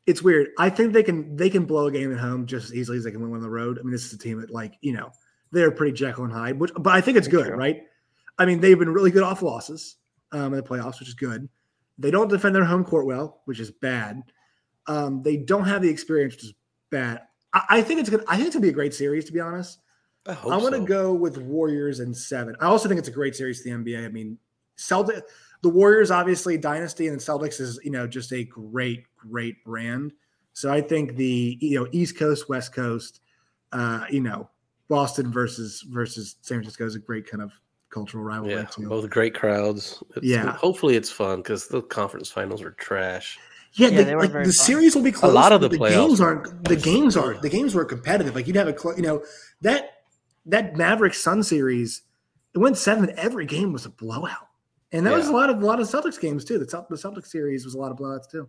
it's 0.05 0.21
weird. 0.21 0.49
I 0.59 0.69
think 0.69 0.91
they 0.91 1.03
can 1.03 1.33
they 1.37 1.49
can 1.49 1.63
blow 1.63 1.87
a 1.87 1.91
game 1.91 2.11
at 2.11 2.19
home 2.19 2.45
just 2.45 2.65
as 2.65 2.75
easily 2.75 2.97
as 2.97 3.05
they 3.05 3.11
can 3.11 3.21
win 3.21 3.31
one 3.31 3.37
on 3.37 3.43
the 3.43 3.49
road. 3.49 3.79
I 3.79 3.83
mean, 3.83 3.93
this 3.93 4.05
is 4.05 4.11
a 4.11 4.17
team 4.17 4.41
that 4.41 4.51
like 4.51 4.73
you 4.81 4.91
know 4.91 5.11
they're 5.53 5.71
pretty 5.71 5.93
Jekyll 5.93 6.25
and 6.25 6.33
Hyde, 6.33 6.59
which 6.59 6.73
but 6.77 6.93
I 6.93 6.99
think 6.99 7.17
it's 7.17 7.29
good, 7.29 7.47
right? 7.53 7.83
I 8.37 8.45
mean, 8.45 8.59
they've 8.59 8.77
been 8.77 8.89
really 8.89 9.11
good 9.11 9.23
off 9.23 9.41
losses 9.41 9.95
um, 10.33 10.53
in 10.53 10.57
the 10.57 10.61
playoffs, 10.61 10.99
which 10.99 11.07
is 11.07 11.13
good. 11.13 11.47
They 11.97 12.11
don't 12.11 12.27
defend 12.27 12.55
their 12.55 12.65
home 12.65 12.83
court 12.83 13.05
well, 13.05 13.41
which 13.45 13.59
is 13.59 13.71
bad. 13.71 14.21
Um, 14.87 15.23
they 15.23 15.37
don't 15.37 15.65
have 15.65 15.81
the 15.81 15.89
experience, 15.89 16.35
which 16.35 16.43
is 16.45 16.53
bad. 16.91 17.21
I, 17.53 17.65
I 17.69 17.81
think 17.81 17.99
it's 17.99 18.09
good. 18.09 18.23
I 18.27 18.35
think 18.35 18.47
it's 18.47 18.55
gonna 18.55 18.63
be 18.63 18.69
a 18.69 18.73
great 18.73 18.93
series, 18.93 19.25
to 19.25 19.31
be 19.31 19.39
honest. 19.39 19.79
I 20.27 20.31
I'm 20.31 20.59
going 20.59 20.73
to 20.73 20.79
so. 20.79 20.85
go 20.85 21.13
with 21.13 21.37
Warriors 21.37 21.99
and 21.99 22.15
seven. 22.15 22.55
I 22.59 22.65
also 22.65 22.87
think 22.87 22.97
it's 22.97 23.07
a 23.07 23.11
great 23.11 23.35
series 23.35 23.61
to 23.61 23.69
the 23.69 23.75
NBA. 23.75 24.05
I 24.05 24.09
mean, 24.09 24.37
Celtic, 24.75 25.23
the 25.61 25.69
Warriors 25.69 26.11
obviously 26.11 26.57
dynasty, 26.57 27.07
and 27.07 27.19
Celtics 27.19 27.59
is 27.59 27.79
you 27.83 27.91
know 27.91 28.07
just 28.07 28.33
a 28.33 28.43
great, 28.43 29.05
great 29.15 29.63
brand. 29.63 30.13
So 30.53 30.71
I 30.71 30.81
think 30.81 31.15
the 31.15 31.57
you 31.61 31.79
know 31.79 31.87
East 31.91 32.17
Coast 32.17 32.49
West 32.49 32.73
Coast, 32.73 33.21
uh, 33.71 34.05
you 34.09 34.21
know 34.21 34.49
Boston 34.87 35.31
versus 35.31 35.81
versus 35.89 36.37
San 36.41 36.57
Francisco 36.57 36.85
is 36.85 36.95
a 36.95 36.99
great 36.99 37.29
kind 37.29 37.43
of 37.43 37.51
cultural 37.95 38.23
rivalry 38.23 38.53
Yeah, 38.55 38.65
too. 38.65 38.89
both 38.89 39.09
great 39.09 39.33
crowds. 39.33 40.03
It's, 40.17 40.25
Yeah. 40.25 40.51
hopefully 40.57 40.95
it's 40.97 41.09
fun 41.09 41.37
because 41.37 41.67
the 41.69 41.81
conference 41.81 42.29
finals 42.29 42.61
are 42.61 42.71
trash. 42.71 43.39
Yeah, 43.73 43.87
Yeah, 43.87 43.97
the, 43.99 44.03
they 44.03 44.15
like, 44.15 44.31
very 44.31 44.45
the 44.45 44.53
fun. 44.53 44.65
series 44.65 44.95
will 44.95 45.01
be 45.03 45.11
close. 45.13 45.33
lot 45.33 45.51
of 45.53 45.61
the 45.61 45.69
the 45.69 45.77
games 45.77 46.19
aren't. 46.21 46.63
The 46.65 46.75
games 46.75 47.15
are 47.17 47.33
the 47.35 47.49
games 47.49 47.73
were 47.73 47.85
competitive. 47.85 48.35
Like 48.35 48.47
you'd 48.47 48.57
have 48.57 48.67
a 48.67 48.77
cl- 48.77 48.95
you 48.97 49.01
know 49.03 49.23
that 49.61 49.89
that 50.45 50.75
Mavericks 50.75 51.19
Sun 51.21 51.43
series. 51.43 52.01
It 52.53 52.59
went 52.59 52.77
seven. 52.77 53.11
Every 53.17 53.45
game 53.45 53.73
was 53.73 53.85
a 53.85 53.89
blowout, 53.89 54.47
and 54.93 55.05
that 55.05 55.13
was 55.13 55.27
a 55.27 55.33
lot 55.33 55.49
of 55.49 55.61
a 55.61 55.65
lot 55.65 55.79
of 55.81 55.87
Celtics 55.87 56.19
games 56.19 56.45
too. 56.45 56.57
The 56.59 56.65
Celt- 56.65 56.87
the 56.89 56.95
Celtics 56.95 57.27
series 57.27 57.65
was 57.65 57.73
a 57.75 57.77
lot 57.77 57.91
of 57.91 57.97
blowouts 57.97 58.29
too. 58.29 58.47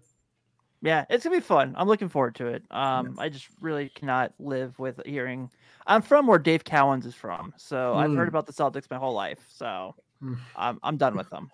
Yeah, 0.83 1.05
it's 1.11 1.25
gonna 1.25 1.37
be 1.37 1.41
fun. 1.41 1.75
I'm 1.77 1.89
looking 1.89 2.09
forward 2.09 2.35
to 2.37 2.47
it. 2.49 2.63
Um, 2.71 3.17
I 3.19 3.29
just 3.29 3.49
really 3.61 3.89
cannot 3.89 4.33
live 4.39 4.79
with 4.79 5.01
hearing. 5.07 5.51
I'm 5.87 6.03
from 6.03 6.26
where 6.26 6.39
Dave 6.39 6.64
Cowens 6.64 7.07
is 7.07 7.14
from, 7.14 7.53
so 7.57 7.95
I've 7.95 8.12
heard 8.14 8.26
Mm. 8.26 8.28
about 8.28 8.47
the 8.47 8.53
Celtics 8.53 8.91
my 8.91 8.97
whole 8.97 9.14
life. 9.14 9.45
So 9.49 9.95
Mm. 10.22 10.39
I'm 10.57 10.78
I'm 10.82 10.97
done 10.97 11.16
with 11.16 11.28
them. 11.30 11.51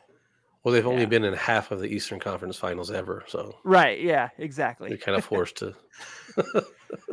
Well, 0.64 0.72
they've 0.72 0.86
only 0.86 1.00
Yeah. 1.02 1.06
been 1.08 1.24
in 1.24 1.34
half 1.34 1.72
of 1.72 1.80
the 1.80 1.88
Eastern 1.88 2.20
Conference 2.20 2.56
Finals 2.56 2.90
ever, 2.90 3.24
so 3.26 3.56
Right? 3.64 4.00
Yeah, 4.00 4.28
exactly. 4.38 4.88
they're 4.90 4.98
kind 4.98 5.16
of 5.18 5.24
forced 5.24 5.56
to. 5.56 5.74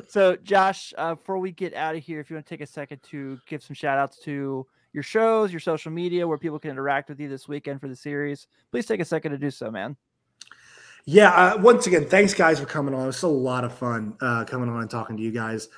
So 0.09 0.35
Josh, 0.37 0.93
uh, 0.97 1.15
before 1.15 1.37
we 1.39 1.51
get 1.51 1.73
out 1.73 1.95
of 1.95 2.03
here, 2.03 2.19
if 2.19 2.29
you 2.29 2.35
want 2.35 2.45
to 2.45 2.49
take 2.49 2.59
a 2.61 2.65
second 2.67 3.01
to 3.03 3.39
give 3.47 3.63
some 3.63 3.73
shout 3.75 3.97
outs 3.97 4.19
to 4.23 4.67
your 4.91 5.03
shows, 5.03 5.53
your 5.53 5.59
social 5.61 5.89
media, 5.91 6.27
where 6.27 6.37
people 6.37 6.59
can 6.59 6.71
interact 6.71 7.07
with 7.09 7.19
you 7.19 7.29
this 7.29 7.47
weekend 7.47 7.79
for 7.79 7.87
the 7.87 7.95
series, 7.95 8.47
please 8.71 8.85
take 8.85 8.99
a 8.99 9.05
second 9.05 9.31
to 9.31 9.37
do 9.37 9.49
so, 9.49 9.71
man. 9.71 9.95
Yeah. 11.05 11.29
Uh, 11.31 11.57
once 11.61 11.87
again, 11.87 12.05
thanks 12.09 12.33
guys 12.33 12.59
for 12.59 12.65
coming 12.65 12.93
on. 12.93 13.03
It 13.03 13.07
was 13.07 13.23
a 13.23 13.27
lot 13.27 13.63
of 13.63 13.73
fun 13.73 14.17
uh, 14.19 14.43
coming 14.45 14.67
on 14.69 14.81
and 14.81 14.89
talking 14.89 15.15
to 15.15 15.23
you 15.23 15.31
guys. 15.31 15.69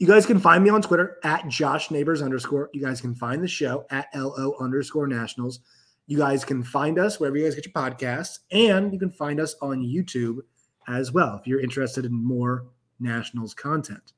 You 0.00 0.06
guys 0.06 0.24
can 0.24 0.40
find 0.40 0.64
me 0.64 0.70
on 0.70 0.80
Twitter 0.80 1.18
at 1.24 1.46
Josh 1.48 1.90
Neighbors 1.90 2.22
underscore. 2.22 2.70
You 2.72 2.80
guys 2.80 3.02
can 3.02 3.14
find 3.14 3.42
the 3.44 3.48
show 3.48 3.84
at 3.90 4.06
LO 4.14 4.54
underscore 4.58 5.06
nationals. 5.06 5.60
You 6.06 6.16
guys 6.16 6.42
can 6.42 6.62
find 6.62 6.98
us 6.98 7.20
wherever 7.20 7.36
you 7.36 7.44
guys 7.44 7.54
get 7.54 7.66
your 7.66 7.74
podcasts, 7.74 8.38
and 8.50 8.94
you 8.94 8.98
can 8.98 9.10
find 9.10 9.38
us 9.38 9.56
on 9.60 9.82
YouTube 9.84 10.38
as 10.88 11.12
well 11.12 11.36
if 11.36 11.46
you're 11.46 11.60
interested 11.60 12.06
in 12.06 12.12
more 12.14 12.64
nationals 12.98 13.52
content. 13.52 14.14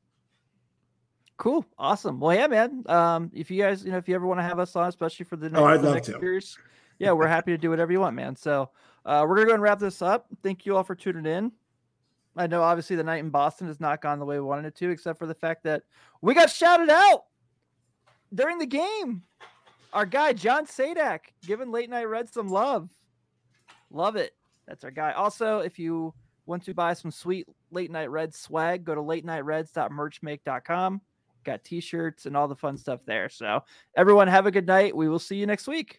Cool, 1.36 1.66
awesome. 1.76 2.20
Well, 2.20 2.32
yeah, 2.36 2.46
man. 2.46 2.84
Um, 2.86 3.32
if 3.34 3.50
you 3.50 3.60
guys, 3.60 3.84
you 3.84 3.90
know, 3.90 3.98
if 3.98 4.08
you 4.08 4.14
ever 4.14 4.26
want 4.28 4.38
to 4.38 4.44
have 4.44 4.60
us 4.60 4.76
on, 4.76 4.88
especially 4.88 5.24
for 5.24 5.34
the 5.34 5.50
next, 5.50 5.60
Oh, 5.60 5.64
I'd 5.64 5.82
love 5.82 5.94
next 5.94 6.06
to. 6.06 6.20
series, 6.20 6.56
yeah, 7.00 7.10
we're 7.10 7.26
happy 7.26 7.50
to 7.50 7.58
do 7.58 7.70
whatever 7.70 7.90
you 7.90 7.98
want, 7.98 8.14
man. 8.14 8.36
So 8.36 8.70
uh, 9.04 9.26
we're 9.28 9.34
gonna 9.34 9.48
go 9.48 9.54
and 9.54 9.62
wrap 9.62 9.80
this 9.80 10.00
up. 10.00 10.26
Thank 10.44 10.64
you 10.64 10.76
all 10.76 10.84
for 10.84 10.94
tuning 10.94 11.26
in. 11.26 11.50
I 12.36 12.46
know, 12.46 12.62
obviously, 12.62 12.96
the 12.96 13.04
night 13.04 13.20
in 13.20 13.30
Boston 13.30 13.66
has 13.66 13.80
not 13.80 14.00
gone 14.00 14.18
the 14.18 14.24
way 14.24 14.36
we 14.36 14.46
wanted 14.46 14.66
it 14.68 14.74
to, 14.76 14.90
except 14.90 15.18
for 15.18 15.26
the 15.26 15.34
fact 15.34 15.64
that 15.64 15.82
we 16.22 16.34
got 16.34 16.50
shouted 16.50 16.88
out 16.88 17.24
during 18.34 18.58
the 18.58 18.66
game. 18.66 19.22
Our 19.92 20.06
guy 20.06 20.32
John 20.32 20.64
Sadak 20.66 21.20
giving 21.46 21.70
late 21.70 21.90
night 21.90 22.04
red 22.04 22.32
some 22.32 22.48
love. 22.48 22.88
Love 23.90 24.16
it. 24.16 24.34
That's 24.66 24.84
our 24.84 24.90
guy. 24.90 25.12
Also, 25.12 25.58
if 25.58 25.78
you 25.78 26.14
want 26.46 26.64
to 26.64 26.72
buy 26.72 26.94
some 26.94 27.10
sweet 27.10 27.46
late 27.70 27.90
night 27.90 28.10
red 28.10 28.34
swag, 28.34 28.84
go 28.84 28.94
to 28.94 29.02
late 29.02 29.26
nightreds.merchmake.com. 29.26 31.00
Got 31.44 31.64
t-shirts 31.64 32.26
and 32.26 32.36
all 32.36 32.48
the 32.48 32.56
fun 32.56 32.78
stuff 32.78 33.00
there. 33.04 33.28
So 33.28 33.64
everyone 33.96 34.28
have 34.28 34.46
a 34.46 34.50
good 34.50 34.66
night. 34.66 34.96
We 34.96 35.08
will 35.08 35.18
see 35.18 35.36
you 35.36 35.46
next 35.46 35.66
week. 35.66 35.98